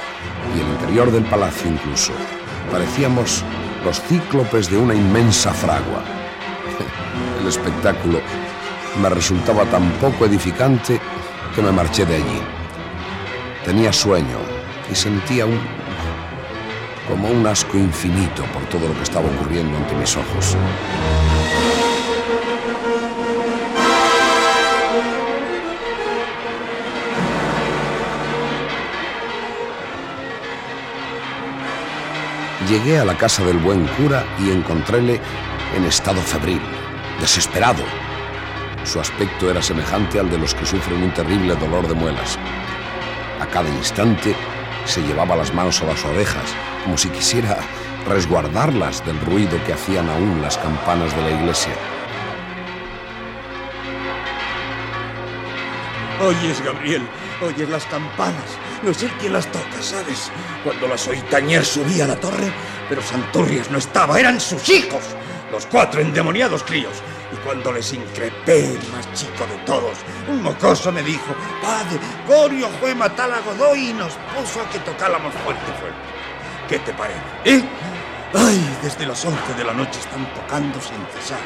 y 0.54 0.60
el 0.60 0.68
interior 0.68 1.12
del 1.12 1.24
palacio 1.24 1.72
incluso. 1.72 2.12
Parecíamos 2.70 3.42
los 3.86 4.02
cíclopes 4.02 4.70
de 4.70 4.78
una 4.78 4.94
inmensa 4.94 5.54
fragua. 5.54 6.04
El 7.40 7.48
espectáculo 7.48 8.20
me 9.02 9.10
resultaba 9.10 9.64
tan 9.66 9.90
poco 9.94 10.26
edificante 10.26 11.00
que 11.56 11.62
me 11.62 11.72
marché 11.72 12.06
de 12.06 12.16
allí. 12.16 12.42
Tenía 13.64 13.94
sueño 13.94 14.40
y 14.92 14.96
sentía 14.96 15.46
un 15.46 15.60
como 17.08 17.28
un 17.28 17.46
asco 17.46 17.78
infinito 17.78 18.44
por 18.54 18.64
todo 18.70 18.88
lo 18.88 18.96
que 18.96 19.04
estaba 19.04 19.28
ocurriendo 19.28 19.78
ante 19.78 19.96
mis 19.96 20.16
ojos. 20.18 20.58
Llegué 32.68 32.98
a 32.98 33.06
la 33.06 33.16
casa 33.16 33.46
del 33.46 33.60
buen 33.60 33.86
cura 33.90 34.26
y 34.40 34.50
encontréle 34.50 35.22
en 35.76 35.86
estado 35.86 36.20
febril, 36.20 36.62
desesperado. 37.20 37.84
Su 38.84 39.00
aspecto 39.00 39.52
era 39.52 39.62
semejante 39.62 40.20
al 40.20 40.32
de 40.32 40.40
los 40.40 40.56
que 40.56 40.66
sufren 40.66 41.04
un 41.04 41.14
terrible 41.14 41.56
dolor 41.56 41.88
de 41.88 41.94
muelas. 41.94 42.40
A 43.40 43.46
cada 43.46 43.70
instante 43.70 44.36
se 44.86 45.02
llevaba 45.02 45.36
las 45.36 45.54
manos 45.54 45.82
a 45.82 45.86
las 45.86 46.04
orejas, 46.06 46.56
como 46.84 46.98
si 46.98 47.10
quisiera 47.10 47.58
resguardarlas 48.08 49.06
del 49.06 49.20
ruido 49.22 49.62
que 49.66 49.74
hacían 49.74 50.10
aún 50.10 50.42
las 50.42 50.58
campanas 50.58 51.16
de 51.16 51.22
la 51.24 51.32
iglesia. 51.32 51.74
Oyes, 56.22 56.64
Gabriel, 56.64 57.02
oyes 57.42 57.70
las 57.70 57.86
campanas. 57.86 58.58
No 58.84 58.92
es 58.92 59.04
él 59.04 59.12
quien 59.20 59.34
las 59.34 59.52
toca, 59.52 59.82
¿sabes? 59.82 60.32
Cuando 60.64 60.88
las 60.88 61.08
oí 61.08 61.20
tañer 61.30 61.66
subí 61.66 62.00
a 62.02 62.08
la 62.08 62.16
torre, 62.16 62.52
pero 62.88 63.02
Santurrias 63.02 63.70
no 63.72 63.80
estaba, 63.80 64.20
eran 64.20 64.40
sus 64.40 64.70
hijos, 64.70 65.02
los 65.52 65.66
cuatro 65.66 66.00
endemoniados 66.00 66.64
críos. 66.64 67.02
Y 67.36 67.38
cuando 67.46 67.72
les 67.74 67.92
increpé, 67.92 68.76
el 68.76 68.92
más 68.92 69.12
chico 69.14 69.46
de 69.46 69.58
todos, 69.66 69.98
un 70.30 70.42
mocoso 70.42 70.90
me 70.92 71.04
dijo, 71.04 71.36
padre, 71.62 72.00
Gorio 72.28 72.70
fue 72.80 72.92
a 72.92 72.96
matar 72.96 73.30
a 73.32 73.42
Godoy 73.42 73.90
y 73.90 73.94
nos 73.94 74.14
puso 74.36 74.62
a 74.62 74.70
que 74.70 74.80
tocáramos 74.80 75.34
fuerte, 75.44 75.66
fuerte. 75.80 76.00
¿Qué 76.70 76.80
te 76.80 76.94
parece? 76.94 77.20
¿Eh? 77.44 77.64
Ay, 78.34 78.78
desde 78.82 79.06
las 79.06 79.24
11 79.26 79.54
de 79.58 79.64
la 79.66 79.74
noche 79.74 80.00
están 80.00 80.26
tocando 80.34 80.80
sin 80.80 80.98
cesar. 81.14 81.40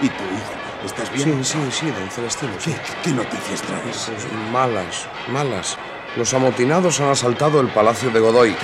¿Y 0.00 0.08
tu 0.08 0.22
hijo? 0.22 0.52
¿Estás 0.84 1.12
bien? 1.12 1.44
Sí, 1.44 1.52
sí, 1.52 1.70
sí, 1.70 1.90
don 1.90 2.08
Celestino. 2.08 2.52
¿Qué, 2.64 2.76
qué 3.02 3.10
noticias 3.10 3.62
traes? 3.62 4.10
Pues 4.10 4.32
malas, 4.52 5.08
malas. 5.28 5.76
Los 6.16 6.32
amotinados 6.34 7.00
han 7.00 7.08
asaltado 7.08 7.60
el 7.60 7.68
palacio 7.68 8.10
de 8.10 8.20
Godoy. 8.20 8.54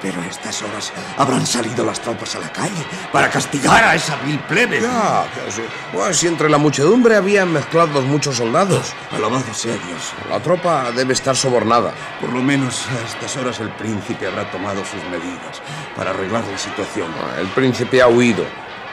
Pero 0.00 0.20
a 0.20 0.26
estas 0.26 0.62
horas 0.62 0.92
habrán 1.16 1.46
salido 1.46 1.84
las 1.84 2.00
tropas 2.00 2.34
a 2.36 2.40
la 2.40 2.52
calle 2.52 2.84
para 3.12 3.30
castigar 3.30 3.84
a 3.84 3.94
esa 3.94 4.16
vil 4.16 4.38
plebe. 4.40 4.80
Ya, 4.80 5.24
sí. 5.48 5.62
Pues 5.92 6.16
si 6.16 6.26
entre 6.28 6.48
la 6.48 6.58
muchedumbre 6.58 7.16
habían 7.16 7.52
mezclados 7.52 8.04
muchos 8.04 8.36
soldados. 8.36 8.94
Alabado 9.12 9.52
sea 9.52 9.74
Dios. 9.74 10.12
La 10.30 10.40
tropa 10.40 10.90
debe 10.92 11.12
estar 11.12 11.36
sobornada. 11.36 11.92
Por 12.20 12.32
lo 12.32 12.42
menos 12.42 12.86
a 12.88 13.06
estas 13.06 13.36
horas 13.36 13.60
el 13.60 13.70
príncipe 13.70 14.26
habrá 14.26 14.50
tomado 14.50 14.84
sus 14.84 15.02
medidas 15.10 15.62
para 15.96 16.10
arreglar 16.10 16.44
la 16.50 16.58
situación. 16.58 17.08
Ah, 17.20 17.40
El 17.40 17.48
príncipe 17.48 18.00
ha 18.02 18.08
huido. 18.08 18.44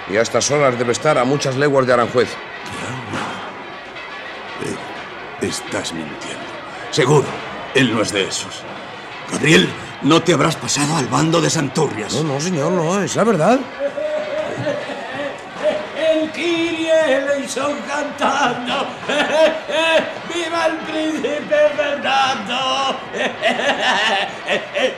Y 0.09 0.17
a 0.17 0.21
estas 0.21 0.49
horas 0.51 0.77
debe 0.77 0.91
estar 0.91 1.17
a 1.17 1.23
muchas 1.23 1.55
leguas 1.55 1.85
de 1.85 1.93
Aranjuez. 1.93 2.29
Eh, 4.65 5.45
estás 5.45 5.93
mintiendo. 5.93 6.43
Seguro, 6.91 7.27
él 7.75 7.93
no 7.93 8.01
es 8.01 8.11
de 8.11 8.23
esos. 8.27 8.63
Gabriel, 9.31 9.69
no 10.03 10.21
te 10.21 10.33
habrás 10.33 10.55
pasado 10.55 10.95
al 10.97 11.07
bando 11.07 11.41
de 11.41 11.49
Santurrias. 11.49 12.13
No, 12.13 12.23
no, 12.23 12.39
señor, 12.39 12.71
no, 12.71 13.01
es 13.01 13.15
la 13.15 13.23
verdad. 13.23 13.59
El 15.97 16.29
Kyrie 16.31 16.91
Eleison 17.17 17.73
cantando. 17.87 18.87
¡Viva 20.33 20.65
el 20.67 20.77
príncipe 20.77 21.55
Fernando! 21.75 22.99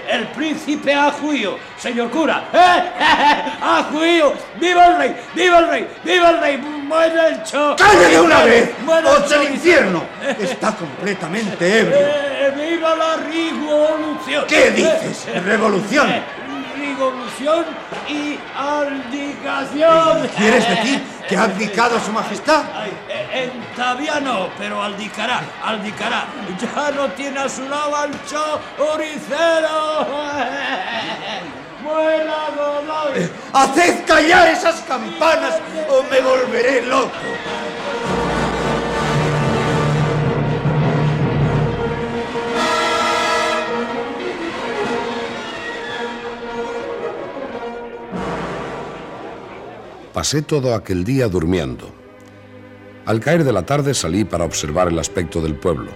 El 0.10 0.28
príncipe 0.28 0.93
ha 0.93 1.14
huido, 1.22 1.58
señor 1.78 2.10
cura. 2.10 2.43
¡Ha 2.54 3.89
huido! 3.93 4.34
¡Viva 4.60 4.88
el 4.88 4.97
rey! 4.97 5.16
¡Viva 5.34 5.60
el 5.60 5.68
rey! 5.70 5.88
¡Viva 6.04 6.30
el 6.30 6.39
rey! 6.39 6.58
¡Muera 6.58 7.28
el 7.30 7.43
cho! 7.43 7.76
¡Cállate 7.78 8.20
una 8.20 8.43
vez! 8.43 8.72
¡Muera 8.86 9.10
¡O 9.10 9.20
del 9.20 9.30
cho- 9.30 9.43
infierno! 9.43 10.04
Está 10.39 10.76
completamente 10.76 11.80
ebrio. 11.80 12.30
Eh, 12.58 12.70
¡Viva 12.76 12.95
la 12.95 13.16
revolución! 13.18 14.45
¿Qué 14.47 14.72
dices? 14.72 15.26
¿Revolución? 15.43 16.10
Eh, 16.10 16.24
Revolución 16.78 17.66
y 18.08 18.39
abdicación. 18.58 20.28
¿Quieres 20.38 20.68
decir 20.68 21.02
que 21.28 21.38
ha 21.38 21.43
abdicado 21.43 21.99
su 21.99 22.12
majestad? 22.12 22.64
Eh, 23.08 23.28
En 23.43 23.76
Taviano, 23.76 24.49
pero 24.58 24.82
aldicará, 24.82 25.41
aldicará. 25.64 26.26
Ya 26.60 26.91
no 26.91 27.08
tiene 27.12 27.39
a 27.39 27.49
su 27.49 27.68
lado 27.70 27.95
al 27.95 28.12
choricero. 28.26 30.08
¡Muera 31.84 32.36
Godoy! 32.56 33.30
¡Haced 33.54 34.06
callar 34.06 34.47
esas 34.49 34.82
campanas 34.82 35.56
o 35.89 36.04
me 36.04 36.20
volveré 36.22 36.82
loco! 36.84 37.10
Pasé 50.14 50.41
todo 50.41 50.76
aquel 50.76 51.05
día 51.05 51.30
durmiendo. 51.30 51.89
Al 53.05 53.22
caer 53.22 53.45
de 53.45 53.53
la 53.53 53.66
tarde 53.66 53.93
salí 53.93 54.26
para 54.26 54.43
observar 54.43 54.89
el 54.89 54.99
aspecto 54.99 55.41
del 55.41 55.55
pueblo. 55.55 55.91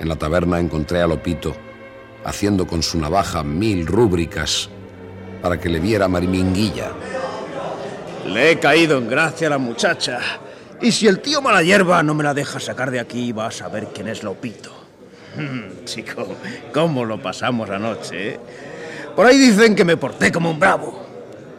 En 0.00 0.08
la 0.08 0.16
taberna 0.16 0.58
encontré 0.58 1.02
a 1.02 1.06
Lopito 1.06 1.54
haciendo 2.24 2.66
con 2.66 2.82
su 2.82 2.98
navaja 2.98 3.42
mil 3.42 3.86
rúbricas 3.86 4.70
para 5.42 5.60
que 5.60 5.68
le 5.68 5.78
viera 5.78 6.08
Mariminguilla. 6.08 6.90
Le 8.26 8.52
he 8.52 8.58
caído 8.58 8.98
en 8.98 9.08
gracia 9.08 9.46
a 9.46 9.50
la 9.50 9.58
muchacha. 9.58 10.18
Y 10.80 10.90
si 10.90 11.06
el 11.06 11.20
tío 11.20 11.42
mala 11.42 11.62
hierba 11.62 12.02
no 12.02 12.14
me 12.14 12.24
la 12.24 12.34
deja 12.34 12.58
sacar 12.58 12.90
de 12.90 12.98
aquí, 12.98 13.32
vas 13.32 13.60
a 13.60 13.68
ver 13.68 13.88
quién 13.94 14.08
es 14.08 14.22
Lopito. 14.22 14.72
Chico, 15.84 16.26
cómo 16.72 17.04
lo 17.04 17.22
pasamos 17.22 17.68
anoche, 17.68 18.30
¿eh? 18.30 18.40
Por 19.14 19.26
ahí 19.26 19.38
dicen 19.38 19.74
que 19.74 19.84
me 19.84 19.96
porté 19.96 20.32
como 20.32 20.50
un 20.50 20.58
bravo. 20.58 21.05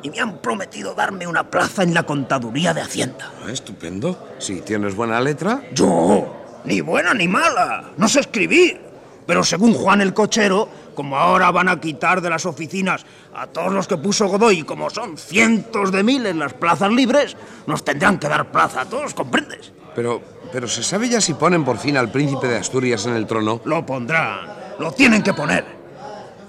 Y 0.08 0.10
me 0.10 0.22
han 0.22 0.38
prometido 0.38 0.94
darme 0.94 1.28
una 1.28 1.50
plaza 1.50 1.84
en 1.84 1.94
la 1.94 2.04
contaduría 2.04 2.74
de 2.74 2.80
Hacienda. 2.80 3.30
Ah, 3.46 3.52
Estupendo. 3.52 4.36
Si 4.38 4.62
tienes 4.62 4.96
buena 4.96 5.20
letra. 5.20 5.64
Yo, 5.74 6.62
ni 6.64 6.80
buena 6.80 7.14
ni 7.14 7.28
mala. 7.28 7.92
No 7.98 8.08
sé 8.08 8.22
escribir. 8.22 8.80
Pero 9.26 9.44
según 9.44 9.74
Juan 9.74 10.00
el 10.00 10.14
cochero, 10.14 10.70
como 10.96 11.18
ahora 11.18 11.52
van 11.52 11.68
a 11.68 11.82
quitar 11.82 12.22
de 12.22 12.30
las 12.30 12.46
oficinas 12.46 13.06
a 13.36 13.48
todos 13.48 13.74
los 13.74 13.86
que 13.86 13.98
puso 13.98 14.30
Godoy, 14.30 14.64
como 14.64 14.90
son 14.90 15.18
cientos 15.18 15.92
de 15.92 16.04
miles 16.04 16.34
las 16.38 16.54
plazas 16.54 16.90
libres, 16.90 17.36
nos 17.66 17.84
tendrán 17.84 18.18
que 18.18 18.30
dar 18.30 18.50
plaza 18.50 18.84
a 18.84 18.86
todos, 18.86 19.14
¿comprendes? 19.14 19.74
Pero, 19.94 20.22
pero 20.54 20.70
¿se 20.70 20.84
sabe 20.84 21.10
ya 21.10 21.20
si 21.20 21.34
ponen 21.34 21.66
por 21.66 21.80
fin 21.80 21.98
al 21.98 22.10
príncipe 22.10 22.48
de 22.48 22.56
Asturias 22.56 23.06
en 23.08 23.16
el 23.16 23.28
trono? 23.28 23.60
Lo 23.66 23.86
pondrán. 23.86 24.48
Lo 24.80 24.94
tienen 24.94 25.22
que 25.22 25.34
poner. 25.34 25.66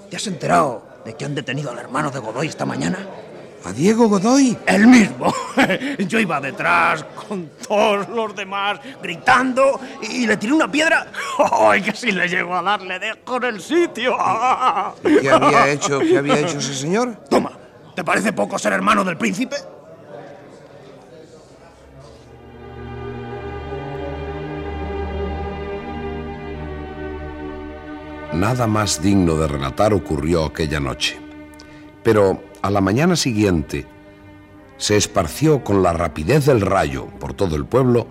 ¿Te 0.09 0.15
has 0.15 0.27
enterado 0.27 1.01
de 1.03 1.13
que 1.15 1.25
han 1.25 1.35
detenido 1.35 1.71
al 1.71 1.79
hermano 1.79 2.09
de 2.09 2.19
Godoy 2.19 2.47
esta 2.47 2.65
mañana? 2.65 2.99
¿A 3.65 3.73
Diego 3.73 4.07
Godoy? 4.07 4.57
El 4.65 4.87
mismo. 4.87 5.33
Yo 6.07 6.19
iba 6.19 6.39
detrás 6.39 7.03
con 7.27 7.49
todos 7.67 8.07
los 8.09 8.35
demás 8.35 8.79
gritando 9.01 9.79
y 10.01 10.25
le 10.25 10.37
tiré 10.37 10.53
una 10.53 10.71
piedra. 10.71 11.07
¡Ay, 11.51 11.81
que 11.81 11.93
si 11.93 12.11
le 12.11 12.27
llego 12.27 12.55
a 12.55 12.61
dar 12.61 12.81
le 12.81 12.99
dejo 12.99 13.37
en 13.37 13.43
el 13.43 13.61
sitio! 13.61 14.15
¿Qué 15.03 15.29
había 15.29 15.69
hecho, 15.69 15.99
qué 15.99 16.17
había 16.17 16.39
hecho 16.39 16.57
ese 16.59 16.73
señor? 16.73 17.15
Toma, 17.29 17.51
¿te 17.95 18.03
parece 18.03 18.31
poco 18.31 18.57
ser 18.57 18.73
hermano 18.73 19.03
del 19.03 19.17
príncipe? 19.17 19.57
Nada 28.33 28.67
más 28.67 29.01
digno 29.01 29.35
de 29.35 29.47
relatar 29.47 29.93
ocurrió 29.93 30.45
aquella 30.45 30.79
noche. 30.79 31.19
Pero 32.03 32.48
a 32.61 32.69
la 32.69 32.81
mañana 32.81 33.15
siguiente 33.15 33.85
se 34.77 34.97
esparció 34.97 35.63
con 35.63 35.83
la 35.83 35.93
rapidez 35.93 36.45
del 36.45 36.61
rayo 36.61 37.07
por 37.19 37.33
todo 37.33 37.55
el 37.55 37.65
pueblo 37.65 38.07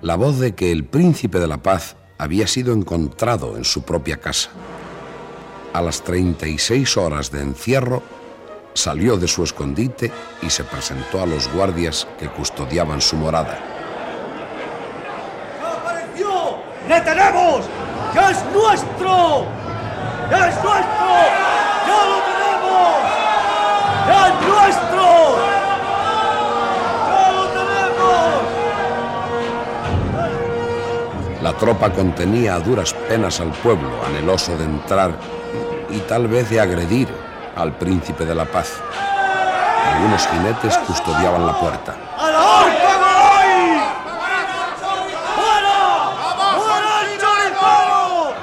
la 0.00 0.16
voz 0.16 0.38
de 0.38 0.54
que 0.54 0.70
el 0.70 0.84
príncipe 0.84 1.38
de 1.38 1.46
la 1.46 1.58
paz 1.58 1.96
había 2.18 2.46
sido 2.46 2.72
encontrado 2.72 3.56
en 3.56 3.64
su 3.64 3.82
propia 3.82 4.18
casa. 4.18 4.50
A 5.72 5.82
las 5.82 6.02
36 6.02 6.96
horas 6.96 7.30
de 7.30 7.42
encierro, 7.42 8.02
salió 8.74 9.16
de 9.16 9.26
su 9.26 9.42
escondite 9.42 10.12
y 10.40 10.50
se 10.50 10.64
presentó 10.64 11.20
a 11.20 11.26
los 11.26 11.52
guardias 11.52 12.06
que 12.18 12.28
custodiaban 12.28 13.00
su 13.00 13.16
morada. 13.16 13.58
¡Apareció! 15.60 16.58
¡Le 16.88 17.00
tenemos! 17.00 17.66
¡Ya 18.14 18.30
es 18.30 18.44
nuestro! 18.54 19.46
¡Ya 20.30 20.48
es 20.48 20.64
nuestro! 20.64 21.37
Es 24.10 24.34
nuestro! 24.48 25.04
¡Ya 27.08 27.30
lo 27.32 27.44
tenemos! 27.48 28.42
La 31.42 31.52
tropa 31.54 31.90
contenía 31.90 32.54
a 32.54 32.60
duras 32.60 32.92
penas 33.08 33.40
al 33.40 33.50
pueblo, 33.50 33.90
anheloso 34.06 34.56
de 34.56 34.64
entrar 34.64 35.12
y 35.90 35.98
tal 36.00 36.28
vez 36.28 36.50
de 36.50 36.60
agredir 36.60 37.08
al 37.56 37.72
príncipe 37.72 38.24
de 38.24 38.34
la 38.34 38.44
paz. 38.44 38.80
Algunos 39.94 40.26
jinetes 40.28 40.76
custodiaban 40.78 41.46
la 41.46 41.58
puerta. 41.58 41.94
¡A 42.18 42.30
la 42.30 42.38
horca, 42.38 42.96
Godoy! 42.98 43.80
¡Fuera! 45.36 45.78
¡Fuera 46.56 47.00
el 47.02 47.08
choricero! 47.18 48.34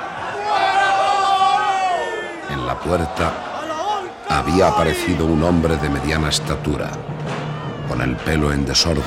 En 2.49 2.67
la 2.67 2.75
puerta 2.75 3.44
había 4.45 4.67
aparecido 4.67 5.25
un 5.25 5.43
hombre 5.43 5.75
de 5.77 5.89
mediana 5.89 6.29
estatura, 6.29 6.91
con 7.89 7.99
el 8.01 8.15
pelo 8.15 8.53
en 8.53 8.63
desorden, 8.63 9.01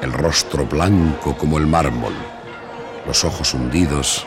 el 0.00 0.12
rostro 0.12 0.64
blanco 0.64 1.36
como 1.36 1.58
el 1.58 1.66
mármol, 1.66 2.14
los 3.04 3.24
ojos 3.24 3.52
hundidos 3.52 4.24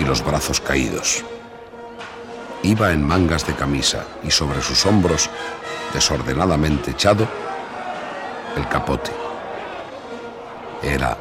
y 0.00 0.04
los 0.04 0.24
brazos 0.24 0.60
caídos. 0.60 1.24
Iba 2.64 2.90
en 2.90 3.06
mangas 3.06 3.46
de 3.46 3.54
camisa 3.54 4.04
y 4.24 4.32
sobre 4.32 4.60
sus 4.60 4.84
hombros, 4.84 5.30
desordenadamente 5.94 6.90
echado, 6.90 7.28
el 8.56 8.68
capote. 8.68 9.12
Era 10.82 11.16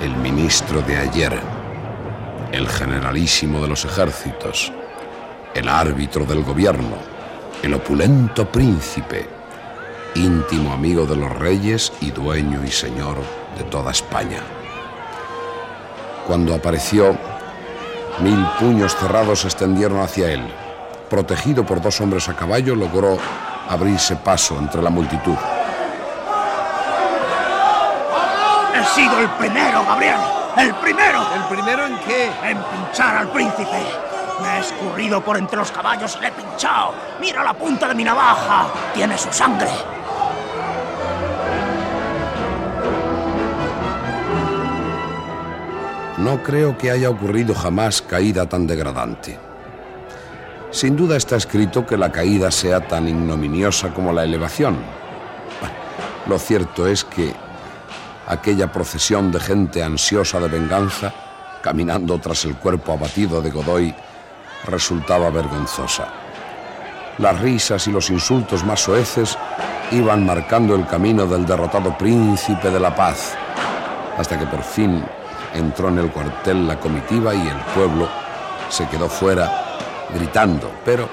el 0.00 0.16
ministro 0.16 0.80
de 0.80 0.96
ayer, 0.96 1.38
el 2.52 2.66
generalísimo 2.66 3.60
de 3.60 3.68
los 3.68 3.84
ejércitos, 3.84 4.72
el 5.54 5.68
árbitro 5.68 6.24
del 6.24 6.44
gobierno, 6.44 6.96
el 7.62 7.74
opulento 7.74 8.50
príncipe, 8.50 9.28
íntimo 10.14 10.72
amigo 10.72 11.06
de 11.06 11.16
los 11.16 11.30
reyes 11.32 11.92
y 12.00 12.10
dueño 12.10 12.64
y 12.64 12.70
señor 12.70 13.16
de 13.58 13.64
toda 13.64 13.90
España. 13.90 14.40
Cuando 16.26 16.54
apareció, 16.54 17.16
mil 18.20 18.46
puños 18.58 18.94
cerrados 18.96 19.40
se 19.40 19.48
extendieron 19.48 20.00
hacia 20.00 20.30
él. 20.30 20.42
Protegido 21.08 21.66
por 21.66 21.82
dos 21.82 22.00
hombres 22.00 22.28
a 22.28 22.36
caballo, 22.36 22.76
logró 22.76 23.18
abrirse 23.68 24.14
paso 24.16 24.56
entre 24.58 24.80
la 24.80 24.90
multitud. 24.90 25.36
He 28.74 28.84
sido 28.94 29.18
el 29.18 29.28
primero, 29.30 29.84
Gabriel. 29.84 30.20
El 30.56 30.74
primero. 30.76 31.20
¿El 31.34 31.42
primero 31.56 31.86
en 31.86 31.98
qué? 31.98 32.30
En 32.44 32.58
pinchar 32.58 33.16
al 33.16 33.28
príncipe. 33.30 34.09
Me 34.42 34.56
he 34.56 34.60
escurrido 34.60 35.22
por 35.22 35.36
entre 35.36 35.58
los 35.58 35.70
caballos 35.70 36.16
y 36.16 36.22
le 36.22 36.28
he 36.28 36.32
pinchado. 36.32 36.94
Mira 37.20 37.44
la 37.44 37.54
punta 37.54 37.88
de 37.88 37.94
mi 37.94 38.04
navaja. 38.04 38.68
Tiene 38.94 39.16
su 39.18 39.32
sangre. 39.32 39.70
No 46.18 46.42
creo 46.42 46.76
que 46.76 46.90
haya 46.90 47.08
ocurrido 47.08 47.54
jamás 47.54 48.02
caída 48.02 48.46
tan 48.46 48.66
degradante. 48.66 49.38
Sin 50.70 50.94
duda 50.94 51.16
está 51.16 51.36
escrito 51.36 51.86
que 51.86 51.96
la 51.96 52.12
caída 52.12 52.50
sea 52.50 52.86
tan 52.86 53.08
ignominiosa 53.08 53.94
como 53.94 54.12
la 54.12 54.24
elevación. 54.24 54.76
Lo 56.26 56.38
cierto 56.38 56.86
es 56.86 57.04
que 57.04 57.32
aquella 58.26 58.70
procesión 58.70 59.32
de 59.32 59.40
gente 59.40 59.82
ansiosa 59.82 60.38
de 60.38 60.48
venganza, 60.48 61.12
caminando 61.62 62.18
tras 62.18 62.44
el 62.44 62.56
cuerpo 62.56 62.92
abatido 62.92 63.40
de 63.42 63.50
Godoy, 63.50 63.94
resultaba 64.64 65.30
vergonzosa. 65.30 66.08
Las 67.18 67.38
risas 67.40 67.86
y 67.86 67.92
los 67.92 68.10
insultos 68.10 68.64
más 68.64 68.80
soeces 68.80 69.36
iban 69.90 70.24
marcando 70.24 70.74
el 70.74 70.86
camino 70.86 71.26
del 71.26 71.44
derrotado 71.44 71.96
príncipe 71.96 72.70
de 72.70 72.80
la 72.80 72.94
paz, 72.94 73.34
hasta 74.16 74.38
que 74.38 74.46
por 74.46 74.62
fin 74.62 75.04
entró 75.54 75.88
en 75.88 75.98
el 75.98 76.10
cuartel 76.10 76.66
la 76.66 76.78
comitiva 76.78 77.34
y 77.34 77.48
el 77.48 77.58
pueblo 77.74 78.08
se 78.68 78.86
quedó 78.88 79.08
fuera 79.08 79.50
gritando, 80.14 80.70
pero 80.84 81.08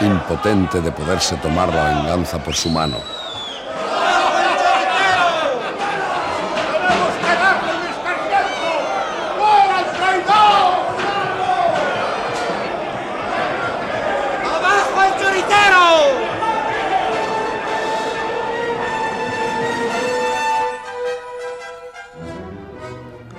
impotente 0.00 0.80
de 0.80 0.92
poderse 0.92 1.36
tomar 1.36 1.72
la 1.72 1.94
venganza 1.94 2.42
por 2.42 2.54
su 2.54 2.70
mano. 2.70 3.15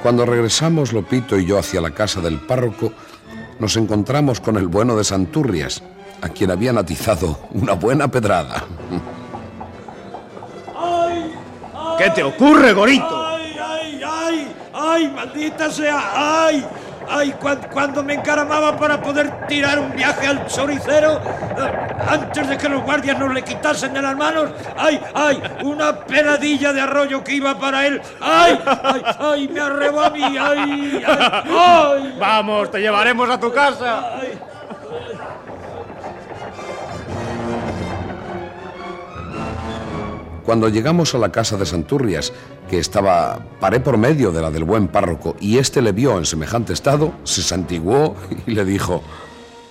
Cuando 0.07 0.25
regresamos 0.25 0.93
Lopito 0.93 1.37
y 1.37 1.45
yo 1.45 1.59
hacia 1.59 1.81
la 1.81 1.91
casa 1.91 2.21
del 2.21 2.39
párroco, 2.39 2.93
nos 3.59 3.75
encontramos 3.75 4.39
con 4.39 4.55
el 4.55 4.69
bueno 4.69 4.95
de 4.95 5.03
Santurrias, 5.03 5.83
a 6.21 6.29
quien 6.29 6.49
habían 6.49 6.77
atizado 6.77 7.37
una 7.51 7.73
buena 7.73 8.07
pedrada. 8.07 8.63
¿Qué 11.97 12.09
te 12.11 12.23
ocurre, 12.23 12.71
Gorito? 12.71 13.27
¡Ay, 13.27 13.57
ay, 13.61 14.01
ay! 14.05 14.55
¡Ay, 14.73 15.07
maldita 15.13 15.69
sea! 15.69 16.45
¡Ay! 16.45 16.65
¡Ay! 17.09 17.31
cuan- 17.39 17.61
Cuando 17.71 18.03
me 18.03 18.15
encaramaba 18.15 18.75
para 18.77 19.01
poder 19.01 19.47
tirar 19.47 19.79
un 19.79 19.95
viaje 19.95 20.27
al 20.27 20.45
choricero, 20.47 21.13
eh, 21.13 21.87
antes 22.09 22.47
de 22.49 22.57
que 22.57 22.67
los 22.69 22.83
guardias 22.83 23.17
nos 23.17 23.33
le 23.33 23.43
quitasen 23.43 23.93
de 23.93 24.01
las 24.01 24.15
manos, 24.15 24.49
¡ay, 24.77 24.99
ay! 25.13 25.41
Una 25.63 25.99
peladilla 25.99 26.73
de 26.73 26.81
arroyo 26.81 27.23
que 27.23 27.33
iba 27.35 27.57
para 27.59 27.87
él. 27.87 28.01
¡Ay, 28.21 28.59
ay, 28.83 29.01
ay! 29.19 29.47
Me 29.47 29.59
arrebó 29.61 30.01
a 30.01 30.09
mí, 30.09 30.21
¡ay, 30.23 30.37
ay! 30.39 31.03
ay. 31.49 32.15
Vamos, 32.19 32.71
te 32.71 32.79
llevaremos 32.79 33.29
a 33.29 33.39
tu 33.39 33.51
casa. 33.51 34.11
Cuando 40.45 40.69
llegamos 40.69 41.13
a 41.13 41.17
la 41.17 41.29
casa 41.29 41.57
de 41.57 41.65
Santurrias, 41.65 42.31
que 42.69 42.79
estaba 42.79 43.39
paré 43.59 43.79
por 43.79 43.97
medio 43.97 44.31
de 44.31 44.41
la 44.41 44.51
del 44.51 44.63
buen 44.63 44.87
párroco, 44.87 45.35
y 45.39 45.57
éste 45.57 45.81
le 45.81 45.91
vio 45.91 46.17
en 46.17 46.25
semejante 46.25 46.73
estado, 46.73 47.13
se 47.23 47.41
santiguó 47.41 48.15
y 48.45 48.51
le 48.51 48.65
dijo, 48.65 49.03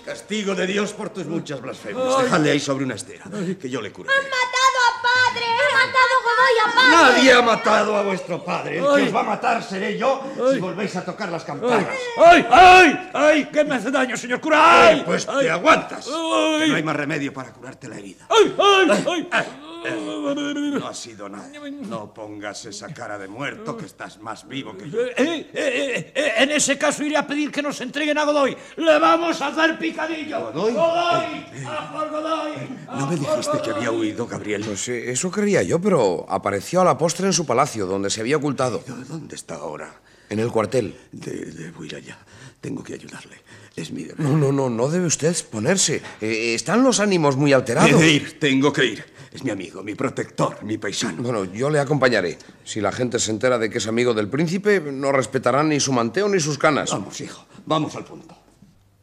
Castigo 0.04 0.54
de 0.54 0.66
Dios 0.66 0.92
por 0.92 1.10
tus 1.10 1.26
muchas 1.26 1.60
blasfemias. 1.60 2.22
Dejadle 2.22 2.52
ahí 2.52 2.60
sobre 2.60 2.84
una 2.84 2.94
estera, 2.94 3.24
que 3.60 3.68
yo 3.68 3.82
le 3.82 3.92
curaré. 3.92 4.16
matado 4.16 4.78
a 4.88 5.02
padre! 5.02 5.46
¡Han 5.46 5.86
matado 5.86 6.25
a 6.64 6.74
padre! 6.74 6.90
Nadie 6.90 7.32
ha 7.32 7.42
matado 7.42 7.96
a 7.96 8.02
vuestro 8.02 8.44
padre. 8.44 8.78
El 8.78 8.84
que 8.84 9.02
os 9.02 9.14
va 9.14 9.20
a 9.20 9.24
matar 9.24 9.62
seré 9.62 9.98
yo 9.98 10.22
si 10.52 10.58
volvéis 10.58 10.94
a 10.96 11.04
tocar 11.04 11.30
las 11.30 11.44
campanas. 11.44 11.86
¡Ay, 12.24 12.46
ay! 12.50 13.10
¡Ay! 13.12 13.44
¡Que 13.46 13.64
me 13.64 13.76
hace 13.76 13.90
daño, 13.90 14.16
señor 14.16 14.40
cura! 14.40 14.86
¡Ay! 14.88 15.00
Eh, 15.00 15.02
pues 15.04 15.28
ay. 15.28 15.44
te 15.44 15.50
aguantas. 15.50 16.06
No 16.08 16.56
hay 16.58 16.82
más 16.82 16.96
remedio 16.96 17.32
para 17.32 17.52
curarte 17.52 17.88
la 17.88 17.96
herida. 17.96 18.26
¡Ay, 18.28 18.54
ay, 18.58 19.28
ay! 19.30 19.46
No 19.86 20.88
ha 20.88 20.94
sido 20.94 21.28
nada. 21.28 21.48
No 21.88 22.12
pongas 22.12 22.64
esa 22.64 22.92
cara 22.92 23.18
de 23.18 23.28
muerto, 23.28 23.76
que 23.76 23.86
estás 23.86 24.18
más 24.18 24.46
vivo 24.48 24.76
que 24.76 24.90
yo. 24.90 25.00
Eh, 25.00 25.14
eh, 25.16 25.46
eh, 25.54 26.12
eh, 26.14 26.32
en 26.38 26.50
ese 26.50 26.76
caso 26.76 27.04
iré 27.04 27.16
a 27.16 27.26
pedir 27.26 27.52
que 27.52 27.62
nos 27.62 27.80
entreguen 27.80 28.18
a 28.18 28.24
Godoy. 28.24 28.56
¡Le 28.76 28.98
vamos 28.98 29.40
a 29.40 29.48
hacer 29.48 29.78
picadillo! 29.78 30.50
¿Godoy? 30.52 30.72
¡Godoy! 30.72 31.46
¡A 31.68 31.92
por 31.92 32.10
Godoy! 32.10 32.52
¿No 32.98 33.06
me 33.06 33.16
dijiste 33.16 33.60
que 33.62 33.70
había 33.70 33.90
huido, 33.92 34.26
Gabriel? 34.26 34.64
Pues 34.64 34.88
eh, 34.88 35.12
eso 35.12 35.30
creía 35.30 35.62
yo, 35.62 35.80
pero 35.80 36.25
apareció 36.28 36.80
a 36.80 36.84
la 36.84 36.96
postre 36.98 37.26
en 37.26 37.32
su 37.32 37.44
palacio, 37.46 37.86
donde 37.86 38.10
se 38.10 38.20
había 38.20 38.36
ocultado. 38.36 38.82
¿Dónde 39.08 39.34
está 39.36 39.56
ahora? 39.56 40.00
En 40.28 40.38
el 40.40 40.50
cuartel. 40.50 40.96
De- 41.12 41.46
debo 41.52 41.84
ir 41.84 41.94
allá. 41.96 42.18
Tengo 42.60 42.82
que 42.82 42.94
ayudarle. 42.94 43.36
Es 43.76 43.92
mi 43.92 44.04
deber. 44.04 44.20
No, 44.20 44.36
no, 44.36 44.50
no, 44.52 44.70
no 44.70 44.88
debe 44.88 45.06
usted 45.06 45.28
exponerse. 45.28 46.02
Eh, 46.20 46.54
están 46.54 46.82
los 46.82 46.98
ánimos 47.00 47.36
muy 47.36 47.52
He 47.52 47.54
alterados. 47.54 48.00
de 48.00 48.10
ir, 48.10 48.38
tengo 48.40 48.72
que 48.72 48.84
ir. 48.86 49.04
Es 49.32 49.44
mi 49.44 49.50
amigo, 49.50 49.82
mi 49.82 49.94
protector, 49.94 50.62
mi 50.64 50.78
paisano. 50.78 51.22
Bueno, 51.22 51.44
yo 51.44 51.68
le 51.68 51.78
acompañaré. 51.78 52.38
Si 52.64 52.80
la 52.80 52.90
gente 52.90 53.18
se 53.18 53.30
entera 53.30 53.58
de 53.58 53.68
que 53.68 53.78
es 53.78 53.86
amigo 53.86 54.14
del 54.14 54.28
príncipe, 54.28 54.80
no 54.80 55.12
respetarán 55.12 55.68
ni 55.68 55.78
su 55.78 55.92
manteo 55.92 56.26
ni 56.28 56.40
sus 56.40 56.56
canas. 56.58 56.90
Vamos, 56.90 57.20
hijo, 57.20 57.44
vamos 57.66 57.94
al 57.96 58.04
punto. 58.04 58.34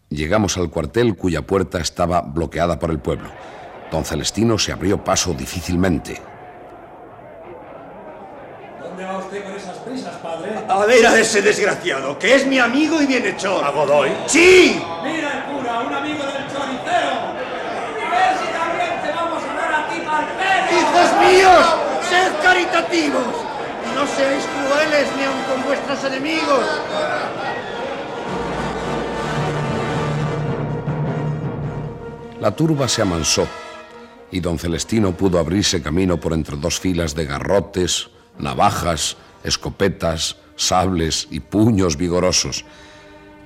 Llegamos 0.10 0.58
al 0.58 0.70
cuartel 0.72 1.16
cuya 1.16 1.44
puerta 1.46 1.80
estaba 1.80 2.22
bloqueada 2.22 2.80
por 2.80 2.90
el 2.90 3.00
pueblo. 3.00 3.30
Don 3.92 4.04
Celestino 4.04 4.58
se 4.58 4.72
abrió 4.72 5.04
paso 5.04 5.34
difícilmente. 5.36 6.20
A 10.74 10.88
ver 10.88 11.06
a 11.06 11.20
ese 11.20 11.44
desgraciado, 11.44 12.18
que 12.18 12.34
es 12.34 12.48
mi 12.48 12.58
amigo 12.58 13.00
y 13.00 13.06
bienhechor. 13.06 13.64
¿A 13.64 13.70
Godoy? 13.70 14.10
¡Sí! 14.26 14.82
Mira 15.04 15.38
el 15.38 15.44
cura, 15.44 15.82
un 15.82 15.94
amigo 15.94 16.24
del 16.24 16.48
choricero. 16.52 17.14
¡Ves 18.10 18.40
si 18.42 18.48
también 18.52 19.00
te 19.04 19.12
vamos 19.14 19.44
a 19.44 19.54
dar 19.54 19.72
a 19.72 19.88
ti, 19.88 20.00
palpero! 20.00 20.80
¡Hijos 20.80 21.10
míos! 21.30 21.66
¡Sed 22.10 22.32
caritativos! 22.42 23.36
No 23.94 24.08
seáis 24.08 24.44
crueles 24.46 25.08
ni 25.16 25.24
aun 25.26 25.44
con 25.44 25.64
vuestros 25.64 26.04
enemigos. 26.06 26.66
La 32.42 32.50
turba 32.56 32.88
se 32.88 33.04
amansó 33.04 33.48
y 34.32 34.40
don 34.40 34.58
Celestino 34.58 35.12
pudo 35.12 35.38
abrirse 35.38 35.84
camino 35.84 36.20
por 36.20 36.34
entre 36.34 36.58
dos 36.58 36.80
filas 36.80 37.14
de 37.14 37.26
garrotes, 37.26 38.10
navajas, 38.40 39.18
escopetas, 39.44 40.38
sables 40.56 41.28
y 41.32 41.40
puños 41.40 41.98
vigorosos. 41.98 42.66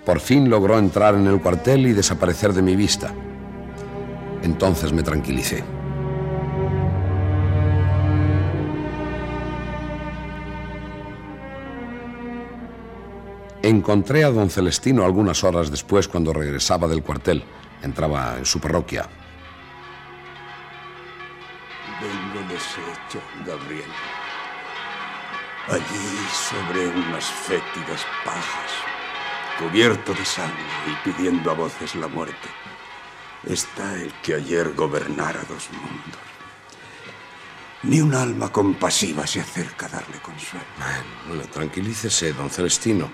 Por 0.06 0.20
fin 0.20 0.50
logró 0.50 0.78
entrar 0.80 1.16
en 1.16 1.28
el 1.28 1.42
cuartel 1.42 1.86
y 1.88 1.94
desaparecer 1.94 2.54
de 2.54 2.62
mi 2.62 2.76
vista. 2.76 3.14
Entonces 4.44 4.94
me 4.94 5.04
tranquilicé. 5.04 5.64
Encontré 13.64 14.24
a 14.24 14.32
don 14.32 14.50
Celestino 14.50 15.04
algunas 15.04 15.44
horas 15.44 15.70
después 15.70 16.08
cuando 16.08 16.32
regresaba 16.32 16.88
del 16.88 17.04
cuartel. 17.04 17.44
Entraba 17.84 18.38
en 18.38 18.46
su 18.46 18.62
parroquia. 18.62 19.10
Vengo 22.00 22.48
deshecho, 22.48 23.20
Gabriel. 23.46 23.90
Allí, 25.70 26.28
sobre 26.50 26.88
unas 26.88 27.26
fétidas 27.26 28.06
pajas, 28.24 28.72
cubierto 29.60 30.14
de 30.14 30.24
sangre 30.24 30.64
y 30.88 31.10
pidiendo 31.10 31.52
a 31.52 31.56
voces 31.56 31.94
la 31.96 32.08
muerte, 32.08 32.48
está 33.46 33.96
el 33.96 34.14
que 34.24 34.36
ayer 34.36 34.74
gobernara 34.74 35.42
dos 35.50 35.70
mundos. 35.74 36.22
Ni 37.84 38.02
un 38.02 38.16
alma 38.16 38.50
compasiva 38.52 39.28
se 39.28 39.42
acerca 39.42 39.86
a 39.88 39.90
darle 39.90 40.20
consuelo. 40.22 40.66
Bueno, 41.28 41.44
tranquilícese, 41.52 42.34
don 42.34 42.50
Celestino. 42.50 43.10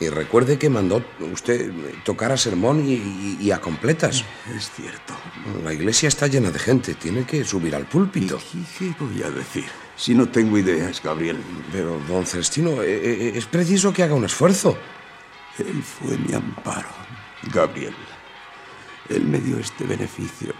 Y 0.00 0.08
recuerde 0.08 0.58
que 0.58 0.68
mandó 0.68 1.02
usted 1.32 1.70
tocar 2.04 2.32
a 2.32 2.36
sermón 2.36 2.84
y, 2.86 2.94
y- 2.94 3.38
y 3.40 3.50
a 3.52 3.60
completas. 3.60 4.24
Es 4.54 4.70
cierto. 4.72 5.14
La 5.62 5.72
iglesia 5.72 6.08
está 6.08 6.26
llena 6.26 6.50
de 6.50 6.58
gente. 6.58 6.94
Tiene 6.94 7.24
que 7.24 7.44
subir 7.44 7.74
al 7.76 7.86
púlpito. 7.86 8.38
¿Qué 8.78 8.92
voy 8.98 9.22
a 9.22 9.30
decir? 9.30 9.66
Si 9.96 10.14
no 10.14 10.28
tengo 10.28 10.58
ideas, 10.58 11.00
Gabriel. 11.02 11.40
Pero, 11.72 12.00
don 12.08 12.26
Celestino, 12.26 12.82
eh, 12.82 13.00
eh, 13.02 13.32
es 13.34 13.46
preciso 13.46 13.92
que 13.92 14.02
haga 14.02 14.14
un 14.14 14.24
esfuerzo. 14.24 14.76
Él 15.58 15.82
fue 15.82 16.16
mi 16.18 16.34
amparo, 16.34 16.88
Gabriel. 17.52 17.94
Él 19.08 19.24
me 19.24 19.38
dio 19.38 19.58
este 19.58 19.84
beneficio 19.84 20.54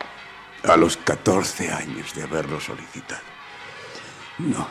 a 0.63 0.77
los 0.77 0.97
14 0.99 1.71
años 1.71 2.15
de 2.15 2.23
haberlo 2.23 2.61
solicitado. 2.61 3.23
No, 4.39 4.67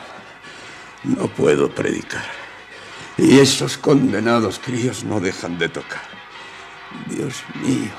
no 1.04 1.28
puedo 1.28 1.70
predicar. 1.70 2.24
Y 3.16 3.38
esos 3.38 3.76
condenados 3.76 4.58
críos 4.58 5.04
no 5.04 5.20
dejan 5.20 5.58
de 5.58 5.68
tocar. 5.68 6.02
Dios 7.06 7.42
mío, 7.62 7.92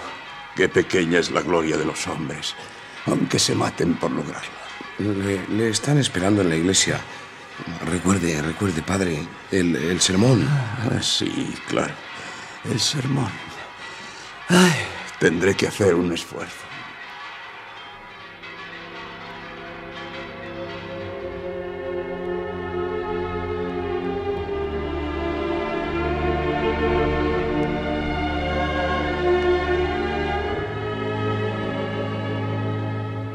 qué 0.56 0.68
pequeña 0.68 1.20
es 1.20 1.32
la 1.32 1.42
gloria 1.42 1.78
de 1.78 1.86
los 1.86 2.08
hombres, 2.08 2.56
aunque 3.06 3.40
se 3.40 3.56
maten 3.56 3.96
por 3.96 4.12
lograrlo. 4.12 4.65
Le, 5.00 5.48
le 5.50 5.70
están 5.70 5.98
esperando 5.98 6.42
en 6.42 6.50
la 6.50 6.56
iglesia. 6.56 7.00
Recuerde, 7.86 8.42
recuerde, 8.42 8.82
padre, 8.82 9.26
el, 9.52 9.76
el 9.76 10.02
sermón. 10.02 10.48
Ah, 10.48 11.02
sí, 11.02 11.54
claro. 11.68 11.94
El 12.70 12.80
sermón. 12.80 13.30
Ay, 14.50 14.74
tendré 15.20 15.56
que 15.56 15.68
hacer 15.68 15.96
un 15.96 16.14
esfuerzo. 16.14 16.66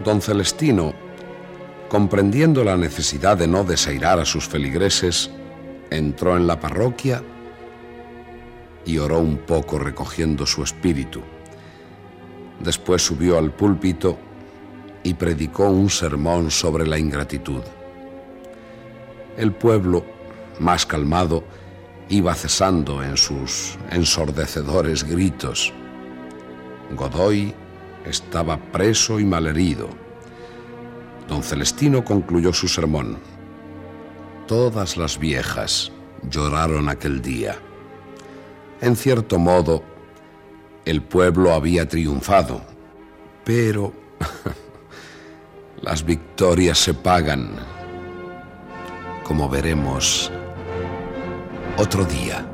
Don 0.05 0.23
Celestino, 0.23 0.95
comprendiendo 1.91 2.63
la 2.63 2.77
necesidad 2.77 3.37
de 3.37 3.49
no 3.49 3.65
desairar 3.65 4.21
a 4.21 4.25
sus 4.25 4.47
feligreses, 4.47 5.29
entró 5.91 6.37
en 6.37 6.47
la 6.47 6.61
parroquia 6.61 7.21
y 8.87 8.99
oró 8.99 9.19
un 9.19 9.39
poco 9.39 9.77
recogiendo 9.77 10.47
su 10.47 10.63
espíritu. 10.63 11.21
Después 12.61 13.03
subió 13.03 13.39
al 13.39 13.51
púlpito 13.51 14.17
y 15.03 15.15
predicó 15.15 15.69
un 15.69 15.91
sermón 15.91 16.53
sobre 16.53 16.87
la 16.87 16.97
ingratitud. 16.97 17.63
El 19.37 19.51
pueblo, 19.51 20.05
más 20.61 20.87
calmado, 20.87 21.43
iba 22.09 22.33
cesando 22.37 23.03
en 23.03 23.17
sus 23.17 23.77
ensordecedores 23.91 25.03
gritos. 25.03 25.73
Godoy 26.95 27.53
estaba 28.07 28.59
preso 28.59 29.19
y 29.19 29.25
malherido. 29.25 30.00
Don 31.31 31.45
Celestino 31.45 32.05
concluyó 32.05 32.53
su 32.53 32.67
sermón. 32.67 33.17
Todas 34.49 34.97
las 34.97 35.17
viejas 35.17 35.93
lloraron 36.29 36.89
aquel 36.89 37.23
día. 37.23 37.57
En 38.81 38.97
cierto 38.97 39.39
modo, 39.39 39.85
el 40.85 41.03
pueblo 41.03 41.53
había 41.53 41.89
triunfado, 41.89 42.63
pero 43.45 43.93
las 45.83 46.05
victorias 46.05 46.79
se 46.79 46.95
pagan, 46.95 47.53
como 49.23 49.49
veremos 49.49 50.33
otro 51.79 52.05
día. 52.05 52.45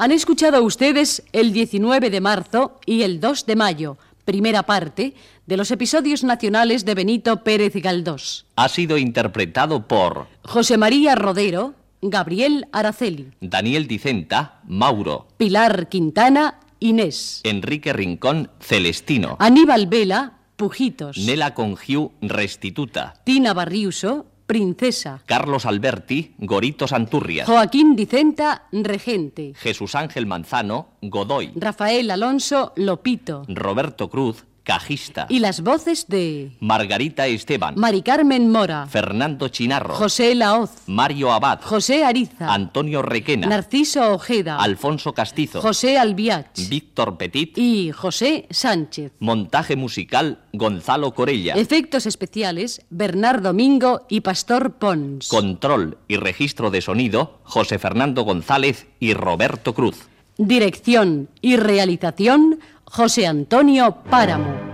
Han 0.00 0.12
escuchado 0.12 0.62
ustedes 0.62 1.22
el 1.30 1.52
19 1.52 2.08
de 2.08 2.22
marzo 2.22 2.80
y 2.86 3.02
el 3.02 3.20
2 3.20 3.44
de 3.44 3.54
mayo, 3.54 3.98
primera 4.24 4.62
parte 4.62 5.12
de 5.46 5.58
los 5.58 5.70
episodios 5.70 6.24
nacionales 6.24 6.86
de 6.86 6.94
Benito 6.94 7.44
Pérez 7.44 7.74
Galdós. 7.74 8.46
Ha 8.56 8.70
sido 8.70 8.96
interpretado 8.96 9.86
por 9.86 10.26
José 10.42 10.78
María 10.78 11.16
Rodero, 11.16 11.74
Gabriel 12.00 12.66
Araceli, 12.72 13.28
Daniel 13.42 13.86
Dicenta, 13.86 14.62
Mauro, 14.66 15.28
Pilar 15.36 15.90
Quintana, 15.90 16.60
Inés, 16.78 17.42
Enrique 17.44 17.92
Rincón, 17.92 18.50
Celestino, 18.58 19.36
Aníbal 19.38 19.86
Vela, 19.86 20.38
Pujitos, 20.56 21.18
Nela 21.18 21.52
Congiu, 21.52 22.12
Restituta, 22.22 23.16
Tina 23.24 23.52
Barriuso, 23.52 24.24
Princesa, 24.50 25.22
Carlos 25.26 25.64
Alberti, 25.64 26.34
Gorito 26.38 26.88
Santurrias, 26.88 27.46
Joaquín 27.46 27.94
Dicenta, 27.94 28.64
Regente, 28.72 29.52
Jesús 29.54 29.94
Ángel 29.94 30.26
Manzano, 30.26 30.88
Godoy, 31.02 31.52
Rafael 31.54 32.10
Alonso, 32.10 32.72
Lopito, 32.74 33.44
Roberto 33.46 34.10
Cruz, 34.10 34.44
Cajista, 34.62 35.26
y 35.28 35.40
las 35.40 35.62
voces 35.62 36.06
de 36.08 36.52
Margarita 36.60 37.26
Esteban, 37.26 37.74
Mari 37.76 38.02
Carmen 38.02 38.50
Mora, 38.50 38.86
Fernando 38.86 39.48
Chinarro, 39.48 39.94
José 39.94 40.34
Laoz, 40.34 40.70
Mario 40.86 41.32
Abad, 41.32 41.60
José 41.62 42.04
Ariza, 42.04 42.52
Antonio 42.52 43.02
Requena, 43.02 43.46
Narciso 43.48 44.14
Ojeda, 44.14 44.58
Alfonso 44.58 45.12
Castizo, 45.12 45.60
José 45.60 45.98
Albiach. 45.98 46.68
Víctor 46.68 47.16
Petit. 47.16 47.56
Y 47.58 47.90
José 47.92 48.46
Sánchez. 48.50 49.12
Montaje 49.18 49.76
musical 49.76 50.44
Gonzalo 50.52 51.14
Corella. 51.14 51.54
Efectos 51.54 52.06
especiales 52.06 52.82
Bernardo 52.90 53.50
Domingo 53.50 54.06
y 54.08 54.20
Pastor 54.20 54.74
Pons. 54.74 55.28
Control 55.28 55.98
y 56.06 56.16
registro 56.16 56.70
de 56.70 56.80
sonido 56.80 57.40
José 57.42 57.78
Fernando 57.78 58.22
González 58.22 58.86
y 59.00 59.14
Roberto 59.14 59.74
Cruz. 59.74 60.08
Dirección 60.38 61.28
y 61.40 61.56
realización 61.56 62.60
José 62.90 63.24
Antonio 63.24 63.94
Páramo. 64.10 64.69